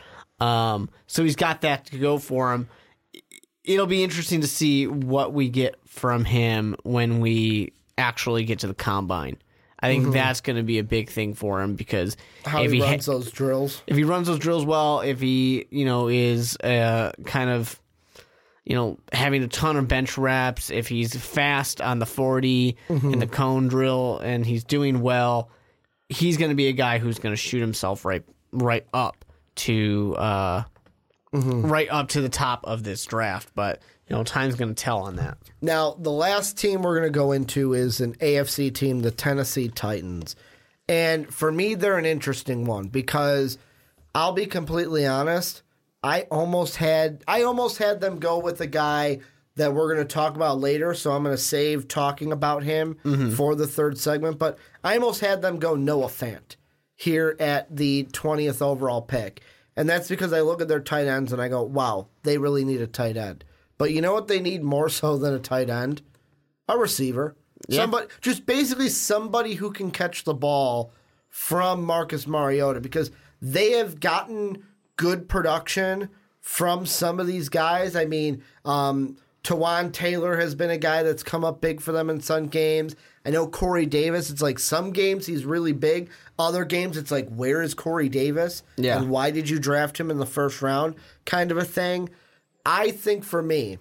[0.40, 2.68] Um, so he's got that to go for him.
[3.64, 8.66] It'll be interesting to see what we get from him when we actually get to
[8.66, 9.36] the combine.
[9.82, 12.82] I think that's going to be a big thing for him because How if he
[12.82, 13.82] runs those drills.
[13.86, 17.80] if he runs those drills well, if he you know is uh, kind of
[18.66, 23.18] you know having a ton of bench reps, if he's fast on the 40 in
[23.20, 25.50] the cone drill, and he's doing well,
[26.10, 30.14] he's going to be a guy who's going to shoot himself right right up to
[30.18, 30.62] uh,
[31.32, 31.70] Mm-hmm.
[31.70, 33.50] right up to the top of this draft.
[33.54, 35.38] But you know, time's going to tell on that.
[35.62, 39.68] Now, the last team we're going to go into is an AFC team, the Tennessee
[39.68, 40.34] Titans.
[40.88, 43.58] And for me, they're an interesting one because
[44.12, 45.62] I'll be completely honest.
[46.02, 49.20] I almost had I almost had them go with a guy
[49.56, 52.96] that we're going to talk about later, so I'm going to save talking about him
[53.04, 53.30] mm-hmm.
[53.30, 54.38] for the third segment.
[54.38, 56.56] But I almost had them go Noah Fant
[56.96, 59.42] here at the 20th overall pick.
[59.76, 62.64] And that's because I look at their tight ends and I go, wow, they really
[62.64, 63.44] need a tight end.
[63.78, 66.02] But you know what they need more so than a tight end?
[66.68, 67.36] A receiver.
[67.68, 70.92] Somebody just basically somebody who can catch the ball
[71.28, 73.10] from Marcus Mariota because
[73.40, 74.64] they have gotten
[74.96, 76.08] good production
[76.40, 77.94] from some of these guys.
[77.94, 82.10] I mean, um, Taywan Taylor has been a guy that's come up big for them
[82.10, 82.96] in some games.
[83.24, 86.10] I know Corey Davis, it's like some games he's really big.
[86.38, 88.62] Other games it's like, where is Corey Davis?
[88.76, 88.98] Yeah.
[88.98, 90.94] And why did you draft him in the first round?
[91.26, 92.08] Kind of a thing.
[92.64, 93.78] I think for me,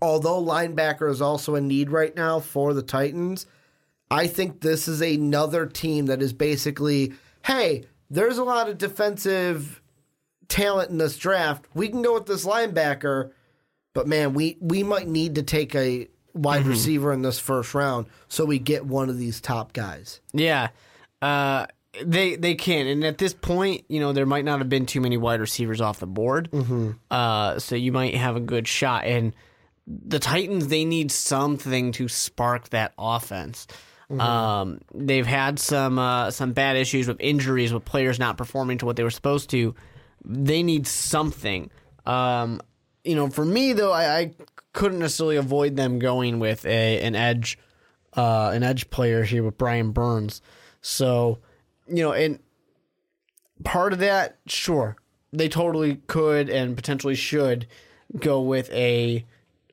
[0.00, 3.46] although linebacker is also a need right now for the Titans,
[4.10, 9.82] I think this is another team that is basically, hey, there's a lot of defensive
[10.48, 11.66] talent in this draft.
[11.74, 13.32] We can go with this linebacker,
[13.94, 18.06] but man, we we might need to take a wide receiver in this first round
[18.28, 20.20] so we get one of these top guys.
[20.32, 20.68] Yeah.
[21.22, 21.66] Uh,
[22.04, 25.00] they they can, and at this point, you know, there might not have been too
[25.00, 26.90] many wide receivers off the board, mm-hmm.
[27.10, 29.06] uh, so you might have a good shot.
[29.06, 29.34] And
[29.86, 33.66] the Titans, they need something to spark that offense.
[34.08, 38.86] Um, they've had some uh, some bad issues with injuries, with players not performing to
[38.86, 39.74] what they were supposed to.
[40.24, 41.70] They need something.
[42.04, 42.60] Um,
[43.04, 44.34] you know, for me though, I, I
[44.76, 47.58] couldn't necessarily avoid them going with a an edge
[48.16, 50.40] uh, an edge player here with Brian Burns.
[50.80, 51.40] So,
[51.88, 52.38] you know, and
[53.64, 54.96] part of that, sure,
[55.32, 57.66] they totally could and potentially should
[58.18, 59.24] go with a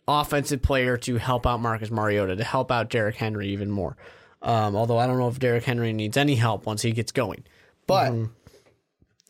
[0.08, 3.96] offensive player to help out Marcus Mariota, to help out Derrick Henry even more.
[4.42, 7.44] Um, although I don't know if Derrick Henry needs any help once he gets going.
[7.88, 8.14] But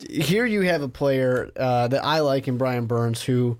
[0.08, 3.58] here you have a player uh, that I like in Brian Burns who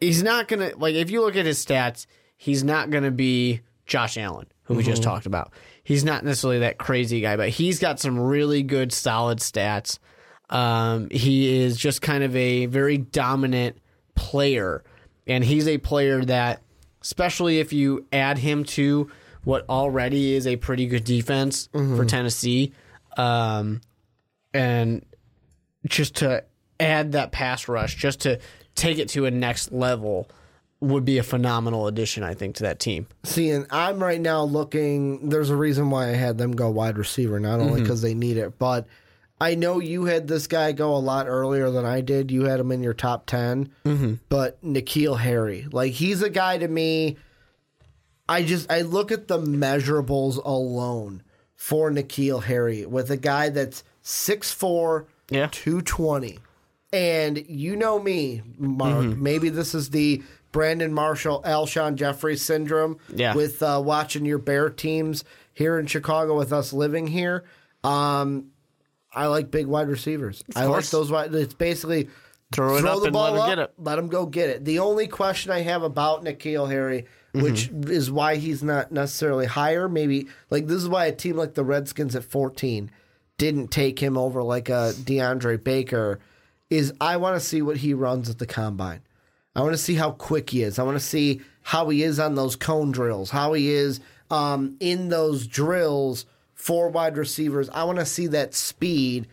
[0.00, 3.10] he's not going to, like, if you look at his stats, he's not going to
[3.10, 5.52] be Josh Allen, who we just talked about.
[5.84, 9.98] He's not necessarily that crazy guy, but he's got some really good, solid stats.
[10.50, 13.78] Um, he is just kind of a very dominant
[14.14, 14.82] player.
[15.26, 16.62] And he's a player that,
[17.02, 19.10] especially if you add him to
[19.44, 22.72] what already is a pretty good defense for Tennessee,
[23.16, 23.80] um,
[24.52, 25.04] and
[25.86, 26.42] just to
[26.80, 28.40] add that pass rush, just to
[28.76, 30.28] take it to a next level,
[30.80, 33.06] would be a phenomenal addition, I think, to that team.
[33.24, 35.30] See, and I'm right now looking.
[35.30, 38.36] There's a reason why I had them go wide receiver, not only because they need
[38.36, 38.86] it, but
[39.40, 42.30] I know you had this guy go a lot earlier than I did.
[42.30, 44.14] You had him in your top 10, mm-hmm.
[44.28, 47.16] but N'Keal Harry, like he's a guy to me.
[48.28, 51.22] I just I look at the measurables alone
[51.54, 55.48] for N'Keal Harry with a guy that's 6'4", Yeah.
[55.50, 56.38] 220.
[56.92, 59.04] And you know me, Mark.
[59.04, 59.22] Mm-hmm.
[59.22, 60.22] Maybe this is the
[60.52, 63.34] Brandon Marshall, Alshon Jeffery syndrome Yeah.
[63.34, 67.44] with uh, watching your Bear teams here in Chicago with us living here.
[67.84, 68.46] Um,
[69.12, 70.42] I like big wide receivers.
[70.54, 71.34] I like those wide.
[71.34, 72.08] It's basically
[72.52, 73.72] Throw it up the and ball let him up, get it.
[73.78, 74.64] let him go get it.
[74.64, 77.90] The only question I have about N'Keal Harry, which Mm-hmm.
[77.90, 81.64] is why he's not necessarily higher, maybe like this is why a team like the
[81.64, 82.90] Redskins at 14
[83.36, 86.20] didn't take him over like a DeAndre Baker,
[86.70, 89.02] is I want to see what he runs at the combine.
[89.54, 90.78] I want to see how quick he is.
[90.78, 94.00] I want to see how he is on those cone drills, how he is
[94.30, 97.68] um, in those drills for wide receivers.
[97.70, 99.28] I want to see that speed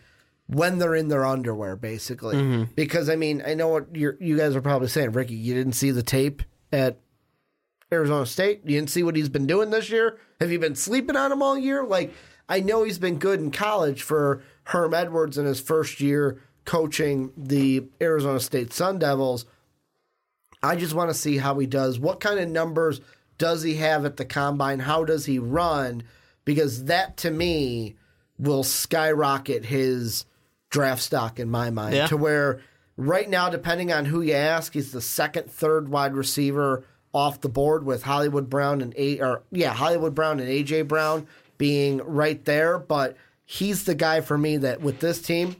[0.46, 2.36] when they're in their underwear, basically.
[2.74, 5.34] Because I mean, I know what you're, you guys are probably saying, Ricky.
[5.34, 6.98] You didn't see the tape at
[7.92, 8.62] Arizona State.
[8.64, 10.18] You didn't see what he's been doing this year.
[10.40, 11.84] Have you been sleeping on him all year?
[11.84, 12.12] Like
[12.48, 17.32] I know he's been good in college for Herm Edwards in his first year coaching
[17.36, 19.44] the Arizona State Sun Devils.
[20.62, 21.98] I just want to see how he does.
[21.98, 23.00] What kind of numbers
[23.36, 24.78] does he have at the combine?
[24.80, 26.02] How does he run?
[26.44, 27.96] Because that to me
[28.38, 30.24] will skyrocket his
[30.70, 32.06] draft stock in my mind Yeah.
[32.08, 32.60] to where
[32.96, 37.48] right now, depending on who you ask, he's the second, third wide receiver off the
[37.48, 41.26] board with Hollywood Brown and A or yeah, Hollywood Brown and AJ Brown
[41.58, 42.78] being right there.
[42.78, 45.56] But he's the guy for me that with this team,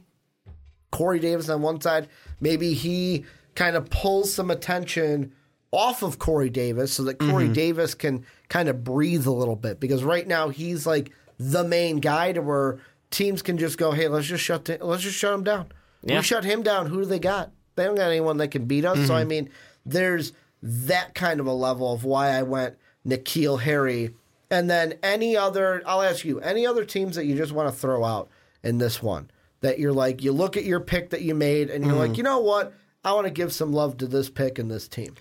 [0.91, 2.07] Corey Davis on one side,
[2.39, 3.25] maybe he
[3.55, 5.33] kind of pulls some attention
[5.71, 7.53] off of Corey Davis so that Corey mm-hmm.
[7.53, 11.97] Davis can kind of breathe a little bit because right now he's like the main
[11.97, 12.79] guy to where
[13.11, 15.71] teams can just go, hey, let's just shut the, let's just shut him down.
[16.03, 16.17] Yeah.
[16.17, 16.87] We shut him down.
[16.87, 17.51] Who do they got?
[17.75, 19.07] They don't got anyone that can beat us.
[19.07, 19.29] So I mm-hmm.
[19.29, 19.49] mean,
[19.85, 24.13] there's that kind of a level of why I went N'Keal Harry.
[24.49, 27.75] And then any other, I'll ask you, any other teams that you just want to
[27.75, 28.29] throw out
[28.63, 29.29] in this one
[29.65, 32.23] that you're like, you look at your pick that you made and you're like, you
[32.23, 32.73] know what?
[33.03, 35.15] I want to give some love to this pick and this team.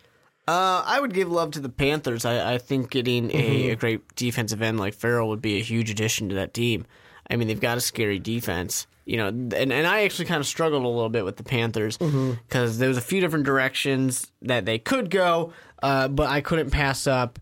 [0.46, 2.26] Uh, I would give love to the Panthers.
[2.26, 5.90] I, I think getting a, a great defensive end like Ferrell would be a huge
[5.90, 6.86] addition to that team.
[7.30, 10.46] I mean, they've got a scary defense, you know, and, and I actually kind of
[10.46, 14.66] struggled a little bit with the Panthers because there was a few different directions that
[14.66, 17.38] they could go, uh, but I couldn't pass up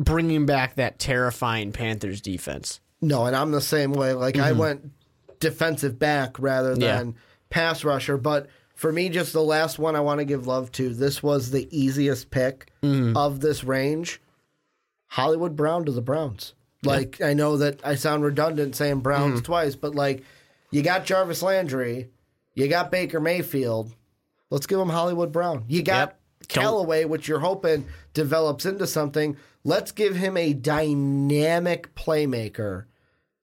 [0.00, 2.80] bringing back that terrifying Panthers defense.
[3.00, 4.12] No, and I'm the same way.
[4.14, 4.90] Like I went
[5.44, 6.98] defensive back rather Yeah.
[6.98, 7.14] than
[7.50, 8.16] pass rusher.
[8.16, 10.92] But for me, just the last one I want to give love to.
[10.92, 13.16] This was the easiest pick mm.
[13.16, 14.20] of this range.
[15.08, 16.54] Hollywood Brown to the Browns.
[16.82, 19.44] Like I know that I sound redundant saying Browns mm.
[19.44, 20.22] twice, but like
[20.70, 22.10] you got Jarvis Landry,
[22.54, 23.94] you got Baker Mayfield.
[24.50, 25.64] Let's give him Hollywood Brown.
[25.68, 26.18] You got Yep.
[26.48, 29.36] Don't- Callaway, which you're hoping develops into something.
[29.64, 32.84] Let's give him a dynamic playmaker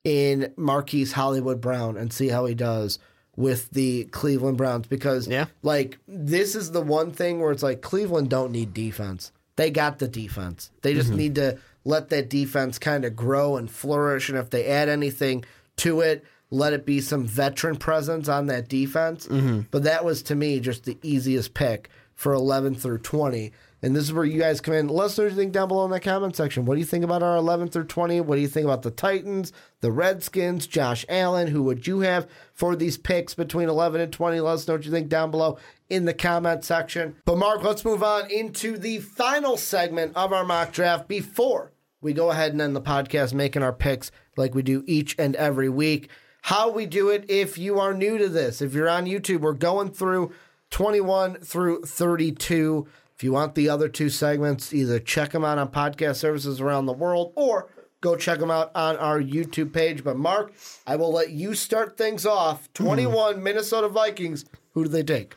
[0.04, 3.00] in Marquise Hollywood Brown and see how he does
[3.36, 5.46] with the Cleveland Browns because Yeah.
[5.62, 9.32] like this is the one thing where it's like Cleveland don't need defense.
[9.56, 10.72] They got the defense.
[10.82, 11.18] They just mm-hmm.
[11.18, 15.46] need to let that defense kind of grow and flourish and if they add anything
[15.78, 19.28] to it, let it be some veteran presence on that defense.
[19.28, 19.62] Mm-hmm.
[19.72, 23.52] But that was to me just the easiest pick for 11 through 20.
[23.84, 24.88] And this is where you guys come in.
[24.88, 26.66] Let us know what you think down below in the comment section.
[26.66, 28.22] What do you think about our 11 through 20?
[28.22, 31.48] What do you think about the Titans, the Redskins, Josh Allen?
[31.48, 34.40] Who would you have for these picks between 11 and 20?
[34.40, 35.58] Let us know what you think down below
[35.90, 37.16] in the comment section.
[37.26, 41.72] But Mark, let's move on into the final segment of our mock draft before
[42.02, 45.36] we go ahead and end the podcast making our picks like we do each and
[45.36, 46.10] every week.
[46.44, 49.54] How we do it if you are new to this, if you're on YouTube, we're
[49.54, 50.32] going through
[50.72, 52.88] 21 through 32.
[53.22, 56.88] If you want the other two segments, either check them out on podcast services around
[56.88, 57.70] the world or
[58.02, 60.04] go check them out on our YouTube page.
[60.04, 60.54] But Mark,
[60.88, 62.74] I will let you start things off.
[62.74, 64.46] 21 Minnesota Vikings.
[64.72, 65.36] Who do they take?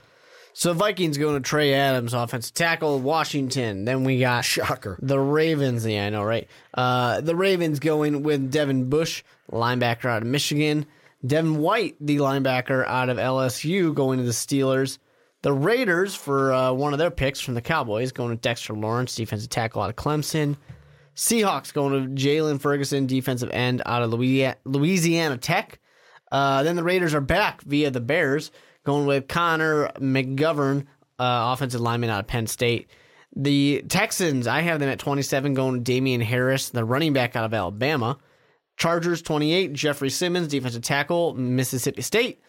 [0.55, 3.85] So Vikings going to Trey Adams, offensive tackle, Washington.
[3.85, 4.99] Then we got Shocker.
[5.03, 5.85] the Ravens.
[5.85, 6.49] Yeah, I know, right?
[6.73, 9.23] Uh, the Ravens going with Devin Bush,
[9.53, 10.87] linebacker out of Michigan.
[11.27, 14.97] Devin White, the linebacker out of LSU, going to the Steelers.
[15.45, 19.15] The Raiders for uh, one of their picks from the Cowboys, going to Dexter Lawrence,
[19.15, 20.57] defensive tackle out of Clemson.
[21.15, 25.81] Seahawks going to Jaylon Ferguson, defensive end out of Louisiana, Tech.
[26.33, 28.53] Uh, then the Raiders are back via the Bears,
[28.85, 30.87] going with Connor McGovern,
[31.19, 32.89] uh, offensive lineman out of Penn State.
[33.37, 37.45] The Texans, I have them at 27, going to Damien Harris, the running back out
[37.45, 38.17] of Alabama.
[38.79, 42.41] Chargers 28, Jeffrey Simmons, defensive tackle, Mississippi State.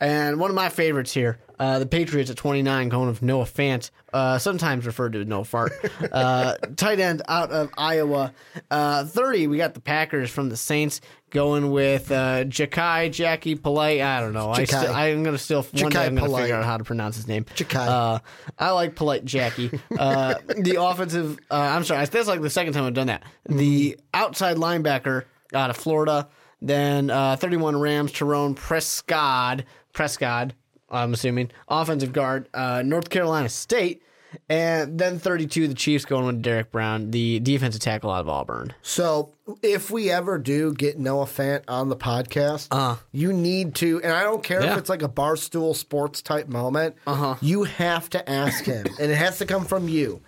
[0.00, 3.90] And one of my favorites here, uh, the Patriots at 29, going with Noah Fant,
[4.12, 5.72] uh, sometimes referred to as Noah Fart.
[6.12, 8.32] Uh, tight end out of Iowa.
[8.70, 14.00] Uh, 30, we got the Packers from the Saints going with uh, Ja'Kai, Jackie Polite.
[14.00, 14.52] I don't know.
[14.52, 14.94] I Ja'Kai.
[14.94, 17.26] I'm going to still, one day I'm going to figure out how to pronounce his
[17.26, 17.44] name.
[17.44, 17.86] Ja'Kai.
[17.86, 18.18] Uh,
[18.56, 19.80] I like Polite Jackie.
[19.98, 23.24] Uh, the offensive, uh, I'm sorry, that's like the second time I've done that.
[23.48, 26.28] The outside linebacker out of Florida.
[26.60, 29.62] Then uh, 31 Rams, Tyrone Prescott.
[29.92, 30.52] Prescott,
[30.90, 31.50] I'm assuming.
[31.68, 34.02] Offensive guard, uh, North Carolina State.
[34.50, 38.74] And then 32, the Chiefs going with Derrick Brown, the defensive tackle out of Auburn.
[38.82, 39.32] So,
[39.62, 42.96] if we ever do get Noah Fant on the podcast, Uh-huh.
[43.10, 44.72] you need to, and I don't care Yeah.
[44.72, 47.36] if it's like a barstool sports type moment, uh-huh.
[47.40, 50.20] you have to ask him, and it has to come from you,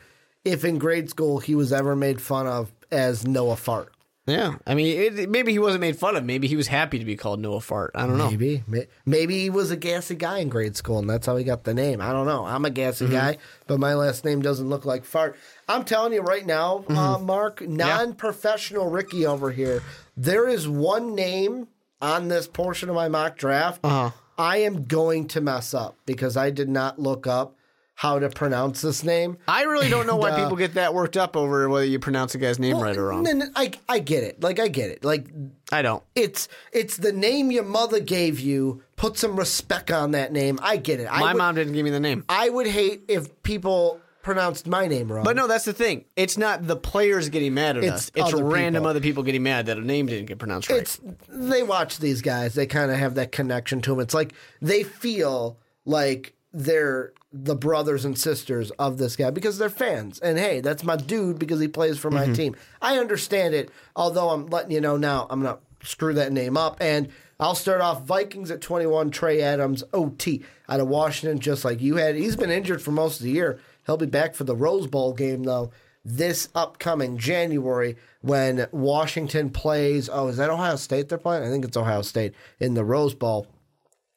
[0.47, 3.93] if in grade school he was ever made fun of as Noah Fart.
[4.31, 4.55] Yeah.
[4.67, 6.25] I mean, it, maybe he wasn't made fun of.
[6.25, 7.91] Maybe he was happy to be called Noah Fart.
[7.95, 8.31] I don't know.
[8.31, 8.63] Maybe,
[9.05, 11.75] maybe he was a gassy guy in grade school, and that's how he got the
[11.75, 12.01] name.
[12.01, 12.45] I don't know.
[12.47, 13.15] I'm a gassy Mm-hmm.
[13.15, 15.37] guy, but my last name doesn't look like fart.
[15.69, 17.27] I'm telling you right now, uh, Mm-hmm.
[17.27, 19.83] Mark, non-professional Ricky over here.
[20.17, 21.69] There is one name
[22.01, 23.81] on this portion of my mock draft.
[23.85, 24.11] Uh-huh.
[24.39, 27.57] I am going to mess up because I did not look up
[28.01, 29.37] how to pronounce this name.
[29.47, 32.35] I really don't know why uh, people get that worked up over whether you pronounce
[32.35, 33.29] a guy's name right or wrong.
[33.29, 34.43] And I, I get it.
[34.43, 35.05] Like I get it.
[35.05, 35.27] Like
[35.71, 36.03] I don't.
[36.15, 38.83] it's it's the name your mother gave you.
[38.97, 40.59] Put some respect on that name.
[40.63, 41.09] I get it.
[41.13, 42.25] I My would, mom didn't give me the name.
[42.31, 45.25] I would hate if people pronounced my name wrong.
[45.25, 46.07] But no, that's the thing.
[46.17, 48.11] It's not the players getting mad at It's us.
[48.15, 48.89] It's other random people.
[48.89, 50.81] other people getting mad that a name didn't get pronounced right.
[50.81, 50.99] it's
[51.29, 52.55] they watch these guys.
[52.55, 54.01] They kind of have that connection to them.
[54.01, 54.33] It's like
[54.63, 60.19] they feel like they're the brothers and sisters of this guy because they're fans.
[60.19, 62.31] And hey, that's my dude because he plays for Mm-hmm.
[62.31, 62.57] my team.
[62.83, 63.71] I understand it.
[63.95, 66.77] Although I'm letting you know now, I'm not screw that name up.
[66.81, 69.11] And I'll start off Vikings at 21.
[69.13, 72.15] Trey Adams, OT out of Washington, just like you had.
[72.17, 73.59] He's been injured for most of the year.
[73.87, 75.71] He'll be back for the Rose Bowl game though.
[76.05, 81.45] This upcoming January, when Washington plays, oh, is that Ohio State they're playing?
[81.45, 83.47] I think it's Ohio State in the Rose Bowl.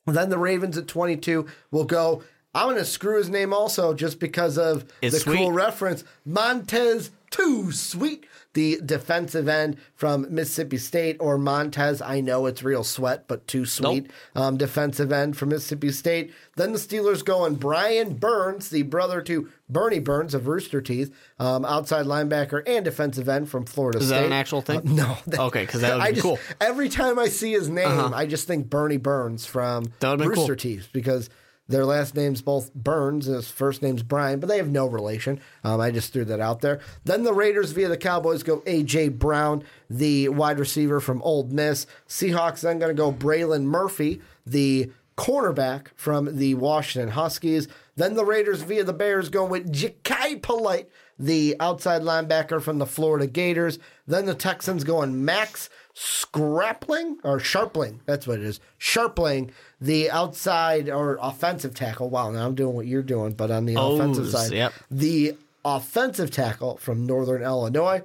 [0.05, 2.23] Then the Ravens at 22 will go.
[2.55, 5.37] I'm going to screw his name also just because of It's the sweet.
[5.37, 6.03] cool reference.
[6.25, 11.99] Montez Too Sweet, the defensive end from Mississippi State, or Montez.
[11.99, 14.11] I know it's real sweat, but too sweet.
[14.35, 16.31] Um, defensive end from Mississippi State.
[16.57, 21.11] Then the Steelers go and Brian Burns, the brother to Bernie Burns of Rooster Teeth,
[21.39, 24.17] um, outside linebacker and defensive end from Florida Is State.
[24.17, 24.77] that an actual thing?
[24.79, 25.17] Uh, no.
[25.25, 26.33] that- Okay, 'cause that would I be just- cool.
[26.33, 26.53] Uh-huh.
[26.61, 30.55] Every time I see his name, I just think Bernie Burns from Rooster cool.
[30.55, 31.31] Teeth because
[31.67, 35.39] their last name's both Burns and his first name's Brian, but they have no relation.
[35.63, 36.79] Um, I just threw that out there.
[37.05, 39.09] Then the Raiders via the Cowboys go A.J.
[39.09, 41.87] Brown, the wide receiver from Ole Miss.
[42.07, 47.67] Seahawks then going to go Braylon Murphy, the cornerback from the Washington Huskies.
[47.95, 50.89] Then the Raiders via the Bears going with Jachai Polite,
[51.19, 53.79] the outside linebacker from the Florida Gators.
[54.07, 57.99] Then the Texans going Max Scrapling or Sharpling.
[58.05, 58.59] That's what it is.
[58.79, 62.09] Sharpling, the outside or offensive tackle.
[62.09, 64.51] Wow, now I'm doing what you're doing, but on the offensive side.
[64.51, 64.73] yep.
[64.89, 68.01] The offensive tackle from Northern Illinois.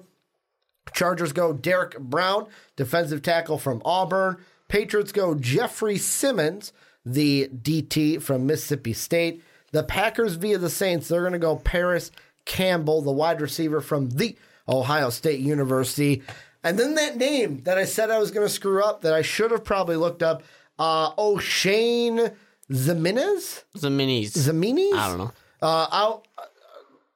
[0.92, 4.38] Chargers go Derrick Brown, defensive tackle from Auburn.
[4.68, 6.72] Patriots go Jeffrey Simmons,
[7.04, 9.42] the DT from Mississippi State.
[9.72, 12.10] The Packers via the Saints, they're going to go Parris
[12.46, 14.36] Campbell, the wide receiver from the
[14.66, 16.22] Ohio State University.
[16.68, 19.22] And then that name that I said I was going to screw up that I
[19.22, 20.42] should have probably looked up,
[20.78, 22.32] uh, O'Shane
[22.70, 23.64] Zimenez?
[23.72, 24.36] the minis.
[24.36, 24.92] Zaminis?
[24.92, 25.32] I don't know.
[25.62, 26.28] Uh, out,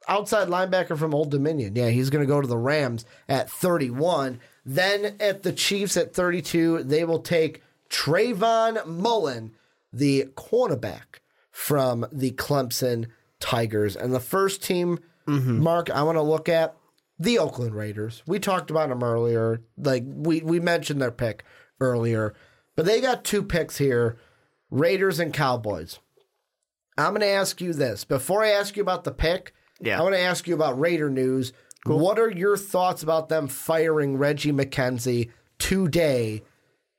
[0.09, 1.77] outside linebacker from Old Dominion.
[1.77, 4.41] Yeah, he's going to go to the Rams at 31.
[4.65, 9.53] Then at the Chiefs at 32, they will take Trayvon Mullen,
[9.93, 13.97] the cornerback from the Clemson Tigers.
[13.97, 16.75] And the first team, Mark, I want to look at
[17.23, 18.23] the Oakland Raiders.
[18.27, 19.63] We talked about them earlier.
[19.77, 21.45] Like we we mentioned their pick
[21.81, 22.35] earlier,
[22.77, 24.17] but they got two picks here:
[24.71, 25.99] Raiders and Cowboys.
[26.99, 29.55] I'm going to ask you this before I ask you about the pick.
[29.81, 29.99] Yeah.
[29.99, 31.53] I want to ask you about Raider news.
[31.87, 36.43] What are your thoughts about them firing Reggie McKenzie today?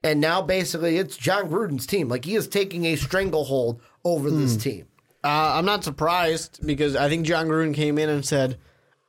[0.03, 2.09] And now basically it's Jon Gruden's team.
[2.09, 4.87] Like he is taking a stranglehold over this team.
[5.23, 8.57] Uh, I'm not surprised because I think Jon Gruden came in and said,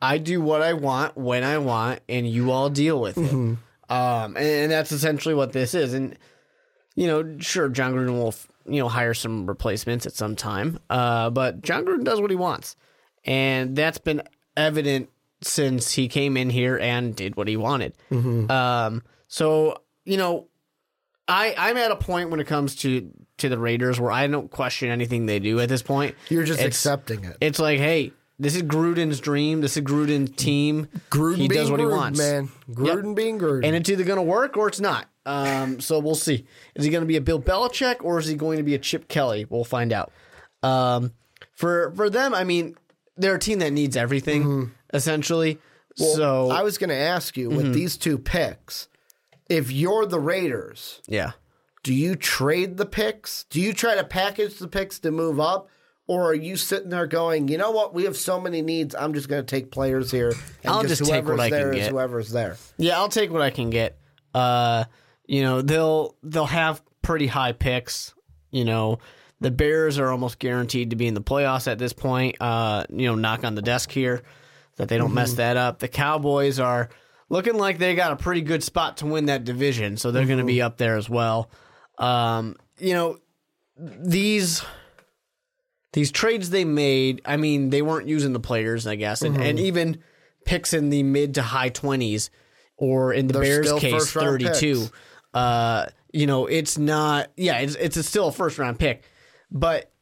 [0.04, 3.58] "I do what I want when I want, and you all deal with it." Um,
[3.88, 5.92] and, and that's essentially what this is.
[5.94, 6.16] And
[6.94, 8.34] you know, sure, Jon Gruden will
[8.66, 12.36] you know hire some replacements at some time, uh, but Jon Gruden does what he
[12.36, 12.76] wants,
[13.24, 14.22] and that's been
[14.56, 15.10] evident
[15.42, 17.94] since he came in here and did what he wanted.
[18.10, 20.48] Um, so you know,
[21.28, 24.50] I I'm at a point when it comes to to the Raiders where I don't
[24.50, 26.14] question anything they do at this point.
[26.30, 27.36] You're just It's- accepting it.
[27.40, 28.12] It's like, hey,
[28.44, 29.60] this is Gruden's dream.
[29.60, 30.86] This is Gruden's team.
[31.10, 32.50] Gruden he does what he wants, man.
[32.70, 33.64] Gruden being Gruden.
[33.66, 35.06] and it's either going to work or it's not.
[35.26, 36.46] Um, so we'll see.
[36.74, 38.78] Is he going to be a Bill Belichick or is he going to be a
[38.78, 39.46] Chip Kelly?
[39.48, 40.12] We'll find out.
[40.62, 41.12] Um,
[41.54, 42.76] for for them, I mean,
[43.16, 45.58] they're a team that needs everything essentially.
[45.96, 47.56] so I was going to ask you Mm-hmm.
[47.56, 48.88] with these two picks,
[49.48, 51.32] if you're the Raiders, yeah,
[51.82, 53.44] do you trade the picks?
[53.50, 55.68] Do you try to package the picks to move up?
[56.06, 57.94] Or are you sitting there going, you know what?
[57.94, 58.94] We have so many needs.
[58.94, 60.34] I'm just going to take players here.
[60.62, 61.90] And I'll just take whoever's what I can get.
[61.90, 62.56] whoever's there.
[62.76, 63.98] Yeah, I'll take what I can get.
[64.34, 64.84] Uh,
[65.26, 68.12] you know, they'll they'll have pretty high picks.
[68.50, 68.98] You know,
[69.40, 72.36] the Bears are almost guaranteed to be in the playoffs at this point.
[72.40, 74.22] Uh, you know, knock on the desk here
[74.76, 75.78] that they don't mess that up.
[75.78, 76.90] The Cowboys are
[77.28, 80.38] looking like they got a pretty good spot to win that division, so they're going
[80.38, 81.50] to be up there as well.
[81.98, 83.18] Um, you know,
[83.78, 84.64] these
[85.94, 89.60] these trades they made, I mean, they weren't using the players, I guess, and, and
[89.60, 90.02] even
[90.44, 92.30] picks in the mid to high twenties,
[92.76, 94.88] or in the They're Bears case, thirty-two.
[95.32, 97.30] Uh, you know, it's not.
[97.36, 99.04] Yeah, it's it's a still a first round pick,
[99.52, 99.92] but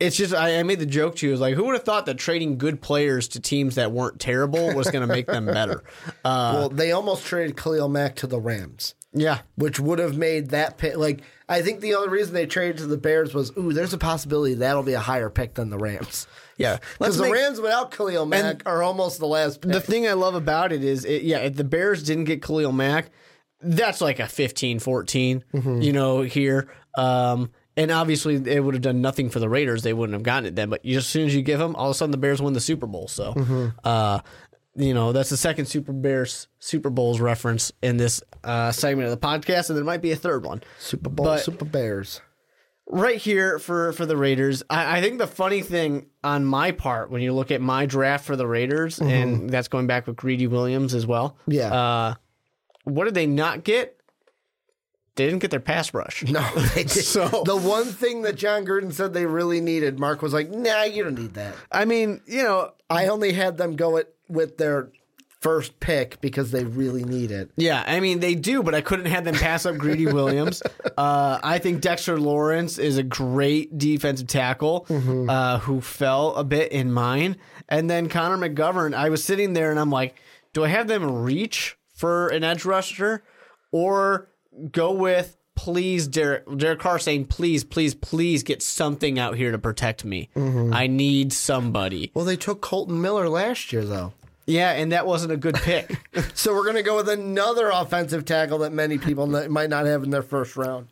[0.00, 1.32] it's just I, I made the joke to you.
[1.32, 4.74] Is like, who would have thought that trading good players to teams that weren't terrible
[4.74, 5.84] was going to make them better?
[6.24, 10.50] Uh, well, they almost traded Khalil Mack to the Rams, yeah, which would have made
[10.50, 10.96] that pick.
[10.96, 13.98] Like, I think the only reason they traded to the Bears was, ooh, there's a
[13.98, 16.26] possibility that'll be a higher pick than the Rams.
[16.56, 16.78] yeah.
[16.98, 19.72] Because the Rams without Khalil Mack are almost the last pick.
[19.72, 22.72] The thing I love about it is, it, yeah, if the Bears didn't get Khalil
[22.72, 23.10] Mack,
[23.60, 25.80] that's like a 15 14, Mm-hmm.
[25.82, 26.68] you know, here.
[26.96, 29.82] Um, and obviously, it would have done nothing for the Raiders.
[29.84, 30.68] They wouldn't have gotten it then.
[30.68, 32.52] But you, as soon as you give them, all of a sudden the Bears win
[32.52, 33.06] the Super Bowl.
[33.08, 33.66] So, Mm-hmm.
[33.84, 34.18] uh,
[34.78, 39.20] you know, that's the second Super Bears Super Bowls reference in this uh, segment of
[39.20, 40.62] the podcast, and there might be a third one.
[40.78, 42.20] Super Bowl, but- Super Bears.
[42.86, 44.62] right here for for the Raiders.
[44.70, 48.24] I, I think the funny thing on my part when you look at my draft
[48.24, 51.36] for the Raiders, and that's going back with Greedy Williams as well.
[51.46, 51.72] Yeah.
[51.74, 52.14] Uh,
[52.84, 53.96] what did they not get?
[55.16, 56.22] They didn't get their pass rush.
[56.24, 56.90] No, they did.
[56.90, 60.84] So- the one thing that Jon Gruden said they really needed, Mark was like, "Nah,
[60.84, 64.58] you don't need that." I mean, you know, I only had them go it with
[64.58, 64.90] their
[65.40, 67.48] first pick because they really need it.
[67.56, 70.62] yeah, I mean they do, but I couldn't have them pass up Greedy Williams.
[70.96, 76.72] Uh, I think Dexter Lawrence is a great defensive tackle uh, who fell a bit
[76.72, 77.36] in mine,
[77.68, 78.94] and then Connor McGovern.
[78.94, 80.16] I was sitting there and I'm like,
[80.54, 83.22] do I have them reach for an edge rusher
[83.70, 84.28] or
[84.72, 85.36] go with?
[85.54, 90.28] Please, Derek, Derek Carr saying, please, please, please get something out here to protect me.
[90.36, 92.12] I need somebody.
[92.14, 94.12] Well, they took Kolton Miller last year, though.
[94.48, 95.96] Yeah, and that wasn't a good pick.
[96.34, 100.02] So we're going to go with another offensive tackle that many people might not have
[100.02, 100.88] in their first round.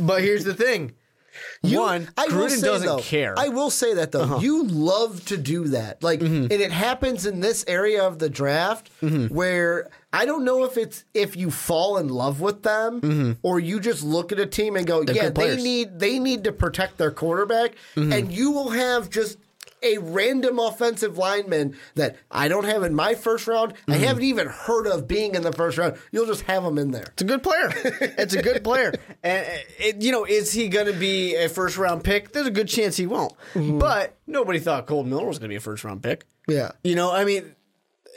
[0.00, 0.92] but here's the thing.
[1.62, 3.34] You- One, I will Gruden say, doesn't though, care.
[3.36, 4.38] I will say that though, uh-huh.
[4.38, 6.44] you love to do that, like, mm-hmm.
[6.44, 9.34] and it happens in this area of the draft mm-hmm.
[9.34, 13.32] where I don't know if it's if you fall in love with them mm-hmm.
[13.42, 16.52] or you just look at a team and go, yeah, they need they need to
[16.52, 19.36] protect their quarterback, and you will have just.
[19.82, 23.74] A random offensive lineman that I don't have in my first round.
[23.86, 25.96] I haven't even heard of being in the first round.
[26.10, 27.04] You'll just have him in there.
[27.12, 27.72] It's a good player.
[28.18, 28.92] It's a good player.
[29.22, 32.32] And uh, it, you know, is he going to be a first round pick?
[32.32, 33.34] There's a good chance he won't.
[33.54, 36.24] But nobody thought Cole Miller was going to be a first round pick.
[36.48, 36.72] Yeah.
[36.82, 37.54] You know, I mean,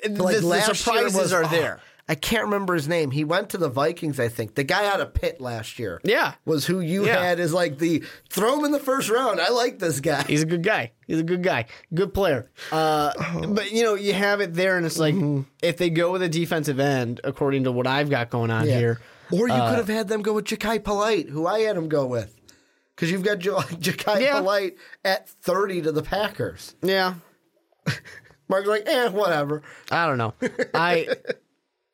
[0.07, 1.80] like the, the surprises was- are oh, there.
[2.10, 3.12] I can't remember his name.
[3.12, 4.55] He went to the Vikings, I think.
[4.55, 6.01] The guy out of Pitt last year.
[6.03, 6.34] Yeah.
[6.43, 7.22] Was who you Yeah.
[7.24, 9.39] had as like the throw him in the first round.
[9.39, 10.24] I like this guy.
[10.24, 10.91] He's a good guy.
[11.05, 11.68] He's a good guy.
[11.93, 12.49] Good player.
[12.72, 13.14] Uh,
[13.47, 15.14] But you know, you have it there, and it's like
[15.62, 18.99] if they go with a defensive end, according to what I've got going on here.
[19.32, 21.88] Or you Uh, could have had them go with Jachai Polite, who I had him
[21.89, 22.36] go with.
[22.95, 24.39] because you've got Jachai Yeah.
[24.39, 26.74] Polite at 30 to the Packers.
[26.82, 27.14] Yeah,
[28.49, 29.62] Mark's like, eh, whatever.
[29.91, 30.34] I don't know.
[30.74, 31.07] I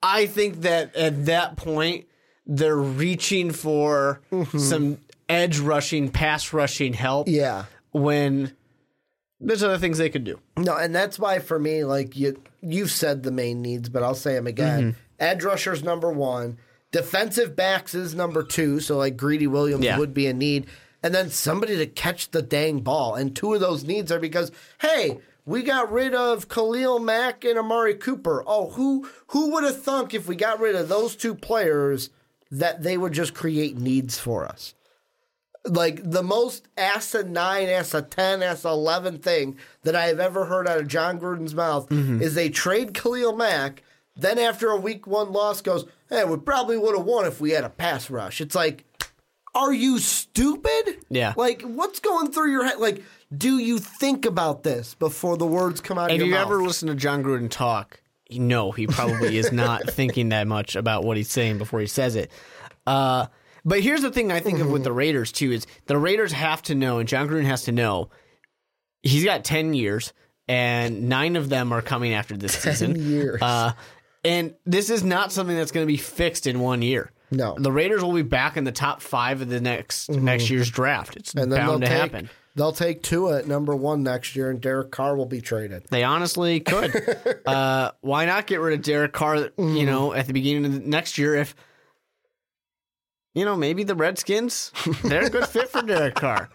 [0.04, 2.06] I think that at that point
[2.46, 4.22] they're reaching for
[4.58, 7.28] some edge rushing, pass rushing help.
[7.28, 7.66] Yeah.
[7.92, 8.52] When
[9.40, 10.40] there's other things they could do.
[10.58, 14.16] No, and that's why for me, like you, you've said the main needs, but I'll
[14.16, 14.82] say them again.
[14.82, 15.00] Mm-hmm.
[15.20, 16.58] Edge rusher's number one.
[16.92, 18.80] Defensive backs is number two.
[18.80, 19.98] So like Greedy Williams Yeah.
[19.98, 20.68] would be a need,
[21.04, 23.16] and then somebody to catch the dang ball.
[23.16, 27.58] And two of those needs are because hey, we got rid of Khalil Mack and
[27.58, 28.44] Amari Cooper.
[28.46, 32.10] Oh, who who would have thunk if we got rid of those two players
[32.52, 34.76] that they would just create needs for us?
[35.68, 40.68] like the most asinine, ass a 10, ass 11 thing that I have ever heard
[40.68, 42.22] out of Jon Gruden's mouth mm-hmm.
[42.22, 43.84] is they trade Khalil Mack.
[44.16, 47.52] Then after a week one loss goes, hey, we probably would have won if we
[47.52, 48.40] had a pass rush.
[48.40, 48.86] It's like,
[49.54, 50.98] are you stupid?
[51.10, 51.34] Yeah.
[51.36, 52.80] Like, what's going through your head?
[52.80, 53.04] Like,
[53.38, 56.48] do you think about this before the words come out of you your mouth?
[56.48, 60.76] You ever listen to Jon Gruden talk, No, he probably is not thinking that much
[60.76, 62.32] about what he's saying before he says it.
[62.86, 63.28] Uh,
[63.64, 66.62] but here's the thing I think of with the Raiders too is the Raiders have
[66.64, 68.10] to know, and Jon Gruden has to know,
[69.02, 70.14] he's got ten years,
[70.48, 72.96] and nine of them are coming after this season.
[72.96, 73.42] years.
[73.42, 73.74] Uh,
[74.24, 77.12] and this is not something that's going to be fixed in one year.
[77.32, 77.56] No.
[77.58, 81.18] the Raiders will be back in the top five of the next next year's draft.
[81.18, 82.30] It's bound to take, happen.
[82.56, 85.86] They'll take Tua at number one next year, and Derek Carr will be traded.
[85.90, 87.42] They honestly could.
[87.46, 89.50] uh, why not get rid of Derek Carr?
[89.58, 91.54] You know, at the beginning of the next year, if
[93.34, 94.72] you know, maybe the Redskins
[95.04, 96.50] they're a good fit for Derek Carr.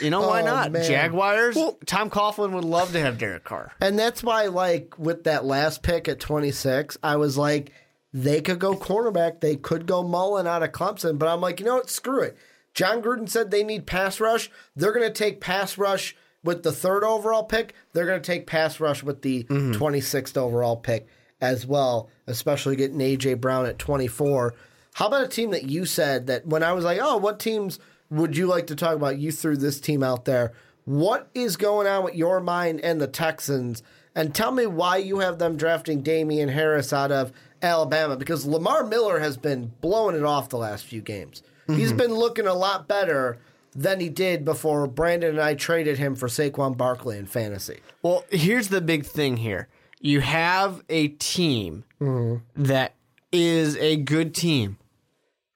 [0.00, 0.70] You know, why Oh, not?
[0.72, 0.84] man.
[0.84, 1.58] Jaguars.
[1.84, 3.72] Tom Coughlin would love to have Derek Carr.
[3.80, 7.72] And that's why, like, with that last pick at 26, I was like,
[8.12, 9.40] they could go cornerback.
[9.40, 11.18] They could go Mullen out of Clemson.
[11.18, 11.90] But I'm like, you know what?
[11.90, 12.36] Screw it.
[12.74, 14.50] Jon Gruden said they need pass rush.
[14.76, 17.74] They're going to take pass rush with the third overall pick.
[17.92, 19.72] They're going to take pass rush with the mm-hmm.
[19.72, 21.06] 26th overall pick
[21.40, 23.34] as well, especially getting A.J.
[23.34, 24.54] Brown at 24.
[24.94, 27.78] How about a team that you said that when I was like, oh, what teams
[28.10, 29.18] would you like to talk about?
[29.18, 30.52] You threw this team out there.
[30.84, 33.82] What is going on with your mind and the Texans?
[34.14, 38.84] And tell me why you have them drafting Damien Harris out of Alabama because Lamar
[38.84, 41.42] Miller has been blowing it off the last few games.
[41.74, 41.96] He's mm-hmm.
[41.96, 43.38] been looking a lot better
[43.74, 47.80] than he did before Brandon and I traded him for Saquon Barkley in fantasy.
[48.02, 49.68] Well, here's the big thing here.
[50.00, 52.62] You have a team mm-hmm.
[52.62, 52.94] that
[53.32, 54.78] is a good team,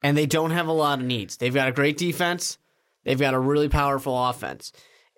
[0.01, 1.37] and they don't have a lot of needs.
[1.37, 2.57] They've got a great defense,
[3.03, 4.71] they've got a really powerful offense.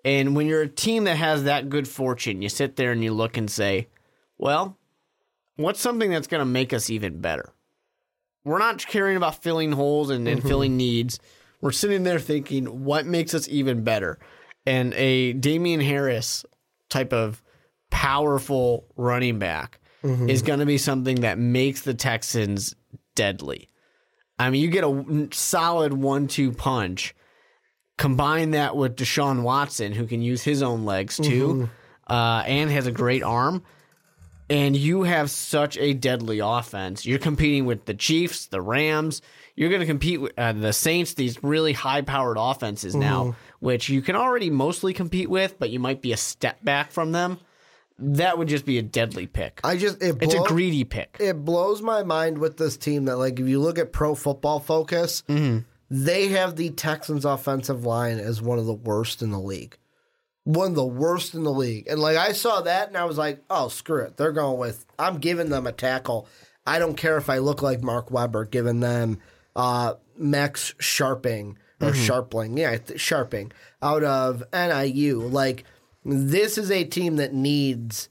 [0.04, 3.12] And when you're a team that has that good fortune, you sit there and you
[3.12, 3.88] look and say,
[4.38, 4.78] well,
[5.56, 7.52] what's something that's going to make us even better?
[8.48, 10.48] We're not caring about filling holes and, and mm-hmm.
[10.48, 11.20] filling needs.
[11.60, 14.18] We're sitting there thinking, what makes us even better?
[14.64, 16.44] And a Damien Harris
[16.88, 17.42] type of
[17.90, 20.28] powerful running back mm-hmm.
[20.28, 22.74] is going to be something that makes the Texans
[23.14, 23.68] deadly.
[24.38, 27.14] I mean, you get a solid one two punch.
[27.96, 32.12] Combine that with Deshaun Watson, who can use his own legs too, mm-hmm.
[32.12, 33.64] uh, and has a great arm.
[34.50, 37.04] And you have such a deadly offense.
[37.04, 39.20] You're competing with the Chiefs, the Rams.
[39.56, 43.88] You're going to compete with uh, the Saints, these really high powered offenses now, which
[43.88, 47.38] you can already mostly compete with, but you might be a step back from them.
[47.98, 49.60] That would just be a deadly pick.
[49.64, 51.16] I just it it's a greedy pick.
[51.18, 54.60] it blows my mind with this team that like if you look at pro football
[54.60, 55.24] focus,
[55.90, 59.76] they have the Texans offensive line as one of the worst in the league.
[60.48, 61.88] One of the worst in the league.
[61.88, 64.16] And like I saw that and I was like, oh screw it.
[64.16, 66.26] They're going with I'm giving them a tackle.
[66.66, 69.18] I don't care if I look like Mark Weber, giving them
[69.54, 72.58] uh Max Scharping or Sharpling.
[72.58, 73.52] Yeah, th- Scharping
[73.82, 75.18] out of NIU.
[75.20, 75.64] Like
[76.04, 78.08] this is a team that needs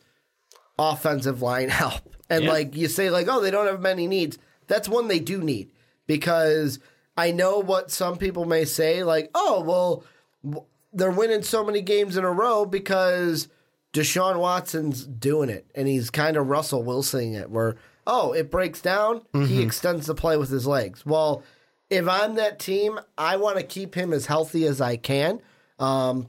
[0.78, 2.16] offensive line help.
[2.30, 2.52] And Yeah.
[2.52, 4.38] like you say, like, oh, they don't have many needs.
[4.68, 5.72] That's one they do need
[6.06, 6.78] because
[7.18, 10.64] I know what some people may say, like, oh, well,
[10.98, 13.48] they're winning so many games in a row because
[13.94, 17.76] Deshaun Watson's doing it and he's kind of Russell Wilsoning it, where,
[18.06, 21.06] oh, it breaks down, he extends the play with his legs.
[21.06, 21.44] Well,
[21.90, 25.40] if I'm that team, I want to keep him as healthy as I can.
[25.80, 26.28] Um,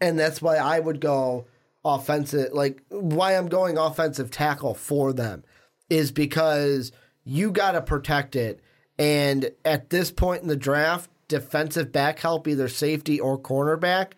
[0.00, 1.46] and that's why I would go
[1.84, 2.52] offensive.
[2.52, 5.44] Like why I'm going offensive tackle for them
[5.88, 6.92] is because
[7.24, 8.60] you got to protect it.
[8.98, 14.12] And at this point in the draft, defensive back help, either safety or cornerback,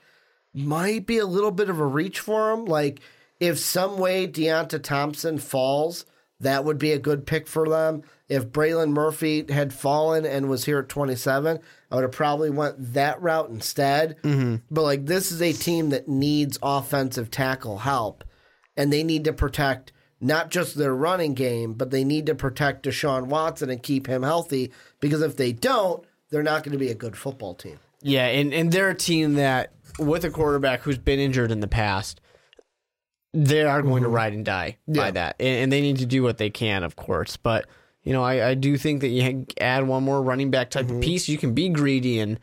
[0.54, 2.64] might be a little bit of a reach for him.
[2.64, 3.00] Like
[3.40, 6.04] if some way Deionte Thompson falls,
[6.40, 8.02] that would be a good pick for them.
[8.28, 11.58] If Braylon Murphy had fallen and was here at 27,
[11.90, 14.16] I would have probably went that route instead.
[14.22, 14.56] Mm-hmm.
[14.70, 18.24] But like this is a team that needs offensive tackle help,
[18.76, 22.84] and they need to protect not just their running game, but they need to protect
[22.84, 24.72] Deshaun Watson and keep him healthy.
[25.00, 27.78] Because if they don't, they're not going to be a good football team.
[28.02, 31.66] Yeah, and, and they're a team that, with a quarterback who's been injured in the
[31.68, 32.20] past,
[33.34, 35.36] they are going to ride and die by that.
[35.38, 37.36] And, and they need to do what they can, of course.
[37.36, 37.66] But,
[38.02, 41.00] you know, I, I do think that you add one more running back type of
[41.00, 42.38] piece, you can be greedy, and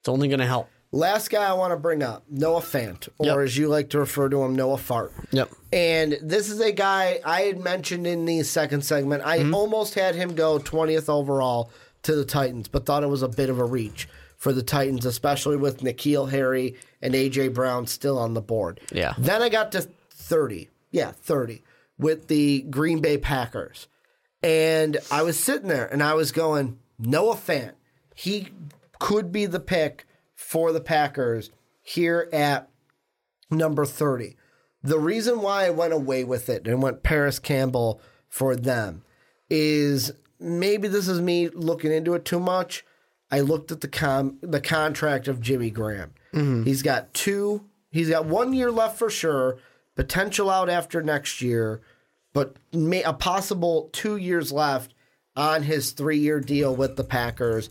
[0.00, 0.68] it's only going to help.
[0.90, 3.38] Last guy I want to bring up, Noah Fant, or Yep.
[3.38, 5.12] as you like to refer to him, Noah Fart.
[5.32, 5.50] Yep.
[5.70, 9.22] And this is a guy I had mentioned in the second segment.
[9.22, 9.54] I Mm-hmm.
[9.54, 11.70] almost had him go 20th overall
[12.02, 15.04] to the Titans, but thought it was a bit of a reach for the Titans,
[15.04, 17.48] especially with N'Keal Harry and A.J.
[17.48, 18.80] Brown still on the board.
[18.92, 19.14] Yeah.
[19.18, 20.70] Then I got to 30.
[20.90, 21.62] Yeah, 30
[21.98, 23.88] with the Green Bay Packers.
[24.42, 27.72] And I was sitting there and I was going, Noah Fant,
[28.14, 28.48] he
[28.98, 31.50] could be the pick for the Packers
[31.82, 32.68] here at
[33.50, 34.36] number 30.
[34.82, 39.02] The reason why I went away with it and went Parris Campbell for them
[39.50, 42.84] is maybe this is me looking into it too much.
[43.30, 46.14] I looked at the com- the contract of Jimmy Graham.
[46.32, 46.64] Mm-hmm.
[46.64, 47.64] He's got two.
[47.90, 49.58] He's got one year left for sure.
[49.96, 51.80] Potential out after next year,
[52.32, 54.94] but may, a possible two years left
[55.34, 57.68] on his three year deal with the Packers.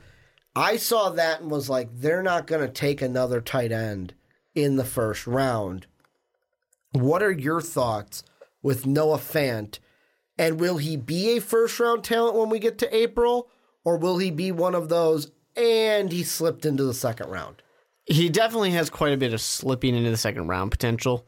[0.55, 4.13] I saw that and was like, they're not going to take another tight end
[4.55, 5.85] in the first round.
[6.91, 8.23] What are your thoughts
[8.63, 9.79] with Noah Fant?
[10.37, 13.49] And will he be a first round talent when we get to April?
[13.83, 17.61] Or will he be one of those and he slipped into the second round?
[18.05, 21.27] He definitely has quite a bit of slipping into the second round potential.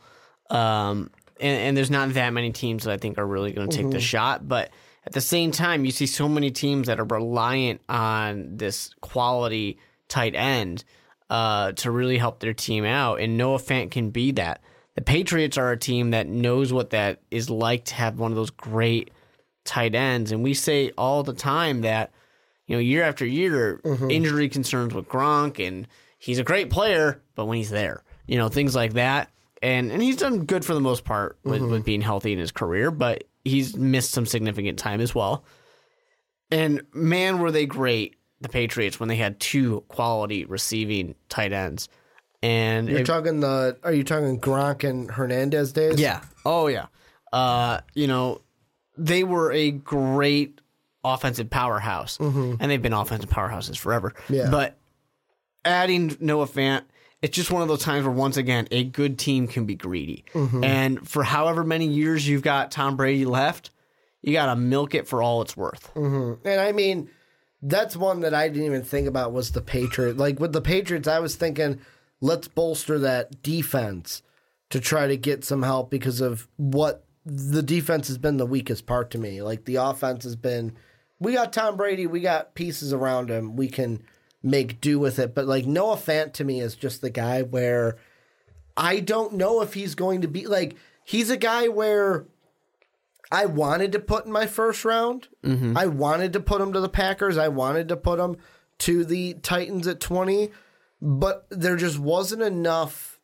[0.49, 3.77] Um, and, and there's not that many teams that I think are really going to
[3.77, 4.47] take the shot.
[4.47, 4.71] But
[5.05, 9.79] at the same time, you see so many teams that are reliant on this quality
[10.07, 10.83] tight end
[11.29, 13.19] uh, to really help their team out.
[13.19, 14.61] And Noah Fant can be that.
[14.99, 18.35] The Patriots are a team that knows what that is like to have one of
[18.35, 19.11] those great
[19.63, 20.33] tight ends.
[20.33, 22.11] And we say all the time that,
[22.67, 24.11] you know, year after year, mm-hmm.
[24.11, 28.49] injury concerns with Gronk, and he's a great player, but when he's there, you know,
[28.49, 29.31] things like that.
[29.61, 31.71] And and he's done good for the most part with, mm-hmm.
[31.71, 35.45] with being healthy in his career, but he's missed some significant time as well.
[36.51, 41.87] And man, were they great, the Patriots, when they had two quality receiving tight ends.
[42.41, 45.99] And You're it- talking the are you talking Gronk and Hernandez days?
[45.99, 46.21] yeah.
[46.45, 46.87] Oh yeah.
[47.31, 48.41] Uh, you know,
[48.97, 50.61] they were a great
[51.03, 52.55] offensive powerhouse, mm-hmm.
[52.59, 54.13] and they've been offensive powerhouses forever.
[54.29, 54.49] Yeah.
[54.49, 54.77] But
[55.63, 56.83] adding Noah Fant,
[57.21, 60.23] it's just one of those times where once again a good team can be greedy,
[60.33, 60.63] mm-hmm.
[60.63, 63.71] and for however many years you've got Tom Brady left,
[64.21, 65.93] you got to milk it for all it's worth.
[65.93, 66.47] Mm-hmm.
[66.47, 67.09] And I mean,
[67.61, 70.17] that's one that I didn't even think about was the Patriots.
[70.17, 71.79] Like with the Patriots, I was thinking,
[72.21, 74.21] let's bolster that defense
[74.69, 78.85] to try to get some help because of what the defense has been the weakest
[78.85, 79.41] part to me.
[79.41, 80.75] Like the offense has been,
[81.19, 84.03] we got Tom Brady, we got pieces around him, we can
[84.41, 85.35] make do with it.
[85.35, 87.97] But like Noah Fant to me is just the guy where
[88.77, 92.25] I don't know if he's going to be like, he's a guy where
[93.31, 95.27] I wanted to put in my first round.
[95.43, 95.77] Mm-hmm.
[95.77, 97.37] I wanted to put him to the Packers.
[97.37, 98.37] I wanted to put him
[98.79, 100.51] to the Titans at 20,
[101.01, 103.19] but there just wasn't enough,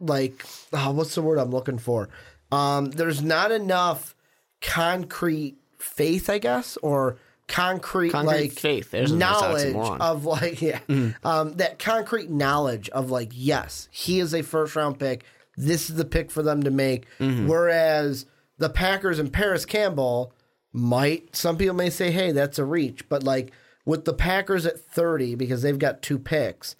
[0.00, 2.08] like, oh, what's the word I'm looking for?
[2.52, 4.14] Um, there's not enough
[4.60, 7.16] concrete faith, I guess, or
[7.48, 8.90] concrete, Concrete like faith.
[8.90, 10.80] There's knowledge of like yeah,
[11.24, 15.24] um, that concrete knowledge of like yes, he is a first round pick.
[15.56, 17.06] This is the pick for them to make.
[17.48, 18.26] Whereas
[18.58, 20.32] the Packers and Parris Campbell
[20.72, 23.52] might some people may say, hey, that's a reach, but like
[23.84, 26.76] with the Packers at thirty because they've got two picks,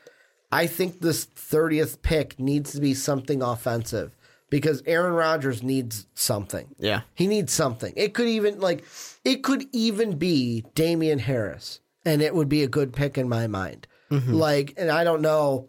[0.57, 4.17] I think this thirtieth pick needs to be something offensive
[4.49, 6.75] because Aaron Rodgers needs something.
[6.79, 7.03] Yeah.
[7.15, 7.93] He needs something.
[7.95, 8.85] It could even like
[9.25, 13.47] it could even be Damien Harris, and it would be a good pick in my
[13.47, 13.87] mind.
[14.11, 14.33] Mm-hmm.
[14.33, 15.69] Like, and I don't know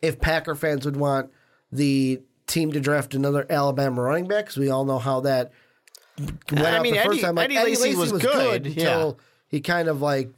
[0.00, 1.30] if Packer fans would want
[1.72, 5.50] the team to draft another Alabama running back because we all know how that
[6.18, 7.34] went I mean, the first Eddie- time.
[7.34, 9.18] Like, Eddie Lacy was good, until
[9.48, 10.30] he kind of like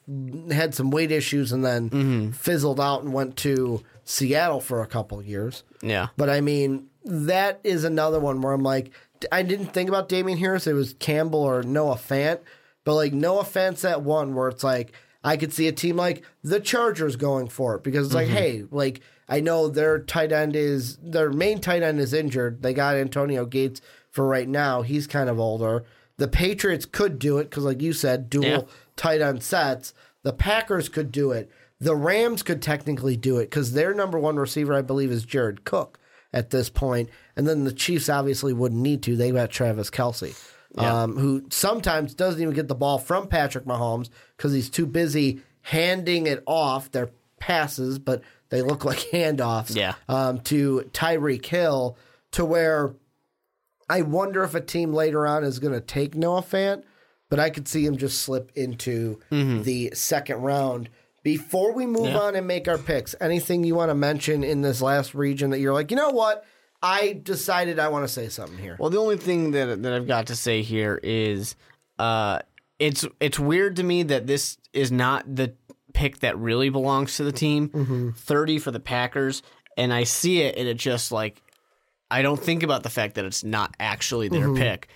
[0.52, 2.30] had some weight issues and then Mm-hmm.
[2.30, 5.62] fizzled out and went to Seattle for a couple years.
[5.82, 6.08] Yeah.
[6.16, 8.90] But I mean, that is another one where I'm like,
[9.32, 10.66] I didn't think about Damien Harris.
[10.66, 12.38] It was Campbell or Noah Fant.
[12.84, 14.92] But like no offense that one where it's like,
[15.22, 18.64] I could see a team like the Chargers going for it because it's like, hey,
[18.70, 22.62] like I know their tight end is their main tight end is injured.
[22.62, 24.80] They got Antonio Gates for right now.
[24.82, 25.84] He's kind of older.
[26.16, 28.60] The Patriots could do it because, like you said, dual Yeah.
[28.96, 29.94] Tight end sets.
[30.22, 31.50] The Packers could do it.
[31.80, 35.64] The Rams could technically do it because their number one receiver, I believe, is Jared
[35.64, 35.98] Cook
[36.32, 37.08] at this point.
[37.36, 39.16] And then the Chiefs obviously wouldn't need to.
[39.16, 40.36] They got Travis Kelce,
[40.76, 45.40] um, who sometimes doesn't even get the ball from Patrick Mahomes because he's too busy
[45.62, 46.90] handing it off.
[46.92, 49.94] They're passes, but they look like handoffs Yeah.
[50.08, 51.96] um, to Tyreek Hill
[52.32, 52.94] to where
[53.88, 56.82] I wonder if a team later on is going to take Noah Fant,
[57.30, 60.90] but I could see him just slip into the second round.
[61.22, 62.14] Before we move Mm-hmm.
[62.14, 62.18] Yeah.
[62.20, 65.60] on and make our picks, anything you want to mention in this last region that
[65.60, 66.44] you're like, you know what?
[66.82, 68.76] I decided I want to say something here.
[68.78, 71.56] Well, the only thing that that I've got to say here is,
[71.98, 72.38] uh,
[72.78, 75.52] it's it's weird to me that this is not the
[75.92, 78.14] pick that really belongs to the team.
[78.16, 79.42] Thirty for the Packers,
[79.76, 81.42] and I see it, and it just like
[82.10, 84.88] I don't think about the fact that it's not actually their pick.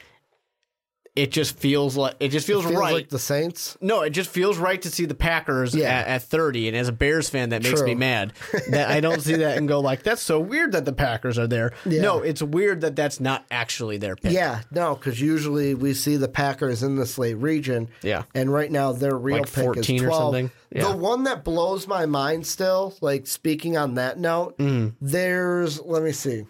[1.17, 2.93] It just feels like it just feels, Feels right.
[2.93, 3.79] like the Saints.
[3.81, 5.89] No, it just feels right to see the Packers Yeah.
[5.89, 6.67] at, at 30.
[6.67, 7.87] And as a Bears fan, that makes True.
[7.87, 8.33] me mad.
[8.71, 11.47] that I don't see that and go like, that's so weird that the Packers are
[11.47, 11.73] there.
[11.87, 12.03] Yeah.
[12.03, 14.33] No, it's weird that that's not actually their pick.
[14.33, 17.91] Yeah, no, because usually we see the Packers in this late region.
[18.03, 18.25] Yeah.
[18.35, 20.23] and right now their real Like pick 14 is or twelve.
[20.35, 20.51] something?
[20.73, 20.91] Yeah.
[20.91, 24.95] The one that blows my mind still, like speaking on that note, Mm.
[25.01, 26.47] there's let me see,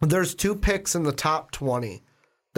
[0.00, 2.02] there's two picks in the top twenty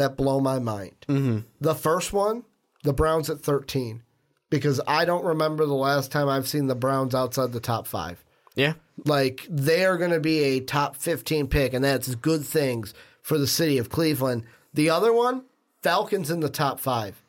[0.01, 0.95] that blow my mind.
[1.09, 1.39] Mm-hmm.
[1.61, 2.45] The first one,
[2.83, 4.03] the Browns at thirteen,
[4.51, 8.25] because I don't remember the last time I've seen the Browns outside the top five.
[8.55, 8.75] Yeah.
[9.05, 13.39] Like they are going to be a top 15 pick, and that's good things for
[13.39, 14.45] the city of Cleveland.
[14.75, 15.45] The other one,
[15.83, 17.23] Falcons in the top five.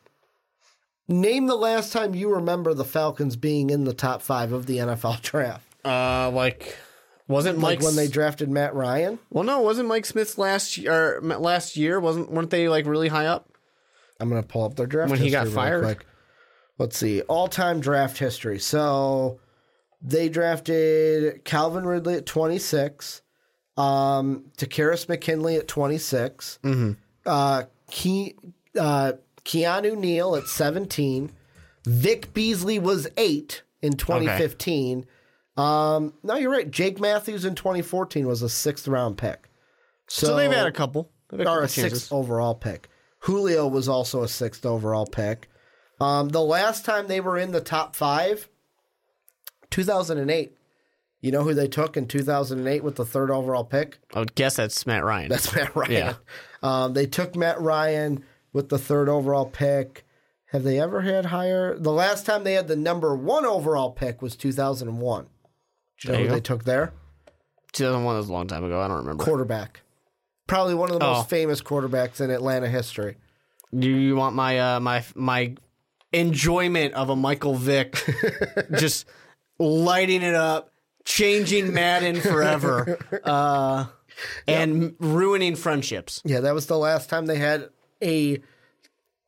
[1.08, 4.78] Name the last time you remember the Falcons being in the top five of the
[4.78, 5.66] NFL draft.
[5.84, 6.76] Uh, like,
[7.28, 9.18] wasn't Like when they drafted Matt Ryan.
[9.30, 11.98] Well, no, wasn't Mike Smith's last year, or last year?
[12.00, 13.48] Wasn't weren't they like really high up?
[14.20, 15.82] I'm going to pull up their draft When he got fired?
[15.84, 16.06] quick.
[16.78, 17.22] Let's see.
[17.22, 18.58] All time draft history.
[18.58, 19.40] So
[20.00, 23.22] they drafted Calvin Ridley at 26,
[23.76, 26.92] um, Takkarist McKinley at 26, Mm-hmm.
[27.26, 28.36] uh, Ke-
[28.78, 29.12] uh,
[29.44, 31.30] Keanu Neal at 17,
[31.84, 35.04] Vic Beasley was eight in 2015.
[35.56, 36.70] Um, no, you're right.
[36.70, 39.48] Jake Matthews in 2014 was a sixth round pick.
[40.08, 41.10] So, So, they've had a couple.
[41.30, 41.98] They've had a or couple a chances.
[42.00, 42.88] sixth overall pick.
[43.20, 45.48] Julio was also a sixth overall pick.
[46.00, 48.48] Um, the last time they were in the top five,
[49.70, 50.56] 2008.
[51.20, 53.98] You know who they took in 2008 with the third overall pick?
[54.12, 55.28] I would guess that's Matt Ryan.
[55.28, 55.92] That's Matt Ryan.
[55.92, 56.14] Yeah.
[56.64, 60.04] Um, they took Matt Ryan with the third overall pick.
[60.46, 61.78] Have they ever had higher?
[61.78, 65.28] The last time they had the number one overall pick was 2001.
[66.02, 66.92] Do you know who you they took there?
[67.72, 68.80] 2001 was a long time ago.
[68.80, 69.24] I don't remember.
[69.24, 69.80] Quarterback.
[70.46, 71.14] Probably one of the Oh.
[71.14, 73.16] most famous quarterbacks in Atlanta history.
[73.76, 75.54] Do you want my uh, my my
[76.12, 77.96] enjoyment of a Michael Vick
[78.78, 79.06] just
[79.58, 80.70] lighting it up,
[81.04, 83.86] changing Madden forever, uh,
[84.46, 86.20] and ruining friendships?
[86.24, 87.70] Yeah, that was the last time they had
[88.02, 88.42] a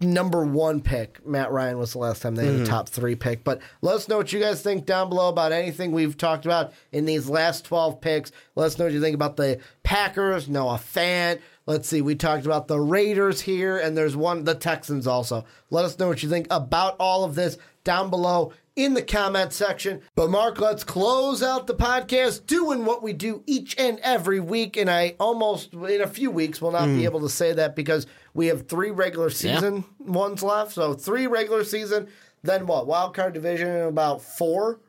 [0.04, 1.26] number one pick.
[1.26, 2.66] Matt Ryan was the last time they had a mm-hmm.
[2.66, 3.44] top three pick.
[3.44, 6.72] But let us know what you guys think down below about anything we've talked about
[6.92, 8.32] in these last 12 picks.
[8.54, 11.40] Let us know what you think about the Packers, Noah Fant.
[11.66, 15.46] Let's see, we talked about the Raiders here, and there's one, the Texans also.
[15.70, 19.52] Let us know what you think about all of this down below in the comment
[19.52, 20.00] section.
[20.14, 24.76] But Mark, let's close out the podcast doing what we do each and every week.
[24.76, 27.04] And I almost in a few weeks will not be mm.
[27.04, 30.72] able to say that because we have three regular season ones left.
[30.72, 32.08] So three regular season,
[32.42, 32.86] then what?
[32.86, 34.80] Wild card division in about four,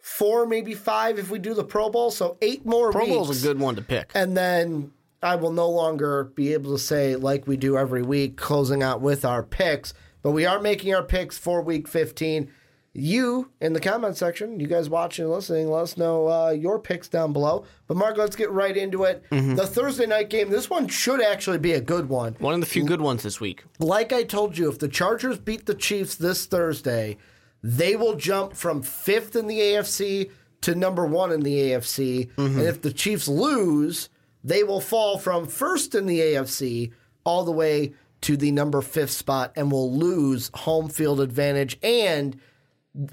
[0.00, 2.10] four maybe five if we do the Pro Bowl.
[2.10, 4.10] So eight more Pro Bowl is a good one to pick.
[4.14, 4.92] And then
[5.22, 9.00] I will no longer be able to say, like we do every week, closing out
[9.00, 9.94] with our picks.
[10.22, 12.50] But we are making our picks for week 15.
[12.94, 16.78] You in the comment section, you guys watching and listening, let us know uh, your
[16.78, 17.64] picks down below.
[17.86, 19.22] But Mark, let's get right into it.
[19.30, 22.34] The Thursday night game, this one should actually be a good one.
[22.40, 23.64] One of the few good ones this week.
[23.78, 27.18] Like I told you, if the Chargers beat the Chiefs this Thursday,
[27.62, 30.30] they will jump from fifth in the AFC
[30.62, 32.30] to number one in the AFC.
[32.36, 34.08] And if the Chiefs lose,
[34.42, 36.90] they will fall from first in the AFC
[37.24, 37.92] all the way
[38.22, 42.40] to the number fifth spot and will lose home field advantage and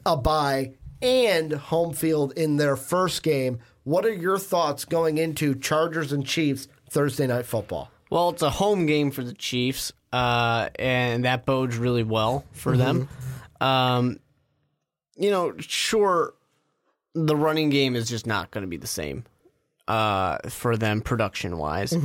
[0.05, 3.59] a bye and home field in their first game.
[3.83, 7.91] What are your thoughts going into Chargers and Chiefs Thursday night football?
[8.09, 12.77] Well, it's a home game for the Chiefs, uh, and that bodes really well for
[12.77, 13.09] them.
[13.61, 14.19] Um,
[15.15, 16.33] you know, sure,
[17.13, 19.23] the running game is just not going to be the same
[19.87, 21.95] uh, for them production wise.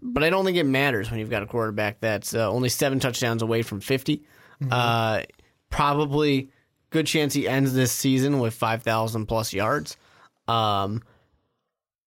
[0.00, 3.00] but I don't think it matters when you've got a quarterback that's uh, only seven
[3.00, 4.22] touchdowns away from 50.
[4.70, 5.22] Uh,
[5.70, 6.50] probably
[6.90, 9.96] good chance he ends this season with 5,000 plus yards.
[10.46, 11.02] Um,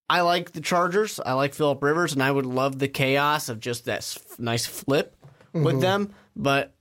[0.09, 1.19] I like the Chargers.
[1.25, 4.65] I like Philip Rivers, and I would love the chaos of just that s- nice
[4.65, 5.15] flip
[5.53, 6.13] with them.
[6.35, 6.73] But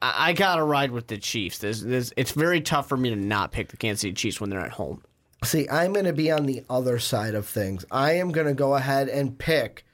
[0.00, 1.58] I, I gotta ride with the Chiefs.
[1.58, 4.50] There's, there's, it's very tough for me to not pick the Kansas City Chiefs when
[4.50, 5.02] they're at home.
[5.44, 7.84] See, I'm going to be on the other side of things.
[7.90, 9.84] I am going to go ahead and pick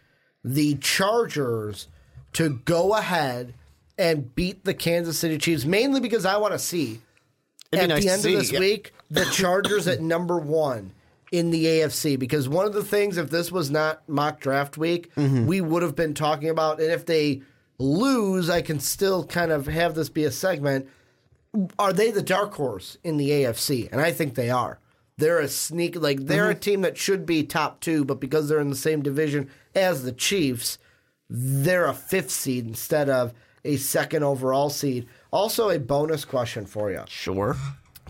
[0.44, 1.88] the Chargers
[2.34, 3.54] to go ahead
[3.98, 7.00] and beat the Kansas City Chiefs, mainly because I want to see
[7.72, 8.60] It'd at nice the end see, of this yeah.
[8.60, 10.92] week the Chargers at number one
[11.30, 12.18] in the AFC.
[12.18, 15.46] Because one of the things, if this was not mock draft week, Mm-hmm.
[15.46, 17.42] we would have been talking about, and if they
[17.78, 20.88] lose, I can still kind of have this be a segment.
[21.78, 23.90] Are they the dark horse in the AFC?
[23.92, 24.78] And I think they are.
[25.18, 26.50] They're a sneak like they're Mm-hmm.
[26.56, 30.04] a team that should be top two, but because they're in the same division as
[30.04, 30.78] the Chiefs,
[31.28, 33.32] they're a fifth seed instead of
[33.64, 35.06] a second overall seed.
[35.32, 37.02] Also, a bonus question for you.
[37.08, 37.56] Sure.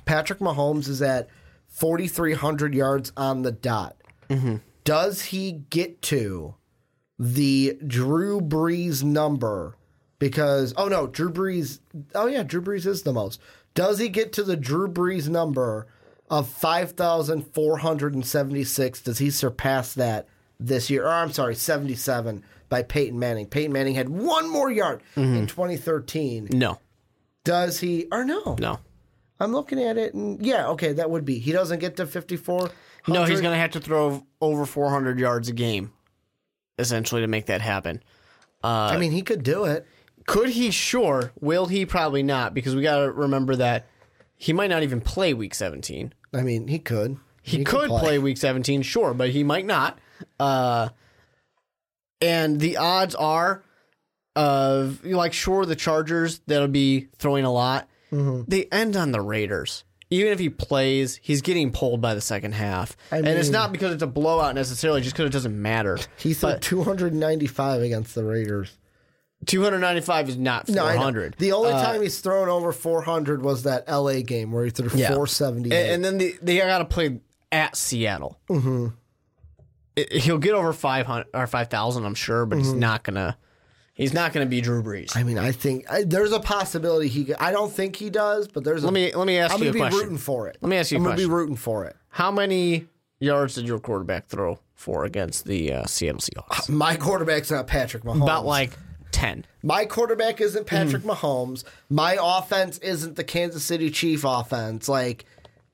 [0.05, 1.29] Patrick Mahomes is at
[1.69, 3.97] 4,300 yards on the dot.
[4.29, 4.57] Mm-hmm.
[4.85, 6.57] Does he get to
[7.19, 9.77] the Drew Brees number?
[10.19, 11.79] Because, oh no, Drew Brees,
[12.15, 13.41] oh yeah, Drew Brees is the most.
[13.75, 15.87] Does he get to the Drew Brees number
[16.31, 19.03] of 5,476?
[19.03, 20.27] Does he surpass that
[20.59, 21.05] this year?
[21.05, 23.47] Or I'm sorry, 77 by Peyton Manning.
[23.47, 25.35] Peyton Manning had one more yard mm-hmm.
[25.35, 26.49] in 2013.
[26.53, 26.79] No.
[27.45, 28.57] Does he, or no?
[28.59, 28.79] No.
[29.41, 31.39] I'm looking at it, and yeah, okay, that would be.
[31.39, 32.71] He doesn't get to 54.
[33.09, 35.93] No, he's going to have to throw over 400 yards a game,
[36.79, 38.01] essentially, to make that happen.
[38.63, 39.87] Uh, I mean, he could do it.
[40.27, 40.71] Could he?
[40.71, 41.33] Sure.
[41.41, 41.85] Will he?
[41.85, 43.89] Probably not, because we got to remember that
[44.37, 46.13] he might not even play Week 17.
[46.33, 47.17] I mean, he could.
[47.43, 48.21] He, could play.
[48.21, 49.99] Week 17, sure, but he might not.
[50.39, 50.91] Uh,
[52.21, 53.65] and the odds are
[54.37, 57.89] of like sure the Chargers that'll be throwing a lot.
[58.13, 58.43] Mm-hmm.
[58.49, 59.85] They end on the Raiders.
[60.11, 63.95] Even if he plays, he's getting pulled by the second half, and it's not because
[63.95, 65.99] it's a blowout necessarily, just because it doesn't matter.
[66.19, 68.77] He threw 295 against the Raiders.
[69.47, 71.37] 295 is not No, 400.
[71.39, 75.09] The only time he's thrown over 400 was that LA game where he threw Yeah.
[75.09, 75.75] 478.
[75.77, 77.19] And, and then the, they got to play
[77.51, 78.39] at Seattle.
[78.51, 78.89] Mm-hmm.
[80.13, 82.65] he'll get over 500 or 5,000, I'm sure, but Mm-hmm.
[82.65, 83.37] he's not gonna.
[83.95, 85.15] He's not gonna be Drew Brees.
[85.17, 87.25] I mean, I think I, there's a possibility he.
[87.27, 88.83] could- I don't think he does, but there's.
[88.85, 90.57] Let a, me let me ask I'm you gonna be rooting for it.
[90.61, 91.95] Let me ask you a I'm gonna be rooting for it.
[92.09, 92.87] How many
[93.21, 96.69] yards did your quarterback throw for against the uh, Seattle Seahawks?
[96.71, 98.23] My quarterback's not Patrick Mahomes.
[98.23, 98.71] About like
[99.11, 99.45] ten.
[99.63, 100.69] My quarterback isn't Mm.
[100.69, 101.65] Patrick Mahomes.
[101.91, 104.89] My offense isn't the Kansas City Chief offense.
[104.89, 105.27] Like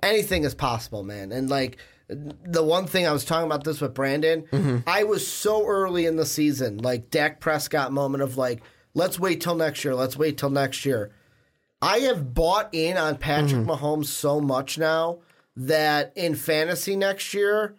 [0.02, 1.30] anything is possible, man.
[1.30, 1.78] And like
[2.08, 4.78] the one thing I was talking about this with Brandon, Mm-hmm.
[4.86, 8.62] I was so early in the season, like Dak Prescott moment of like,
[8.94, 9.94] let's wait till next year.
[9.94, 11.10] Let's wait till next year.
[11.82, 13.70] I have bought in on Patrick Mm-hmm.
[13.70, 15.18] Mahomes so much now
[15.56, 17.74] that in fantasy next year,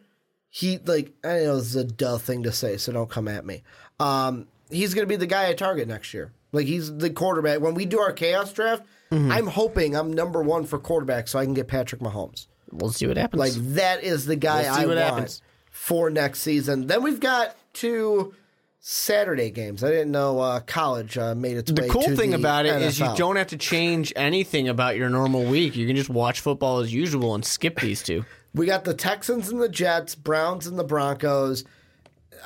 [0.49, 3.45] he like I know this is a duh thing to say, so don't come at
[3.45, 3.64] me.
[3.99, 6.31] Um, he's going to be the guy I target next year.
[6.51, 7.60] Like he's the quarterback.
[7.61, 9.31] When we do our chaos draft, Mm-hmm.
[9.31, 12.45] I'm hoping I'm number one for quarterback, so I can get Patrick Mahomes.
[12.72, 13.40] We'll see what happens.
[13.40, 15.41] Like that is the guy We'll see I what want happens.
[15.72, 16.88] for next season.
[16.88, 18.34] Then we've got two
[18.80, 19.84] Saturday games.
[19.84, 21.88] I didn't know uh, college uh, made its the way.
[21.90, 25.10] cool to thing the about it is you don't have to change anything about your
[25.10, 25.76] normal week.
[25.76, 28.26] You can just watch football as usual and skip these two.
[28.56, 31.66] We got the Texans and the Jets, Browns and the Broncos.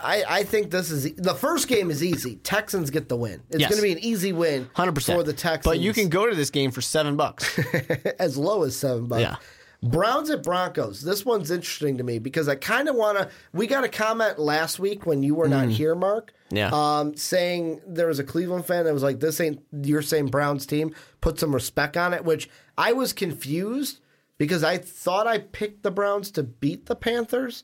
[0.02, 2.36] I, I think this is e, the first game is easy.
[2.44, 3.42] Texans get the win.
[3.50, 3.70] It's Yes.
[3.70, 5.64] going to be an easy win, Hundred percent for the Texans.
[5.64, 7.58] But you can go to this game for seven bucks.
[8.20, 9.22] as low as seven bucks.
[9.22, 9.36] Yeah.
[9.84, 11.02] Browns at Broncos.
[11.02, 13.30] This one's interesting to me because I kind of want to.
[13.52, 16.32] We got a comment last week when you were not here, Mark.
[16.52, 16.58] Mm.
[16.58, 16.70] Yeah.
[16.72, 20.66] Um, saying there was a Cleveland fan that was like, "This ain't your same Browns
[20.66, 24.00] team." Put some respect on it, which I was confused
[24.38, 27.64] because I thought I picked the Browns to beat the Panthers.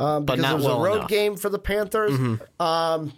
[0.00, 1.04] Um, because it was well a road enough.
[1.04, 1.14] Mm-hmm.
[1.14, 2.12] game for the Panthers.
[2.60, 3.12] Um,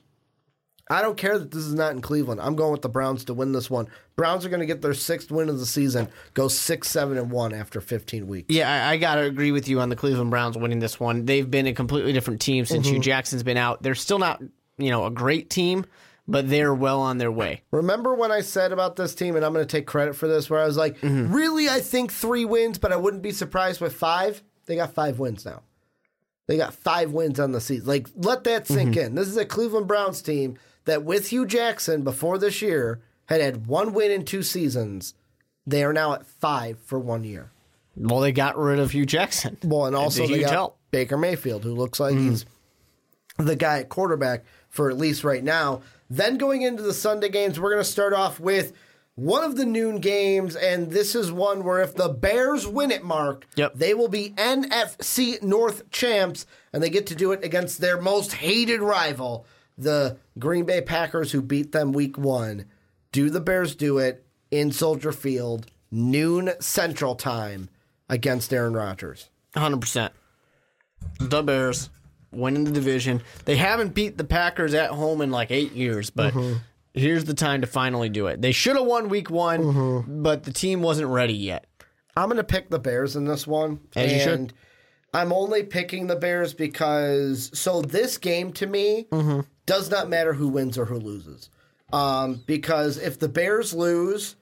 [0.91, 2.41] I don't care that this is not in Cleveland.
[2.41, 3.87] I'm going with the Browns to win this one.
[4.17, 6.09] Browns are going to get their sixth win of the season.
[6.35, 8.53] Go six, seven, and one after 15 weeks.
[8.55, 11.25] Yeah, I, I got to agree with you on the Cleveland Browns winning this one.
[11.27, 12.95] They've been a completely different team since Mm-hmm.
[12.97, 13.83] Hue Jackson's been out.
[13.83, 14.43] They're still not,
[14.79, 15.87] you know, a great team,
[16.27, 17.63] but they're well on their way.
[17.71, 20.51] Remember when I said about this team, and I'm going to take credit for this,
[20.51, 21.33] where I was like, Mm-hmm.
[21.33, 24.43] really, I think three wins, but I wouldn't be surprised with five.
[24.67, 25.63] They got five wins now.
[26.49, 27.87] They got five wins on the season.
[27.87, 29.01] Like, let that sink Mm-hmm.
[29.07, 29.15] in.
[29.15, 33.67] This is a Cleveland Browns team that, with Hue Jackson before this year, had had
[33.67, 35.15] one win in two seasons.
[35.67, 37.53] They are now at five for one year.
[37.97, 39.59] Well, they got rid of Hue Jackson.
[39.63, 40.79] Well, and also they got help.
[40.91, 42.31] Baker Mayfield, who looks like mm-hmm.
[42.31, 42.47] he's
[43.39, 45.83] the guy at quarterback for at least right now.
[46.09, 48.73] Then going into the Sunday games, we're going to start off with
[49.15, 53.05] one of the noon games, and this is one where if the Bears win it,
[53.05, 53.75] Mark, Yep.
[53.75, 58.33] they will be NFC North champs, and they get to do it against their most
[58.33, 59.47] hated rival,
[59.83, 62.67] the Green Bay Packers, who beat them week one.
[63.13, 67.69] Do the Bears do it in Soldier Field, noon Central Time,
[68.09, 69.29] against Aaron Rodgers?
[69.57, 70.11] 100%.
[71.19, 71.91] The Bears
[72.31, 73.23] winning the division.
[73.45, 76.59] They haven't beat the Packers at home in like eight years, but Mm-hmm.
[76.95, 78.41] here's the time to finally do it.
[78.41, 80.23] They should have won week one, Mm-hmm.
[80.23, 81.67] but the team wasn't ready yet.
[82.17, 83.81] I'm going to pick the Bears in this one.
[83.97, 84.33] As you should.
[84.33, 84.53] and
[85.15, 89.41] I'm only picking the Bears because so this game to me Mm-hmm.
[89.71, 91.49] Does not matter who wins or who loses.
[91.93, 94.35] Um, because if the Bears lose,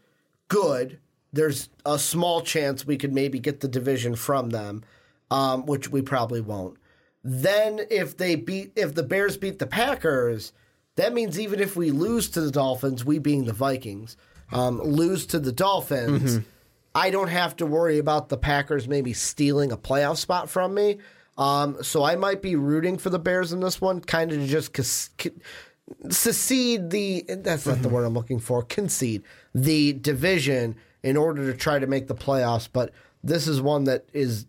[0.48, 1.00] good.
[1.34, 4.84] There's a small chance we could maybe get the division from them,
[5.30, 6.78] um, which we probably won't.
[7.22, 10.54] Then if they beat if the Bears beat the Packers,
[10.96, 14.16] that means even if we lose to the Dolphins, we being the Vikings,
[14.50, 16.40] um, lose to the Dolphins,
[16.94, 21.00] I don't have to worry about the Packers maybe stealing a playoff spot from me.
[21.38, 24.76] Um, so I might be rooting for the Bears in this one, kind of just
[26.10, 29.22] secede the that's not the word I'm looking for concede
[29.54, 32.68] the division in order to try to make the playoffs.
[32.70, 32.92] But
[33.22, 34.46] this is one that is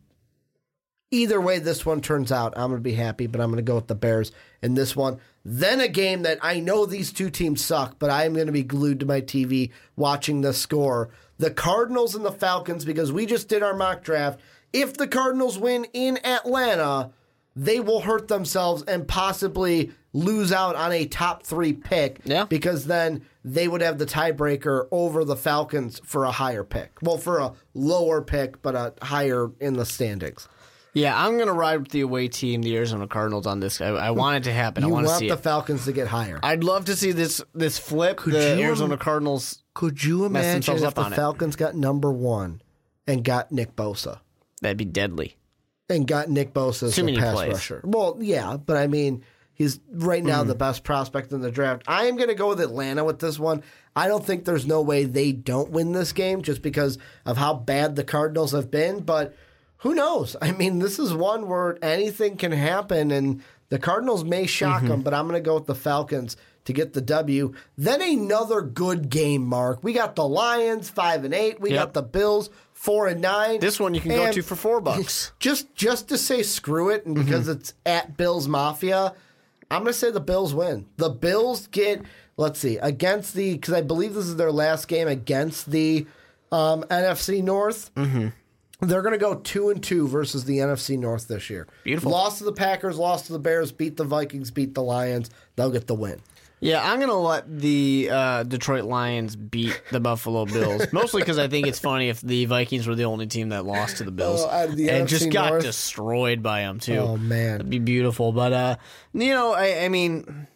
[1.12, 3.68] either way this one turns out, I'm going to be happy, but I'm going to
[3.68, 5.20] go with the Bears in this one.
[5.46, 8.64] Then a game that I know these two teams suck, but I'm going to be
[8.64, 11.10] glued to my TV watching the score.
[11.38, 14.40] The Cardinals and the Falcons, because we just did our mock draft.
[14.74, 17.12] If the Cardinals win in Atlanta,
[17.56, 22.20] they will hurt themselves and possibly lose out on a top three pick.
[22.24, 22.46] Yeah.
[22.46, 26.92] Because then they would have the tiebreaker over the Falcons for a higher pick.
[27.02, 30.48] Well, for a lower pick, but a higher in the standings.
[30.94, 33.80] Yeah, I'm going to ride with the away team, the Arizona Cardinals, on this.
[33.80, 34.84] I, I want it to happen.
[34.84, 35.40] I want to see the it.
[35.42, 36.40] Falcons to get higher.
[36.42, 38.20] I'd love to see this this flip.
[38.26, 39.64] the you Arizona Cardinals.
[39.76, 41.16] Could you imagine if the on it.
[41.16, 42.62] Falcons got number one
[43.06, 44.20] and got Nick Bosa
[44.62, 45.36] That'd be deadly.
[45.90, 47.54] and got Nick Bosa as Assuming the pass plays.
[47.54, 47.82] rusher?
[47.84, 49.24] Well, yeah, but I mean,
[49.54, 50.48] he's right now Hmm.
[50.50, 51.82] the best prospect in the draft.
[51.88, 53.64] I am going to go with Atlanta with this one.
[53.96, 57.56] I don't think there's no way they don't win this game just because of how
[57.56, 59.36] bad the Cardinals have been, but
[59.78, 60.36] who knows?
[60.42, 64.88] I mean, this is one where anything can happen, and the Cardinals may shock Mm-hmm.
[64.90, 67.54] them, but I'm going to go with the Falcons to get the W.
[67.78, 69.80] Then another good game, Mark.
[69.84, 71.60] We got the Lions five and eight.
[71.60, 71.80] We Yep.
[71.80, 72.50] got the Bills
[72.80, 73.60] four and nine.
[73.60, 75.34] This one you can go And to for four bucks.
[75.40, 79.14] Just just to say screw it, and because it's at Bills Mafia,
[79.70, 80.86] I'm going to say the Bills win.
[80.98, 82.02] The Bills get
[82.38, 86.08] let's see against the because I believe this is their last game against the
[86.52, 87.94] um, NFC North.
[87.96, 88.30] Mm-hmm.
[88.82, 91.68] They're going to go two and two versus the NFC North this year.
[91.84, 92.12] Beautiful.
[92.12, 95.30] Lost to the Packers, lost to the Bears, beat the Vikings, beat the Lions.
[95.58, 96.22] They'll get the win.
[96.62, 101.48] Yeah, I'm gonna let the uh, Detroit Lions beat the Buffalo Bills, mostly because I
[101.48, 104.42] think it's funny if the Vikings were the only team that lost to the Bills
[104.44, 105.64] Oh, out the and NFC just got North?
[105.64, 106.98] destroyed by them too.
[106.98, 107.56] Oh, man.
[107.56, 108.34] it'd be beautiful.
[108.34, 108.76] But uh,
[109.14, 110.48] you know, I, I mean,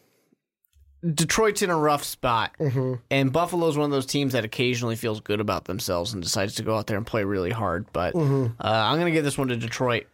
[1.05, 2.95] Detroit's in a rough spot, Mm-hmm.
[3.09, 6.63] and Buffalo's one of those teams that occasionally feels good about themselves and decides to
[6.63, 7.85] go out there and play really hard.
[7.93, 8.61] But Mm-hmm.
[8.61, 10.07] uh, I'm gonna give this one to Detroit.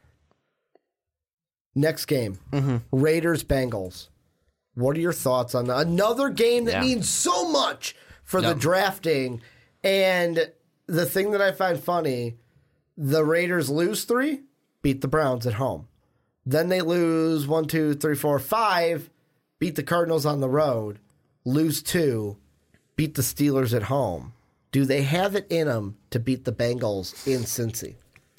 [1.76, 2.78] Next game, Mm-hmm.
[2.92, 4.10] Raiders Bengals.
[4.80, 5.86] What are your thoughts on that?
[5.88, 6.82] Another game that Yeah.
[6.82, 9.42] means so much for the drafting.
[9.84, 10.52] And
[10.88, 12.38] the thing that I find funny,
[12.98, 14.42] the Raiders lose three,
[14.82, 15.88] beat the Browns at home.
[16.46, 19.10] Then they lose one, two, three, four, five,
[19.60, 21.00] beat the Cardinals on the road,
[21.46, 22.38] lose two,
[22.96, 24.34] beat the Steelers at home.
[24.72, 27.96] Do they have it in them to beat the Bengals in Cincy?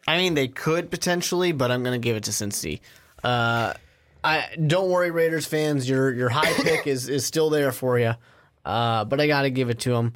[0.09, 2.81] I mean, they could potentially, but I'm going to give it to Cincy.
[3.23, 3.75] Uh,
[4.23, 5.89] I don't worry, Raiders fans.
[5.89, 8.15] Your your high pick is is still there for you,
[8.65, 10.13] uh, but I got to give it to them.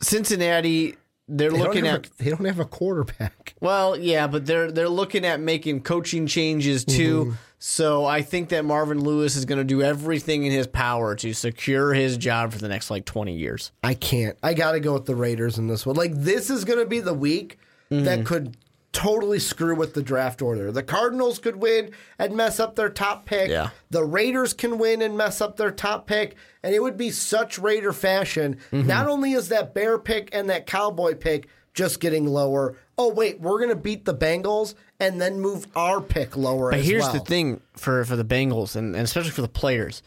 [0.00, 0.96] Cincinnati,
[1.28, 3.54] they're They looking at a- they don't have a quarterback.
[3.60, 7.24] well, yeah, but they're they're looking at making coaching changes too.
[7.26, 7.32] Mm-hmm.
[7.58, 11.32] So I think that Marvin Lewis is going to do everything in his power to
[11.32, 13.70] secure his job for the next like 20 years.
[13.84, 14.36] I can't.
[14.42, 15.94] I got to go with the Raiders in this one.
[15.94, 17.58] Like this is going to be the week
[17.90, 18.04] Mm-hmm.
[18.06, 18.56] that could
[18.92, 20.70] totally screw with the draft order.
[20.70, 23.50] The Cardinals could win and mess up their top pick.
[23.50, 23.70] Yeah.
[23.90, 27.58] The Raiders can win and mess up their top pick, and it would be such
[27.58, 28.58] Raider fashion.
[28.70, 28.86] Mm-hmm.
[28.86, 32.76] Not only is that Bear pick and that Cowboy pick just getting lower.
[32.98, 36.70] Oh wait, we're going to beat the Bengals and then move our pick lower.
[36.70, 37.14] But here's well.
[37.14, 40.02] the thing for for the Bengals and, and especially for the players.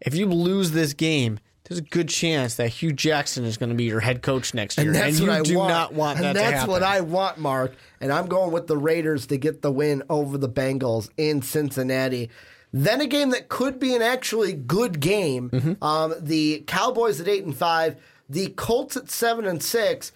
[0.00, 3.74] If you lose this game, there's a good chance that Hue Jackson is going to
[3.74, 5.68] be your head coach next year, And that's you what I do want.
[5.70, 7.74] not want and that that's what I want, Mark.
[8.00, 12.30] And I'm going with the Raiders to get the win over the Bengals in Cincinnati.
[12.72, 15.50] Then a game that could be an actually good game.
[15.50, 15.82] Mm-hmm.
[15.84, 17.96] Um, the Cowboys at eight and five,
[18.28, 20.12] the Colts at seven and six.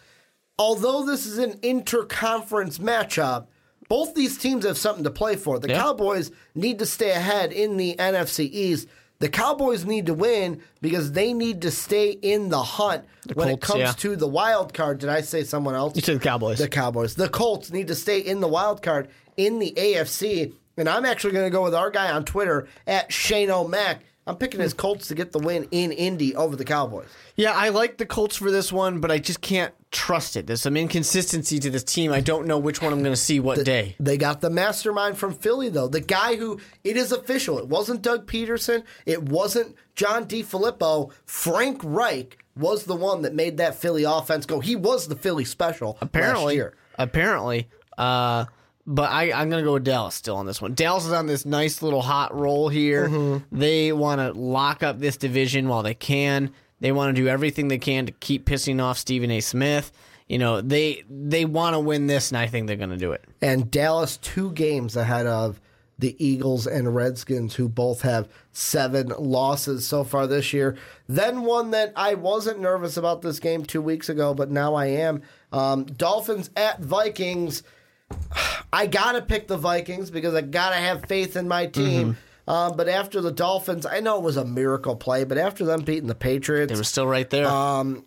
[0.58, 3.46] Although this is an interconference matchup,
[3.88, 5.58] both these teams have something to play for.
[5.58, 5.80] The Yeah.
[5.80, 8.86] Cowboys need to stay ahead in the NFC East.
[9.22, 13.04] The Cowboys need to win because they need to stay in the hunt
[13.34, 13.92] when it comes yeah.
[13.92, 14.98] to the wild card.
[14.98, 15.94] Did I say someone else?
[15.94, 16.58] You said the Cowboys.
[16.58, 17.14] The Cowboys.
[17.14, 20.52] The Colts need to stay in the wild card in the AFC.
[20.76, 24.02] And I'm actually going to go with our guy on Twitter at Shane O'Mac.
[24.26, 27.08] I'm picking his Colts to get the win in Indy over the Cowboys.
[27.34, 30.46] Yeah, I like the Colts for this one, but I just can't trust it.
[30.46, 32.12] There's some inconsistency to this team.
[32.12, 33.96] I don't know which one I'm going to see what the, day.
[33.98, 35.88] They got the mastermind from Philly, though.
[35.88, 37.58] The guy who, it is official.
[37.58, 38.84] It wasn't Doug Pederson.
[39.06, 41.10] It wasn't John DeFilippo.
[41.24, 44.60] Frank Reich was the one that made that Philly offense go.
[44.60, 46.74] He was the Philly special last Apparently, year.
[46.96, 47.68] apparently.
[47.98, 48.44] Uh,
[48.86, 50.74] but I, I'm going to go with Dallas still on this one.
[50.74, 53.08] Dallas is on this nice little hot roll here.
[53.08, 53.56] Mm-hmm.
[53.56, 56.50] They want to lock up this division while they can.
[56.80, 59.40] They want to do everything they can to keep pissing off Stephen A.
[59.40, 59.92] Smith.
[60.28, 63.12] You know, they they want to win this, and I think they're going to do
[63.12, 63.24] it.
[63.40, 65.60] and Dallas two games ahead of
[65.98, 70.76] the Eagles and Redskins, who both have seven losses so far this year.
[71.06, 74.86] Then one that I wasn't nervous about this game two weeks ago, but now I
[74.86, 75.22] am.
[75.52, 77.62] Um, Dolphins at Vikings.
[78.72, 82.16] I gotta pick the Vikings because I gotta have faith in my team.
[82.48, 85.82] Um, but after the Dolphins, I know it was a miracle play, but after them
[85.82, 87.46] beating the Patriots, They were still right there.
[87.46, 88.04] Um,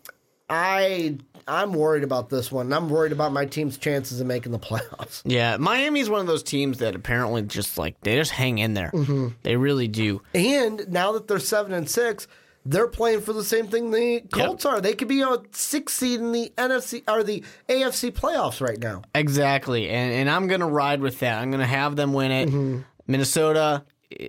[0.48, 1.16] I
[1.48, 2.72] I'm worried about this one.
[2.72, 5.22] I'm worried about my team's chances of making the playoffs.
[5.24, 8.90] yeah, Miami's one of those teams that apparently just like they just hang in there.
[8.92, 9.28] Mm-hmm.
[9.42, 10.22] They really do.
[10.34, 12.26] And now that they're seven and six,
[12.68, 14.80] they're playing for the same thing the Colts are.
[14.80, 19.02] They could be a six seed in the NFC or the AFC playoffs right now.
[19.14, 21.38] Exactly, and and I'm gonna ride with that.
[21.40, 22.48] I'm gonna have them win it.
[22.48, 22.80] Mm-hmm.
[23.06, 23.84] Minnesota,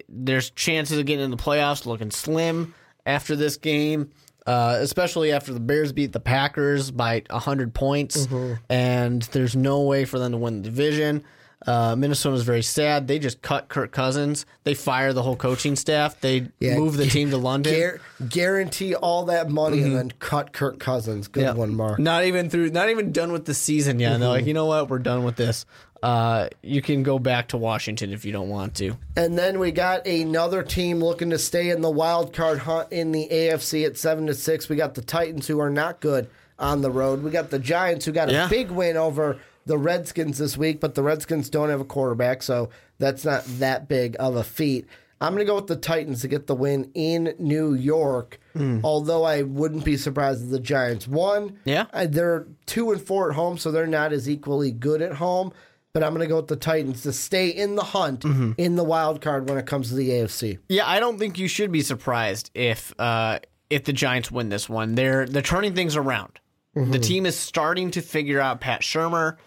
[0.08, 2.74] there's chances of getting in the playoffs looking slim
[3.06, 4.12] after this game,
[4.46, 8.54] uh, especially after the Bears beat the Packers by hundred points, Mm-hmm.
[8.70, 11.24] and there's no way for them to win the division.
[11.68, 13.08] Uh, Minnesota's very sad.
[13.10, 14.46] They just cut Kirk Cousins.
[14.64, 16.20] They fire the whole coaching staff.
[16.22, 17.74] They move the team to London.
[17.74, 18.00] Guar-
[18.30, 21.28] guarantee all that money and then cut Kirk Cousins.
[21.28, 21.54] Good Yeah.
[21.54, 22.00] one, Mark.
[22.00, 24.18] Not even through, not even done with the season yet.
[24.20, 24.90] They're like, you know what?
[24.90, 25.66] We're done with this.
[26.02, 28.96] Uh, you can go back to Washington if you don't want to.
[29.18, 33.12] And then we got another team looking to stay in the wild card hunt in
[33.12, 34.70] the AFC at seven to six.
[34.70, 36.30] We got the Titans who are not good
[36.60, 37.24] on the road.
[37.24, 38.48] We got the Giants who got a Yeah.
[38.48, 39.38] big win over
[39.68, 43.88] the Redskins this week, but the Redskins don't have a quarterback, so that's not that
[43.88, 44.88] big of a feat.
[45.20, 48.40] I'm going to go with the Titans to get the win in New York.
[48.54, 48.80] Hmm.
[48.84, 51.58] Although I wouldn't be surprised if the Giants won.
[51.66, 51.86] Yeah.
[52.06, 55.54] They're two and four at home, so they're not as equally good at home.
[55.94, 58.52] But I'm going to go with the Titans to stay in the hunt mm-hmm.
[58.60, 60.60] in the wild card when it comes to the AFC.
[60.70, 63.40] Yeah, I don't think you should be surprised if uh,
[63.72, 64.94] if the Giants win this one.
[64.94, 66.40] They're they're turning things around.
[66.76, 66.92] Mm-hmm.
[66.92, 69.38] The team is starting to figure out Pat Shurmur.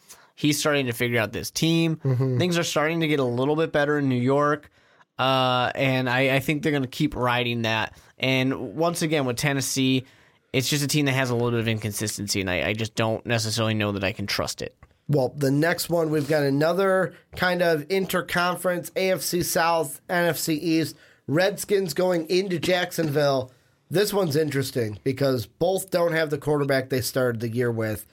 [0.41, 1.97] He's starting to figure out this team.
[2.39, 4.71] Things are starting to get a little bit better in New York.
[5.19, 7.95] Uh, and I, I think they're going to keep riding that.
[8.19, 10.07] And once again, with Tennessee,
[10.55, 12.95] it's just a team that has a little bit of inconsistency, and I, I just
[12.95, 14.75] don't necessarily know that I can trust it.
[15.09, 20.97] Well, the next one, we've got another kind of interconference AFC South, NFC East.
[21.27, 23.53] Redskins going into Jacksonville.
[23.91, 28.07] This one's interesting because both don't have the quarterback they started the year with.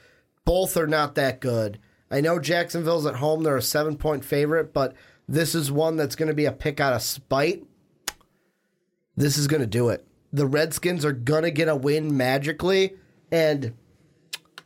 [0.43, 1.79] Both are not that good.
[2.09, 4.93] I know Jacksonville's at home, they're a seven point favorite, but
[5.27, 7.63] this is one that's going to be a pick out of spite.
[9.15, 10.05] This is going to do it.
[10.31, 12.93] The Redskins are going to get a win magically,
[13.31, 13.73] and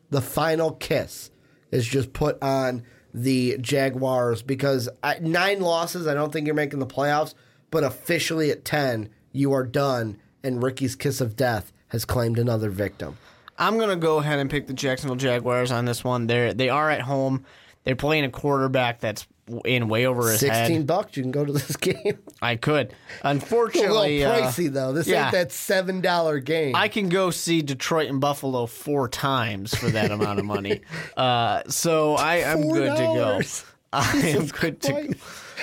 [0.10, 1.32] the final kiss
[1.72, 6.80] is just put on the Jaguars because at nine losses, I don't think you're making
[6.80, 7.34] the playoffs,
[7.72, 12.70] but officially at 10, you are done, and Ricky's kiss of death has claimed another
[12.70, 13.18] victim.
[13.62, 16.28] I'm gonna go ahead and pick the Jacksonville Jaguars on this one.
[16.28, 17.46] They're they are at home.
[17.84, 19.26] They're playing a quarterback that's
[19.66, 20.88] in way over his 16 head.
[20.88, 22.20] bucks, you can go to this game.
[22.42, 22.88] I could.
[22.88, 24.94] It's a little Unfortunately, uh, pricey, though.
[24.94, 25.26] This yeah.
[25.26, 26.76] ain't that $7 game.
[26.76, 30.82] I can go see Detroit and Buffalo four times for that amount of money.
[31.18, 33.40] Uh, so I am good to go.
[33.40, 33.66] $4.
[33.94, 35.16] I am good to.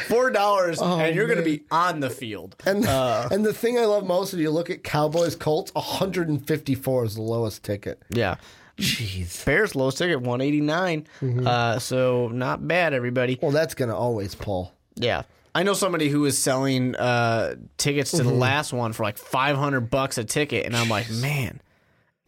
[0.06, 2.56] Four dollars, and you're going to be on the field.
[2.66, 7.04] and, uh, and the thing I love most is you look at Cowboys Colts, 154
[7.04, 8.02] is the lowest ticket.
[8.10, 8.36] Yeah.
[8.78, 9.44] Jeez.
[9.44, 10.40] Bears lowest ticket one
[11.46, 13.38] Uh, so not bad, everybody.
[13.42, 14.72] Well, that's going to always pull.
[14.94, 15.22] Yeah.
[15.54, 19.90] I know somebody who was selling uh, tickets to the last one for like 500
[19.90, 21.60] bucks a ticket, and I'm like, man.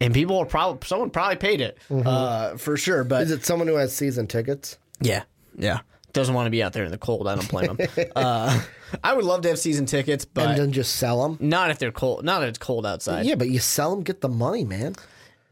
[0.01, 3.03] And people are probably, someone probably paid it uh, for sure.
[3.05, 4.77] But Is it someone who has season tickets?
[4.99, 5.23] yeah,
[5.57, 5.81] yeah.
[6.13, 7.27] Doesn't want to be out there in the cold.
[7.27, 7.87] I don't blame him.
[8.15, 8.61] uh,
[9.03, 11.37] I would love to have season tickets, and but then just sell them.
[11.39, 12.23] not if they're cold.
[12.25, 13.25] Not if it's cold outside.
[13.25, 14.95] Yeah, but you sell them, get the money, man.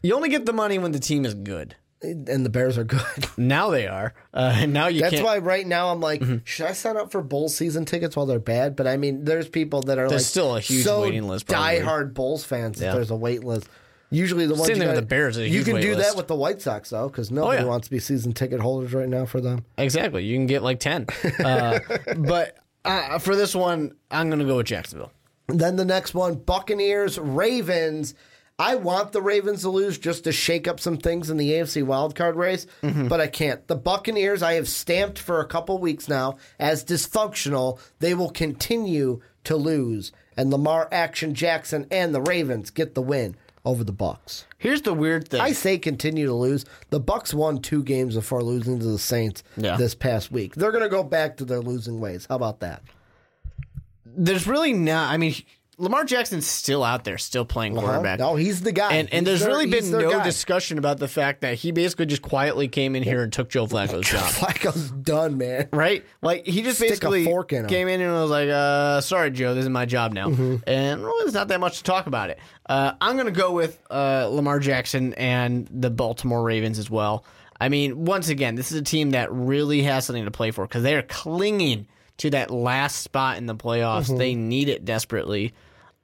[0.01, 1.75] You only get the money when the team is good.
[2.01, 3.01] And the Bears are good.
[3.37, 4.13] Now they are.
[4.33, 5.25] Uh, now you That's can't.
[5.25, 6.37] why right now I'm like, Mm-hmm.
[6.45, 8.77] should I sign up for Bulls season tickets while they're bad?
[8.77, 11.47] But I mean, there's people that are There's like still a huge so waiting list,
[11.47, 11.79] probably.
[11.79, 12.79] diehard Bulls fans.
[12.81, 12.93] Yeah.
[12.93, 13.67] There's a wait list.
[14.11, 15.95] Usually the ones Same you thing with the Bears, a You huge can wait do
[15.95, 16.09] list.
[16.09, 17.67] that with the White Sox though, because nobody yeah.
[17.67, 19.65] wants to be season ticket holders right now for them.
[19.77, 20.23] exactly.
[20.23, 21.05] You can get like ten.
[21.43, 21.79] Uh,
[22.17, 25.11] but uh, for this one, I'm going to go with Jacksonville.
[25.47, 28.13] Then the next one, Buccaneers, Ravens.
[28.57, 31.81] I want the Ravens to lose just to shake up some things in the AFC
[31.83, 33.07] wildcard race, Mm-hmm.
[33.07, 33.65] but I can't.
[33.67, 37.79] The Buccaneers, I have stamped for a couple weeks now as dysfunctional.
[37.99, 43.35] They will continue to lose, and Lamar Action Jackson and the Ravens get the win
[43.65, 44.45] over the Bucks.
[44.57, 45.41] Here's the weird thing.
[45.41, 46.65] I say continue to lose.
[46.89, 49.75] The Bucks won two games before losing to the Saints Yeah.
[49.77, 50.55] this past week.
[50.55, 52.25] They're going to go back to their losing ways.
[52.29, 52.81] How about that?
[54.05, 55.11] There's really not.
[55.11, 55.35] I mean,
[55.79, 58.19] Lamar Jackson's still out there, still playing quarterback.
[58.19, 58.93] No, he's the guy.
[58.93, 60.23] And and there's their- really been no guy.
[60.23, 63.65] discussion about the fact that he basically just quietly came in here and took Joe
[63.67, 64.21] Flacco's job.
[64.29, 65.69] Flacco's done, man.
[65.71, 66.05] Right?
[66.21, 69.31] Like he just Stick a basically fork in came in and was like, uh, sorry,
[69.31, 70.27] Joe, this is my job now.
[70.27, 70.57] Mm-hmm.
[70.67, 72.39] And well, there's not that much to talk about it.
[72.67, 77.23] Uh, I'm gonna go with uh, Lamar Jackson and the Baltimore Ravens as well.
[77.61, 80.65] I mean, once again, this is a team that really has something to play for
[80.65, 81.87] because they are clinging
[82.17, 84.03] to that last spot in the playoffs.
[84.07, 84.17] Mm-hmm.
[84.17, 85.53] They need it desperately.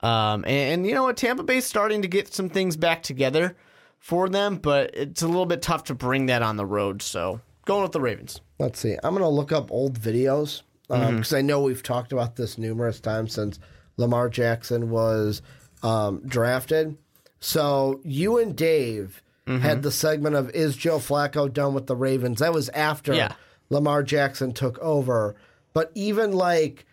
[0.01, 1.17] Um, and, and you know what?
[1.17, 3.55] Tampa Bay's starting to get some things back together
[3.99, 7.01] for them, but it's a little bit tough to bring that on the road.
[7.01, 8.41] So going with the Ravens.
[8.59, 8.95] Let's see.
[9.03, 11.35] I'm going to look up old videos because Mm-hmm.
[11.35, 13.59] I know we've talked about this numerous times since
[13.97, 15.41] Lamar Jackson was
[15.81, 16.97] um, drafted.
[17.39, 19.59] So you and Dave Mm-hmm.
[19.61, 23.33] had the segment of "Is Joe Flacco done with the Ravens?" That was after Yeah.
[23.69, 25.35] Lamar Jackson took over.
[25.71, 26.87] But even like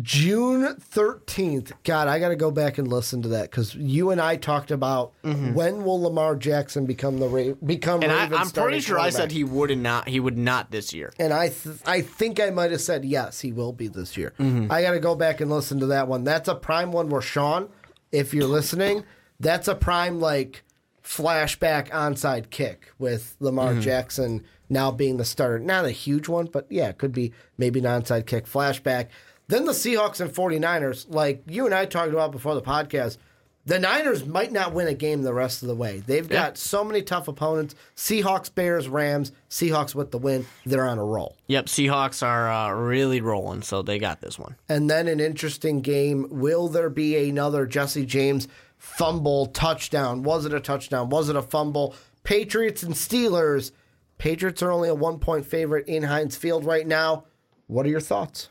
[0.00, 4.22] June 13th, God, I got to go back and listen to that because you and
[4.22, 8.10] I talked about when will Lamar Jackson become the Ra- become Mm-hmm.
[8.10, 10.08] And I, Ravens I'm pretty sure I said he would not.
[10.08, 11.12] He would not this year.
[11.18, 14.32] And I, th- I think I might have said yes, he will be this year.
[14.38, 14.72] Mm-hmm.
[14.72, 16.24] I got to go back and listen to that one.
[16.24, 17.68] That's a prime one where Sean,
[18.10, 19.04] if you're listening,
[19.40, 20.62] that's a prime like
[21.04, 23.80] flashback onside kick with Lamar Mm-hmm.
[23.80, 25.58] Jackson now being the starter.
[25.58, 29.08] Not a huge one, but yeah, it could be maybe an onside kick flashback.
[29.48, 33.18] Then the Seahawks and 49ers, like you and I talked about before the podcast,
[33.64, 36.02] the Niners might not win a game the rest of the way.
[36.04, 36.46] They've Yeah.
[36.48, 40.46] got so many tough opponents Seahawks, Bears, Rams, Seahawks with the win.
[40.66, 41.36] They're on a roll.
[41.46, 44.56] Yep, Seahawks are uh, really rolling, so they got this one.
[44.68, 46.26] And then an interesting game.
[46.30, 48.48] Will there be another Jesse James
[48.78, 50.22] fumble touchdown?
[50.24, 51.08] Was it a touchdown?
[51.10, 51.94] Was it a fumble?
[52.24, 53.70] Patriots and Steelers.
[54.18, 57.24] Patriots are only a one point favorite in Heinz Field right now.
[57.68, 58.48] What are your thoughts?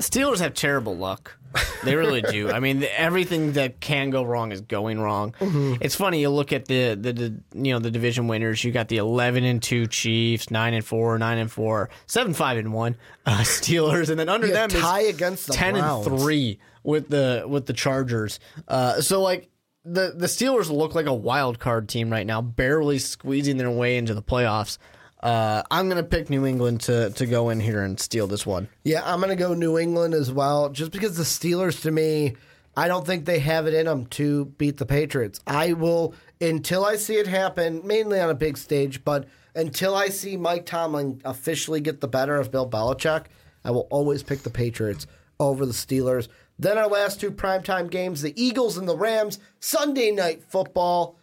[0.00, 1.36] The Steelers have terrible luck.
[1.84, 2.50] They really do.
[2.50, 5.34] I mean, everything that can go wrong is going wrong.
[5.40, 6.20] It's funny.
[6.22, 8.64] You look at the, the the you know the division winners.
[8.64, 12.56] You got the eleven and two Chiefs, nine and four, nine and four, seven five
[12.56, 12.96] and one
[13.26, 16.06] uh, Steelers, and then under Yeah, them is tie against the ten Browns.
[16.06, 18.40] and three with the with the Chargers.
[18.68, 19.50] Uh, so like
[19.84, 23.98] the the Steelers look like a wild card team right now, barely squeezing their way
[23.98, 24.78] into the playoffs.
[25.22, 28.68] Uh, I'm gonna pick New England to to go in here and steal this one.
[28.84, 32.36] Yeah, I'm going to go New England as well, just because the Steelers, to me,
[32.76, 35.40] I don't think they have it in them to beat the Patriots.
[35.46, 40.08] I will, until I see it happen, mainly on a big stage, but until I
[40.08, 43.26] see Mike Tomlin officially get the better of Bill Belichick,
[43.64, 45.06] I will always pick the Patriots
[45.38, 46.28] over the Steelers.
[46.58, 51.18] Then our last two primetime games the Eagles and the Rams, Sunday night football.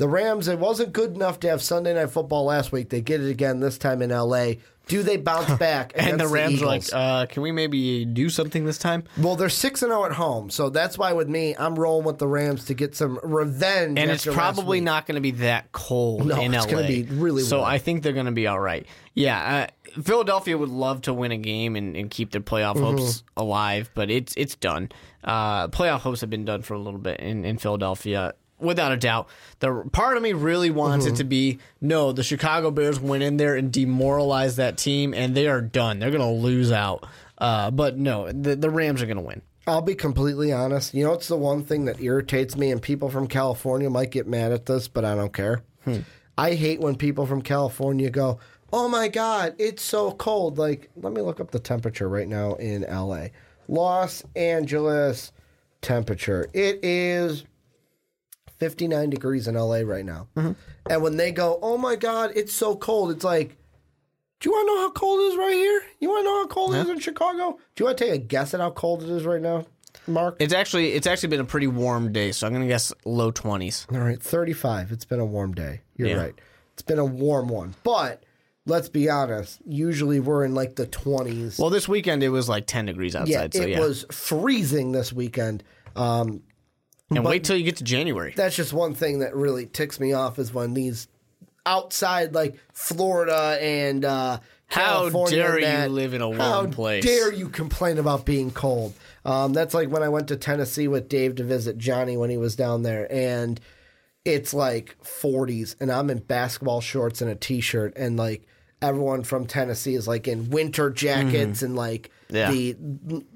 [0.00, 2.88] The Rams, it wasn't good enough to have Sunday night football last week.
[2.88, 4.52] They get it again this time in LA.
[4.86, 5.92] Do they bounce back?
[5.94, 9.04] And the Rams are like, uh, can we maybe do something this time?
[9.18, 12.16] Well, they're six and zero at home, so that's why with me, I'm rolling with
[12.16, 13.98] the Rams to get some revenge.
[13.98, 16.86] And it's probably not going to be that cold No, in it's LA.
[16.86, 17.58] be really so.
[17.58, 17.68] warm.
[17.70, 18.86] I think they're going to be all right.
[19.12, 22.96] Yeah, uh, Philadelphia would love to win a game and, and keep their playoff Mm-hmm.
[22.96, 24.88] hopes alive, but it's it's done.
[25.22, 28.32] Uh, playoff hopes have been done for a little bit in, in Philadelphia.
[28.60, 29.28] Without a doubt,
[29.60, 31.14] the part of me really wants Mm-hmm.
[31.14, 32.12] it to be no.
[32.12, 35.98] The Chicago Bears went in there and demoralized that team, and they are done.
[35.98, 37.06] They're going to lose out.
[37.38, 39.40] Uh, but no, the, the Rams are going to win.
[39.66, 40.94] I'll be completely honest.
[40.94, 44.26] You know, it's the one thing that irritates me, and people from California might get
[44.26, 45.62] mad at this, but I don't care.
[46.36, 48.38] I hate when people from California go,
[48.72, 52.54] "Oh my God, it's so cold." Like, let me look up the temperature right now
[52.54, 53.28] in LA.
[53.68, 55.32] Los Angeles
[55.82, 56.48] temperature.
[56.52, 57.44] It is
[58.60, 60.28] 59 degrees in LA right now.
[60.36, 63.56] And when they go, "Oh my God, it's so cold," it's like
[64.40, 65.82] Do you want to know how cold it is right here?
[65.98, 67.58] You want to know how cold it is in Chicago?
[67.74, 69.66] Do you want to take a guess at how cold it is right now,
[70.06, 70.36] Mark?
[70.38, 73.86] It's actually it's actually been a pretty warm day, so I'm gonna guess low twenties.
[73.92, 74.92] All right, 35.
[74.92, 75.80] It's been a warm day.
[75.96, 76.14] You're Yeah.
[76.16, 76.34] right.
[76.72, 77.74] It's been a warm one.
[77.82, 78.22] But
[78.64, 81.58] let's be honest, usually we're in like the 20s.
[81.58, 83.52] Well, this weekend it was like 10 degrees yeah, outside.
[83.54, 83.66] so yeah.
[83.66, 85.62] it yeah, was freezing this weekend.
[85.96, 86.42] Um,
[87.10, 88.32] and wait till you get to January.
[88.36, 91.08] that's just one thing that really ticks me off is when these
[91.66, 96.70] outside like Florida and uh, How California dare and you live in a how warm
[96.70, 97.04] place.
[97.04, 98.94] dare you complain about being cold?
[99.24, 102.38] Um, that's like when I went to Tennessee with Dave to visit Johnny when he
[102.38, 103.60] was down there, and
[104.24, 108.46] it's like 40s, and I'm in basketball shorts and a t-shirt, and like
[108.80, 112.10] everyone from Tennessee is like in winter jackets and like.
[112.32, 112.52] Yeah.
[112.52, 112.76] the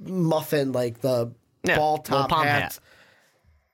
[0.05, 1.33] muffin, like the
[1.65, 2.85] Yeah, ball top hats hat.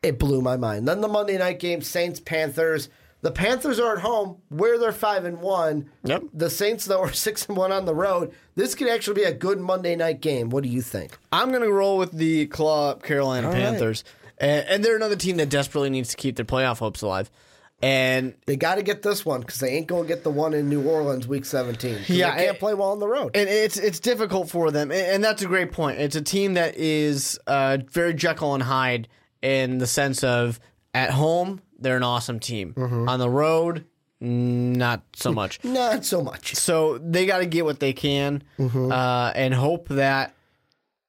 [0.02, 0.88] It blew my mind.
[0.88, 2.88] Then the Monday night game, Saints Panthers.
[3.22, 5.90] The Panthers are at home where they're five and one.
[6.04, 6.22] Yep.
[6.32, 8.32] The Saints though are six and one on the road.
[8.54, 10.48] This could actually be a good Monday night game.
[10.48, 11.18] What do you think?
[11.30, 13.56] I'm going to roll with the claw up Carolina right.
[13.56, 14.04] Panthers.
[14.38, 17.30] And, and they're another team that desperately needs to keep their playoff hopes alive.
[17.82, 20.52] And They got to get this one because they ain't going to get the one
[20.54, 21.96] in New Orleans week seventeen.
[21.98, 23.32] 'cause Yeah, they can't it- play well on the road.
[23.34, 25.98] and it's it's difficult for them, and, and that's a great point.
[25.98, 29.08] It's a team that is uh, very Jekyll and Hyde
[29.42, 30.60] in the sense of
[30.94, 33.84] at home they're an awesome team, on the road
[34.20, 35.62] not so much.
[35.64, 36.54] Not so much.
[36.54, 40.34] so they got to get what they can uh, and hope that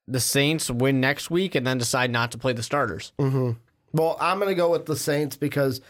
[0.08, 3.12] the Saints win next week, and then decide not to play the starters.
[3.20, 5.82] Well, I'm going to go with the Saints because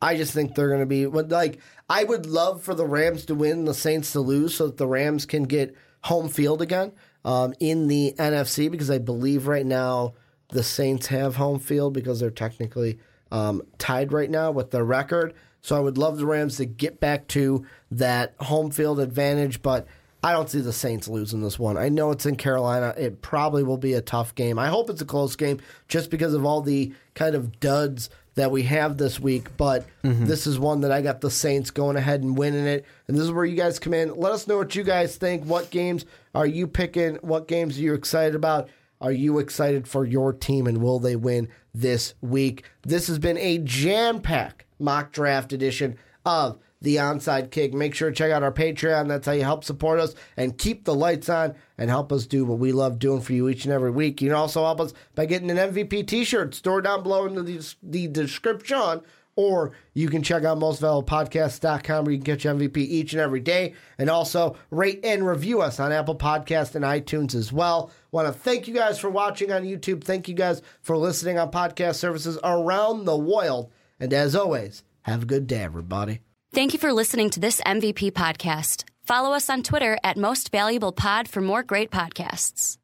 [0.00, 1.58] I just think they're going to be like
[1.88, 4.86] I would love for the Rams to win, the Saints to lose, so that the
[4.86, 5.74] Rams can get
[6.04, 6.92] home field again
[7.24, 10.14] um, in the NFC because I believe right now
[10.48, 12.98] the Saints have home field because they're technically
[13.32, 15.34] um, tied right now with their record.
[15.62, 19.86] So I would love the Rams to get back to that home field advantage, but
[20.22, 21.76] I don't see the Saints losing this one.
[21.76, 22.94] I know it's in Carolina.
[22.96, 24.58] It probably will be a tough game.
[24.58, 28.50] I hope it's a close game just because of all the kind of duds that
[28.50, 29.56] we have this week.
[29.56, 29.86] But
[30.24, 32.84] this is one that I got the Saints going ahead and winning it.
[33.08, 34.14] And this is where you guys come in.
[34.14, 35.44] Let us know what you guys think.
[35.44, 36.04] What games
[36.34, 37.16] are you picking?
[37.16, 38.68] What games are you excited about?
[39.00, 42.64] Are you excited for your team and will they win this week?
[42.82, 47.74] This has been a jam pack mock draft edition of the onside kick.
[47.74, 49.08] Make sure to check out our Patreon.
[49.08, 52.44] That's how you help support us and keep the lights on and help us do
[52.44, 54.20] what we love doing for you each and every week.
[54.20, 56.54] You can also help us by getting an MVP t shirt.
[56.54, 59.02] Store down below in the, the description.
[59.36, 63.74] Or you can check out mostvaluablepodcast.com where you can your MVP each and every day.
[63.98, 67.90] And also rate and review us on Apple Podcast and iTunes as well.
[68.10, 70.02] Want to thank you guys for watching on YouTube.
[70.02, 73.70] Thank you guys for listening on podcast services around the world.
[74.00, 76.20] And as always, have a good day, everybody.
[76.52, 78.84] Thank you for listening to this MVP podcast.
[79.04, 82.78] Follow us on Twitter at Most Valuable Pod for more great podcasts.